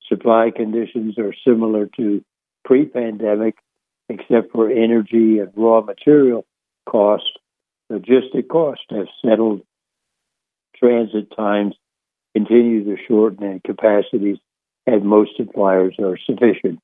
Supply 0.08 0.50
conditions 0.54 1.18
are 1.18 1.34
similar 1.46 1.86
to 1.96 2.24
pre 2.64 2.86
pandemic, 2.86 3.56
except 4.08 4.52
for 4.52 4.70
energy 4.70 5.38
and 5.38 5.50
raw 5.54 5.80
material 5.80 6.44
costs. 6.88 7.30
Logistic 7.90 8.48
costs 8.48 8.84
have 8.90 9.08
settled. 9.24 9.62
Transit 10.82 11.34
times 11.36 11.74
continue 12.34 12.84
to 12.84 12.96
shorten 13.06 13.44
and 13.44 13.62
capacities 13.62 14.38
at 14.86 15.02
most 15.04 15.30
suppliers 15.36 15.94
are 16.00 16.18
sufficient. 16.26 16.80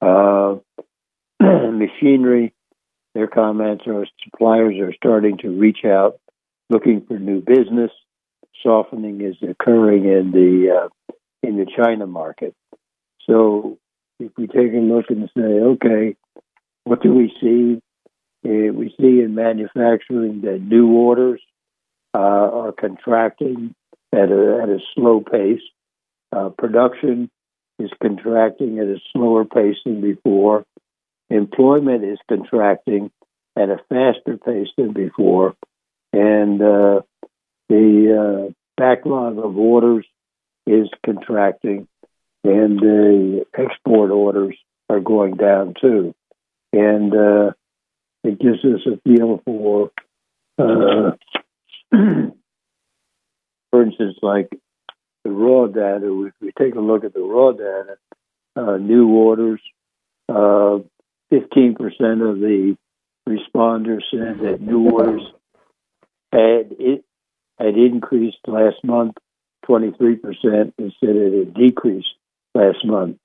Uh, 0.00 0.56
machinery, 1.40 2.54
their 3.14 3.26
comments 3.26 3.84
are 3.86 4.06
suppliers 4.24 4.76
are 4.78 4.94
starting 4.94 5.38
to 5.38 5.48
reach 5.48 5.84
out 5.84 6.20
looking 6.70 7.04
for 7.06 7.18
new 7.18 7.40
business. 7.40 7.90
Softening 8.62 9.20
is 9.20 9.36
occurring 9.48 10.04
in 10.04 10.30
the 10.30 10.84
uh, 10.84 11.14
in 11.42 11.56
the 11.56 11.66
China 11.76 12.06
market. 12.06 12.54
So 13.26 13.78
if 14.20 14.32
we 14.38 14.46
take 14.46 14.72
a 14.72 14.78
look 14.78 15.06
and 15.10 15.28
say, 15.36 15.42
okay, 15.42 16.16
what 16.84 17.02
do 17.02 17.12
we 17.12 17.32
see? 17.40 17.80
Uh, 18.46 18.72
we 18.72 18.94
see 19.00 19.20
in 19.20 19.34
manufacturing 19.34 20.42
that 20.42 20.60
new 20.60 20.88
orders 20.88 21.40
uh, 22.14 22.18
are 22.18 22.72
contracting 22.72 23.74
at 24.12 24.30
a, 24.30 24.60
at 24.62 24.68
a 24.68 24.78
slow 24.94 25.20
pace. 25.20 25.62
Uh, 26.34 26.50
production 26.50 27.30
is 27.78 27.90
contracting 28.00 28.78
at 28.78 28.86
a 28.86 28.98
slower 29.12 29.44
pace 29.44 29.76
than 29.84 30.00
before. 30.00 30.64
Employment 31.30 32.04
is 32.04 32.18
contracting 32.28 33.10
at 33.56 33.68
a 33.68 33.78
faster 33.88 34.36
pace 34.36 34.68
than 34.76 34.92
before. 34.92 35.54
And 36.12 36.62
uh, 36.62 37.00
the 37.68 38.48
uh, 38.48 38.52
backlog 38.76 39.38
of 39.38 39.56
orders 39.56 40.06
is 40.66 40.88
contracting, 41.04 41.88
and 42.44 42.78
the 42.78 43.44
export 43.56 44.10
orders 44.10 44.56
are 44.88 45.00
going 45.00 45.36
down 45.36 45.74
too. 45.80 46.14
And 46.72 47.14
uh, 47.14 47.52
it 48.22 48.38
gives 48.38 48.64
us 48.64 48.80
a 48.86 49.00
feel 49.02 49.40
for, 49.44 49.90
uh, 50.58 51.12
for 53.70 53.82
instance, 53.82 54.16
like 54.22 54.48
the 55.24 55.30
raw 55.30 55.66
data. 55.66 56.26
If 56.26 56.34
we 56.40 56.52
take 56.58 56.74
a 56.74 56.80
look 56.80 57.04
at 57.04 57.14
the 57.14 57.20
raw 57.20 57.52
data, 57.52 57.96
uh, 58.56 58.76
new 58.76 59.08
orders, 59.08 59.60
uh, 60.28 60.78
15% 61.32 61.78
of 62.30 62.40
the 62.40 62.76
responders 63.28 64.02
said 64.10 64.40
that 64.40 64.60
new 64.60 64.90
orders 64.90 65.22
had 66.32 66.74
it 66.78 67.04
had 67.58 67.76
increased 67.76 68.38
last 68.46 68.82
month 68.84 69.16
23% 69.66 70.72
instead 70.78 71.10
of 71.10 71.34
it 71.34 71.54
decreased 71.54 72.14
last 72.54 72.84
month. 72.84 73.16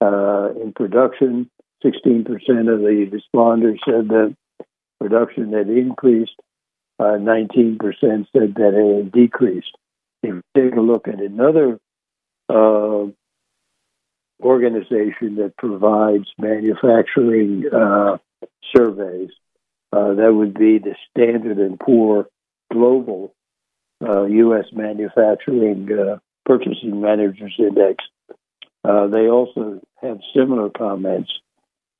Uh, 0.00 0.50
in 0.60 0.72
production, 0.74 1.48
16% 1.84 2.26
of 2.26 2.80
the 2.80 3.10
responders 3.12 3.78
said 3.84 4.08
that 4.08 4.34
production 5.00 5.52
had 5.52 5.68
increased. 5.68 6.34
Uh, 6.98 7.18
19% 7.18 7.78
said 7.80 8.54
that 8.54 8.74
it 8.74 8.96
had 8.96 9.12
decreased. 9.12 9.76
If 10.22 10.34
you 10.34 10.42
take 10.56 10.76
a 10.76 10.80
look 10.80 11.08
at 11.08 11.20
another 11.20 11.78
uh, 12.48 13.06
organization 14.40 15.36
that 15.36 15.54
provides 15.58 16.26
manufacturing 16.38 17.64
uh, 17.72 18.18
surveys, 18.74 19.30
uh, 19.92 20.14
that 20.14 20.32
would 20.32 20.54
be 20.54 20.78
the 20.78 20.94
Standard 21.10 21.58
and 21.58 21.78
Poor 21.78 22.28
Global 22.72 23.34
uh, 24.02 24.24
U.S. 24.24 24.66
Manufacturing 24.72 25.88
uh, 25.92 26.18
Purchasing 26.44 27.00
Managers 27.00 27.54
Index. 27.58 28.04
Uh, 28.84 29.06
they 29.06 29.28
also 29.28 29.80
have 30.02 30.18
similar 30.36 30.68
comments 30.70 31.30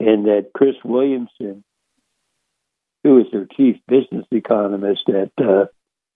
in 0.00 0.24
that 0.24 0.50
Chris 0.54 0.74
Williamson, 0.84 1.64
who 3.04 3.20
is 3.20 3.26
their 3.30 3.46
chief 3.56 3.76
business 3.86 4.26
economist 4.32 5.08
at 5.08 5.30
uh, 5.38 5.66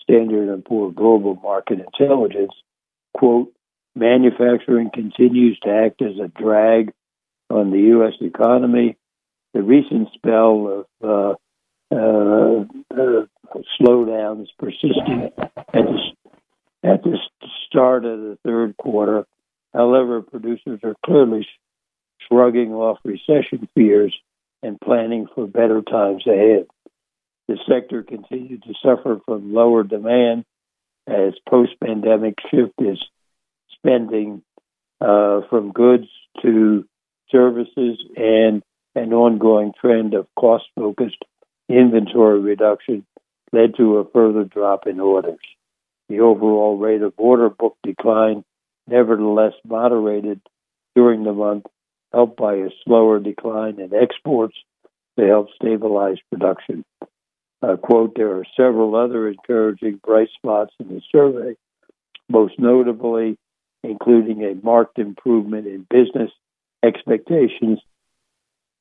Standard 0.02 0.48
and 0.48 0.64
Poor 0.64 0.90
Global 0.90 1.36
Market 1.36 1.80
Intelligence, 1.80 2.52
quote, 3.14 3.52
manufacturing 3.94 4.90
continues 4.92 5.58
to 5.60 5.70
act 5.70 6.02
as 6.02 6.18
a 6.18 6.28
drag 6.28 6.92
on 7.50 7.70
the 7.70 7.78
U.S. 7.78 8.14
economy. 8.20 8.96
The 9.52 9.62
recent 9.62 10.08
spell 10.14 10.86
of 11.02 11.38
uh, 11.90 11.94
uh, 11.94 12.64
uh, 12.90 13.26
slowdowns 13.80 14.46
persisting 14.58 15.30
at 15.38 15.72
the, 15.72 15.98
at 16.84 17.02
the 17.02 17.18
start 17.66 18.04
of 18.04 18.18
the 18.20 18.38
third 18.44 18.76
quarter. 18.76 19.26
However, 19.74 20.22
producers 20.22 20.80
are 20.82 20.96
clearly 21.04 21.46
shrugging 22.28 22.72
off 22.72 22.98
recession 23.04 23.68
fears 23.74 24.14
and 24.62 24.80
planning 24.80 25.26
for 25.34 25.46
better 25.46 25.82
times 25.82 26.26
ahead. 26.26 26.66
The 27.48 27.58
sector 27.68 28.02
continued 28.02 28.62
to 28.64 28.74
suffer 28.82 29.20
from 29.24 29.54
lower 29.54 29.82
demand 29.82 30.44
as 31.06 31.32
post 31.48 31.72
pandemic 31.82 32.34
shift 32.50 32.74
is 32.78 33.02
spending 33.72 34.42
uh, 35.00 35.40
from 35.48 35.72
goods 35.72 36.08
to 36.42 36.84
services 37.30 37.98
and 38.16 38.62
an 38.94 39.12
ongoing 39.12 39.72
trend 39.80 40.14
of 40.14 40.26
cost 40.38 40.64
focused 40.76 41.24
inventory 41.68 42.40
reduction 42.40 43.06
led 43.52 43.76
to 43.76 43.98
a 43.98 44.10
further 44.10 44.44
drop 44.44 44.86
in 44.86 45.00
orders. 45.00 45.38
The 46.08 46.20
overall 46.20 46.76
rate 46.76 47.02
of 47.02 47.14
order 47.16 47.48
book 47.48 47.76
decline 47.82 48.44
nevertheless 48.86 49.52
moderated 49.66 50.40
during 50.94 51.24
the 51.24 51.32
month, 51.32 51.66
helped 52.12 52.36
by 52.36 52.54
a 52.54 52.70
slower 52.84 53.20
decline 53.20 53.78
in 53.78 53.92
exports 53.94 54.56
to 55.18 55.26
help 55.26 55.48
stabilize 55.54 56.16
production. 56.30 56.84
Uh, 57.60 57.76
quote, 57.76 58.14
there 58.14 58.36
are 58.36 58.44
several 58.56 58.94
other 58.94 59.28
encouraging 59.28 60.00
bright 60.04 60.28
spots 60.36 60.72
in 60.78 60.88
the 60.88 61.00
survey, 61.10 61.56
most 62.28 62.54
notably 62.58 63.36
including 63.82 64.42
a 64.44 64.54
marked 64.64 64.98
improvement 64.98 65.66
in 65.66 65.86
business 65.88 66.30
expectations 66.84 67.80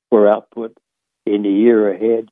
for 0.09 0.27
output 0.27 0.75
in 1.25 1.43
the 1.43 1.49
year 1.49 1.91
ahead 1.91 2.29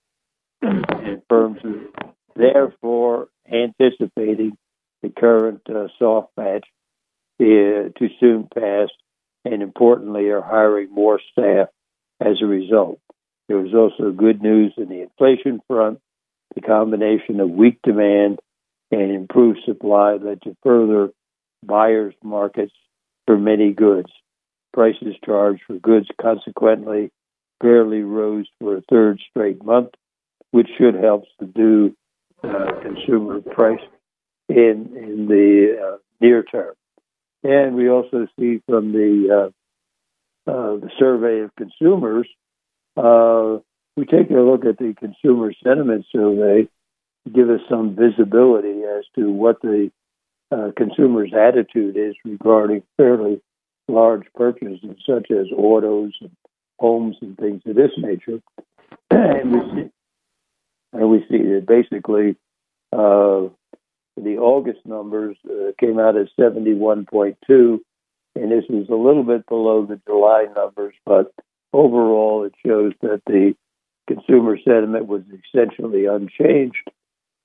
and 0.62 1.22
firms 1.30 1.60
are 1.64 2.12
therefore 2.36 3.28
anticipating 3.52 4.58
the 5.02 5.10
current 5.10 5.62
uh, 5.70 5.88
soft 6.00 6.36
patch 6.36 6.66
uh, 7.40 7.92
to 7.98 8.10
soon 8.20 8.48
pass 8.54 8.90
and 9.44 9.62
importantly 9.62 10.30
are 10.30 10.42
hiring 10.42 10.92
more 10.92 11.20
staff 11.32 11.68
as 12.20 12.42
a 12.42 12.46
result. 12.46 13.00
There 13.48 13.58
was 13.58 13.74
also 13.74 14.12
good 14.12 14.42
news 14.42 14.74
in 14.78 14.90
the 14.90 15.02
inflation 15.02 15.62
front. 15.68 16.00
The 16.56 16.62
combination 16.62 17.40
of 17.40 17.50
weak 17.50 17.80
demand 17.84 18.40
and 18.92 19.12
improved 19.12 19.60
supply 19.66 20.16
led 20.16 20.42
to 20.44 20.56
further 20.64 21.10
buyers' 21.64 22.16
markets 22.24 22.74
for 23.26 23.38
many 23.38 23.74
goods. 23.74 24.10
Prices 24.74 25.16
charged 25.24 25.62
for 25.68 25.76
goods 25.76 26.08
consequently 26.22 27.12
barely 27.60 28.02
rose 28.02 28.48
for 28.60 28.78
a 28.78 28.82
third 28.90 29.20
straight 29.30 29.64
month, 29.64 29.90
which 30.52 30.68
should 30.78 30.96
help 30.96 31.24
subdue 31.40 31.96
uh, 32.44 32.80
consumer 32.82 33.42
price 33.42 33.80
in 34.50 34.92
in 34.96 35.28
the 35.28 35.78
uh, 35.82 35.98
near 36.22 36.44
term. 36.44 36.76
And 37.44 37.76
we 37.76 37.90
also 37.90 38.28
see 38.40 38.62
from 38.68 38.92
the 38.92 39.52
uh, 40.48 40.52
uh 40.52 40.76
the 40.78 40.90
survey 41.00 41.40
of 41.42 41.56
consumers, 41.56 42.28
uh, 42.98 43.58
we 43.96 44.06
take 44.06 44.30
a 44.30 44.34
look 44.34 44.66
at 44.66 44.78
the 44.78 44.94
consumer 44.94 45.54
sentiment 45.64 46.06
survey 46.12 46.68
to 47.26 47.34
give 47.34 47.50
us 47.50 47.62
some 47.70 47.96
visibility 47.96 48.84
as 48.84 49.06
to 49.16 49.32
what 49.32 49.62
the 49.62 49.92
uh, 50.52 50.72
consumer's 50.78 51.34
attitude 51.34 51.98
is 51.98 52.16
regarding 52.24 52.84
fairly 52.98 53.42
large 53.88 54.26
purchases 54.36 54.80
such 55.08 55.32
as 55.32 55.48
autos 55.56 56.14
and 56.22 56.32
homes 56.80 57.16
and 57.22 57.38
things 57.38 57.62
of 57.66 57.76
this 57.76 57.92
nature. 57.98 58.42
and 59.12 59.52
we 59.52 59.60
see, 59.74 59.90
and 60.94 61.10
we 61.10 61.20
see 61.30 61.38
that 61.38 61.66
basically 61.68 62.36
uh, 62.92 63.50
the 64.18 64.38
August 64.38 64.80
numbers 64.86 65.38
uh, 65.50 65.72
came 65.80 66.00
out 66.00 66.18
as 66.18 66.28
71.2, 66.40 67.80
and 68.36 68.52
this 68.52 68.66
is 68.70 68.90
a 68.90 68.96
little 68.96 69.24
bit 69.24 69.46
below 69.48 69.86
the 69.86 70.00
July 70.08 70.46
numbers, 70.56 70.94
but 71.06 71.34
overall 71.74 72.44
it 72.46 72.54
shows 72.66 72.94
that 73.02 73.22
the 73.26 73.56
consumer 74.08 74.58
sentiment 74.58 75.08
was 75.08 75.24
essentially 75.54 76.06
unchanged 76.06 76.90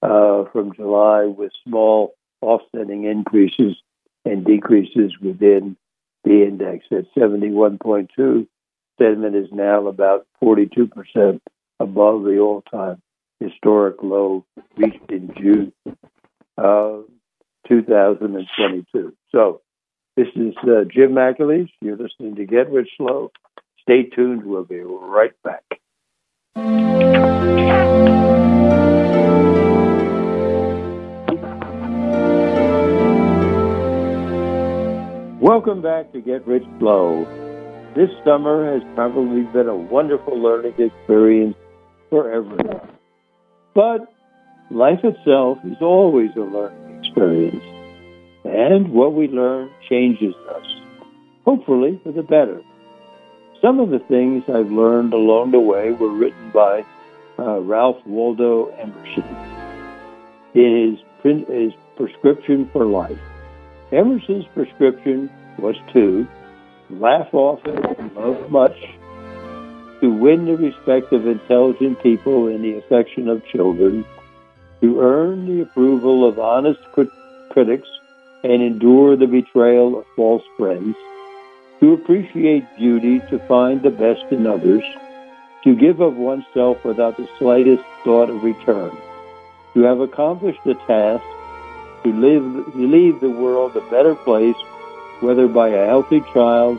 uh, 0.03 0.45
from 0.53 0.75
July 0.75 1.25
with 1.25 1.53
small 1.67 2.15
offsetting 2.41 3.05
increases 3.05 3.77
and 4.25 4.45
decreases 4.45 5.13
within 5.21 5.77
the 6.25 6.43
index 6.43 6.87
at 6.91 7.05
71.2. 7.17 8.47
Sentiment 8.99 9.37
is 9.37 9.49
now 9.53 9.87
about 9.87 10.27
42% 10.43 11.41
above 11.79 12.25
the 12.25 12.39
all 12.39 12.63
time 12.71 13.01
historic 13.41 14.03
low 14.03 14.45
reached 14.77 15.11
in 15.11 15.33
June 15.37 15.73
of 16.59 17.05
2022. 17.69 19.15
So, 19.33 19.63
this 20.17 20.27
is 20.35 20.55
uh, 20.65 20.85
Jim 20.93 21.13
McAleese. 21.13 21.71
You're 21.81 21.97
listening 21.97 22.35
to 22.37 22.45
Get 22.45 22.71
Rich 22.71 22.91
Slow. 22.99 23.31
Stay 23.81 24.03
tuned. 24.03 24.45
We'll 24.45 24.65
be 24.65 24.81
right 24.81 25.33
back. 25.43 25.80
Welcome 35.41 35.83
back 35.83 36.13
to 36.13 36.21
Get 36.21 36.47
Rich 36.47 36.65
Slow. 36.79 37.25
This 37.97 38.11
summer 38.25 38.73
has 38.73 38.83
probably 38.95 39.43
been 39.53 39.69
a 39.69 39.75
wonderful 39.75 40.39
learning 40.41 40.75
experience 40.79 41.57
for 42.09 42.31
everyone. 42.31 42.89
But 43.75 44.13
life 44.71 45.01
itself 45.03 45.59
is 45.65 45.79
always 45.81 46.31
a 46.37 46.41
learning 46.41 47.03
experience. 47.03 47.65
And 48.45 48.93
what 48.93 49.15
we 49.15 49.29
learn 49.29 49.71
changes 49.89 50.35
us, 50.55 50.67
hopefully 51.45 52.01
for 52.05 52.13
the 52.13 52.23
better. 52.23 52.61
Some 53.61 53.79
of 53.79 53.91
the 53.91 53.99
things 53.99 54.45
I've 54.49 54.73
learned 54.73 55.13
along 55.13 55.51
the 55.51 55.61
way 55.61 55.93
were 55.93 56.09
written 56.09 56.51
by 56.51 56.85
uh, 57.39 57.61
Ralph 57.61 58.05
Waldo 58.07 58.67
Emerson 58.67 59.37
in 60.55 60.99
his, 61.23 61.47
his 61.47 61.73
prescription 61.97 62.69
for 62.73 62.87
life. 62.87 63.19
Emerson's 63.93 64.47
prescription 64.55 65.31
was 65.59 65.77
to 65.93 66.27
laugh 66.89 67.29
often 67.35 67.85
and 67.85 68.15
love 68.15 68.51
much, 68.51 68.77
to 70.01 70.11
win 70.11 70.47
the 70.47 70.57
respect 70.57 71.13
of 71.13 71.27
intelligent 71.27 72.03
people 72.03 72.49
and 72.49 72.65
the 72.65 72.79
affection 72.79 73.29
of 73.29 73.45
children, 73.47 74.05
to 74.81 75.01
earn 75.01 75.47
the 75.47 75.63
approval 75.63 76.27
of 76.27 76.39
honest 76.39 76.81
crit- 76.93 77.09
critics 77.51 77.89
and 78.43 78.63
endure 78.63 79.17
the 79.17 79.27
betrayal 79.27 79.99
of 79.99 80.07
false 80.17 80.45
friends, 80.57 80.97
to 81.81 81.95
appreciate 81.95 82.65
beauty, 82.77 83.21
to 83.31 83.39
find 83.49 83.83
the 83.83 83.91
best 83.91 84.25
in 84.31 84.47
others, 84.47 84.85
to 85.65 85.75
give 85.75 86.01
of 86.01 86.17
oneself 86.17 86.85
without 86.85 87.17
the 87.17 87.29
slightest 87.39 87.83
thought 88.05 88.29
of 88.29 88.43
return, 88.43 88.95
to 89.75 89.81
have 89.81 90.01
accomplished 90.01 90.61
the 90.65 90.75
task, 90.87 91.25
to 92.05 92.13
live, 92.13 92.75
leave 92.75 93.21
the 93.21 93.31
world 93.31 93.75
a 93.77 93.91
better 93.91 94.15
place, 94.15 94.57
whether 95.21 95.49
by 95.49 95.69
a 95.69 95.87
healthy 95.87 96.21
child, 96.33 96.79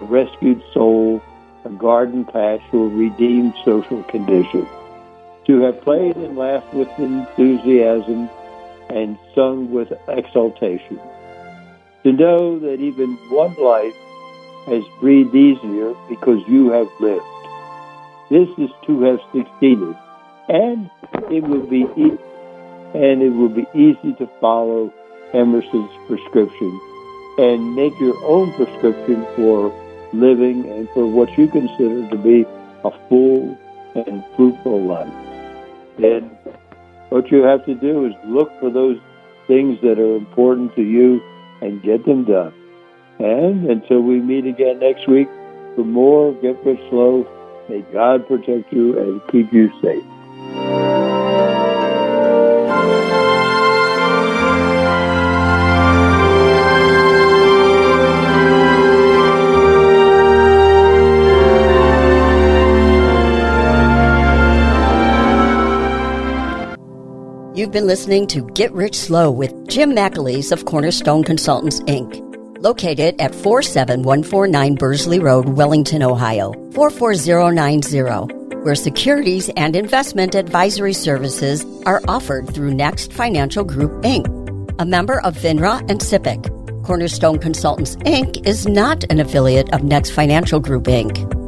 a 0.00 0.04
rescued 0.04 0.62
soul, 0.72 1.22
a 1.64 1.70
garden 1.70 2.24
patch, 2.24 2.62
or 2.72 2.86
a 2.86 2.88
redeemed 2.88 3.54
social 3.64 4.02
condition, 4.04 4.66
to 5.46 5.60
have 5.60 5.80
played 5.82 6.16
and 6.16 6.36
laughed 6.36 6.72
with 6.74 6.88
enthusiasm 6.98 8.28
and 8.88 9.16
sung 9.34 9.70
with 9.70 9.92
exultation, 10.08 10.98
to 12.02 12.12
know 12.12 12.58
that 12.58 12.80
even 12.80 13.16
one 13.30 13.54
life 13.54 13.94
has 14.66 14.84
breathed 15.00 15.34
easier 15.34 15.94
because 16.08 16.42
you 16.48 16.70
have 16.70 16.88
lived. 17.00 17.24
This 18.30 18.48
is 18.58 18.70
to 18.86 19.02
have 19.02 19.20
succeeded, 19.32 19.96
and 20.48 20.90
it 21.30 21.42
will 21.42 21.66
be 21.66 21.86
e- 21.96 22.18
and 22.94 23.22
it 23.22 23.30
will 23.30 23.48
be 23.48 23.66
easy 23.74 24.14
to 24.14 24.28
follow 24.40 24.92
Emerson's 25.32 25.90
prescription 26.08 26.80
and 27.38 27.74
make 27.74 27.98
your 28.00 28.16
own 28.24 28.52
prescription 28.54 29.24
for 29.36 29.72
living 30.12 30.68
and 30.68 30.88
for 30.90 31.06
what 31.06 31.36
you 31.38 31.46
consider 31.48 32.08
to 32.10 32.16
be 32.16 32.44
a 32.84 32.90
full 33.08 33.56
and 33.94 34.24
fruitful 34.36 34.82
life. 34.82 35.12
And 35.98 36.30
what 37.10 37.30
you 37.30 37.42
have 37.42 37.64
to 37.66 37.74
do 37.74 38.06
is 38.06 38.14
look 38.24 38.50
for 38.60 38.70
those 38.70 38.98
things 39.46 39.80
that 39.82 39.98
are 39.98 40.16
important 40.16 40.74
to 40.76 40.82
you 40.82 41.20
and 41.60 41.82
get 41.82 42.04
them 42.04 42.24
done. 42.24 42.52
And 43.22 43.70
until 43.70 44.00
we 44.00 44.18
meet 44.18 44.46
again 44.46 44.78
next 44.78 45.06
week 45.06 45.28
for 45.74 45.84
more 45.84 46.32
Get 46.34 46.64
Rich 46.64 46.80
Slow, 46.88 47.26
may 47.68 47.82
God 47.92 48.26
protect 48.26 48.72
you 48.72 48.98
and 48.98 49.20
keep 49.30 49.52
you 49.52 49.70
safe. 49.82 50.02
You've 67.54 67.72
been 67.72 67.86
listening 67.86 68.26
to 68.28 68.46
Get 68.54 68.72
Rich 68.72 68.94
Slow 68.94 69.30
with 69.30 69.68
Jim 69.68 69.90
McAleese 69.90 70.50
of 70.50 70.64
Cornerstone 70.64 71.22
Consultants, 71.22 71.80
Inc., 71.82 72.29
located 72.60 73.20
at 73.20 73.34
47149 73.34 74.74
Bursley 74.74 75.18
Road, 75.18 75.48
Wellington, 75.50 76.02
Ohio, 76.02 76.52
44090, 76.72 78.34
where 78.62 78.74
securities 78.74 79.48
and 79.56 79.74
investment 79.74 80.34
advisory 80.34 80.92
services 80.92 81.64
are 81.86 82.02
offered 82.06 82.52
through 82.54 82.74
Next 82.74 83.12
Financial 83.12 83.64
Group, 83.64 83.92
Inc., 84.02 84.26
a 84.78 84.84
member 84.84 85.20
of 85.20 85.36
FINRA 85.36 85.80
and 85.90 86.00
SIPC. 86.00 86.84
Cornerstone 86.84 87.38
Consultants, 87.38 87.96
Inc. 87.96 88.46
is 88.46 88.66
not 88.66 89.04
an 89.10 89.20
affiliate 89.20 89.72
of 89.72 89.84
Next 89.84 90.10
Financial 90.10 90.58
Group, 90.58 90.84
Inc. 90.84 91.40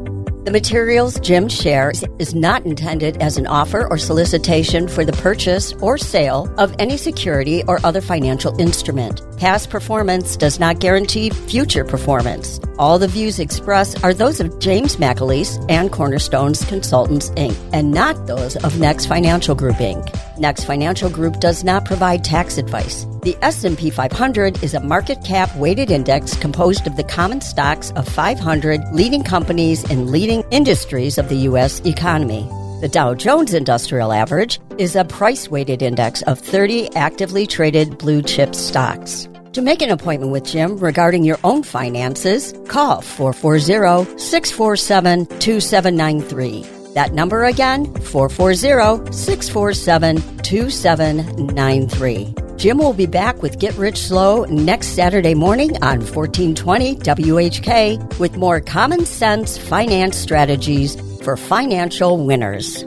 The 0.45 0.51
materials 0.51 1.21
Jim 1.21 1.49
shares 1.49 2.05
is 2.19 2.35
not 2.35 2.67
intended 2.67 3.23
as 3.23 3.37
an 3.37 3.47
offer 3.47 3.87
or 3.89 3.97
solicitation 3.97 4.89
for 4.89 5.05
the 5.05 5.13
purchase 5.13 5.73
or 5.75 5.97
sale 5.97 6.53
of 6.59 6.75
any 6.81 6.97
security 6.97 7.63
or 7.69 7.79
other 7.85 8.01
financial 8.01 8.61
instrument. 8.61 9.23
Past 9.43 9.71
performance 9.71 10.37
does 10.37 10.61
not 10.61 10.79
guarantee 10.79 11.31
future 11.31 11.85
performance. 11.85 12.61
All 12.79 13.01
the 13.01 13.09
views 13.09 13.41
expressed 13.41 14.05
are 14.05 14.15
those 14.15 14.39
of 14.39 14.57
James 14.61 14.99
McAleese 14.99 15.59
and 15.69 15.91
Cornerstone's 15.91 16.65
Consultants, 16.65 17.31
Inc., 17.31 17.57
and 17.73 17.91
not 17.91 18.29
those 18.29 18.55
of 18.59 18.79
Next 18.79 19.07
Financial 19.07 19.57
Group, 19.57 19.79
Inc. 19.79 20.17
Next 20.39 20.63
Financial 20.63 21.11
Group 21.11 21.41
does 21.41 21.65
not 21.65 21.85
provide 21.85 22.23
tax 22.23 22.57
advice. 22.57 23.05
The 23.25 23.37
S&P 23.43 23.91
500 23.91 24.63
is 24.63 24.75
a 24.75 24.81
market 24.81 25.25
cap 25.25 25.53
weighted 25.57 25.91
index 25.91 26.37
composed 26.37 26.87
of 26.87 26.97
the 26.97 27.03
common 27.03 27.41
stocks 27.41 27.91
of 27.97 28.07
500 28.07 28.93
leading 28.93 29.25
companies 29.25 29.83
in 29.91 30.13
leading 30.13 30.45
industries 30.53 31.19
of 31.19 31.29
the 31.29 31.39
U.S. 31.51 31.81
economy. 31.81 32.49
The 32.81 32.89
Dow 32.89 33.15
Jones 33.15 33.55
Industrial 33.55 34.13
Average 34.13 34.61
is 34.79 34.95
a 34.95 35.05
price 35.05 35.49
weighted 35.49 35.83
index 35.83 36.23
of 36.23 36.39
30 36.39 36.95
actively 36.95 37.45
traded 37.45 37.99
blue 37.99 38.23
chip 38.23 38.55
stocks. 38.55 39.27
To 39.53 39.61
make 39.61 39.83
an 39.83 39.91
appointment 39.91 40.33
with 40.33 40.47
Jim 40.47 40.79
regarding 40.79 41.25
your 41.25 41.39
own 41.45 41.63
finances, 41.63 42.55
call 42.69 43.03
440 43.03 44.19
647 44.19 45.27
2793. 45.27 46.63
That 46.95 47.13
number 47.13 47.45
again, 47.45 47.85
440 48.01 49.13
647 49.13 50.39
2793. 50.39 52.35
Jim 52.57 52.79
will 52.79 52.95
be 52.95 53.05
back 53.05 53.43
with 53.43 53.59
Get 53.59 53.75
Rich 53.77 53.99
Slow 53.99 54.45
next 54.45 54.89
Saturday 54.89 55.35
morning 55.35 55.73
on 55.83 56.01
1420 56.01 56.97
WHK 56.97 58.19
with 58.19 58.39
more 58.39 58.59
common 58.59 59.05
sense 59.05 59.59
finance 59.59 60.17
strategies 60.17 60.97
for 61.23 61.37
financial 61.37 62.25
winners. 62.25 62.87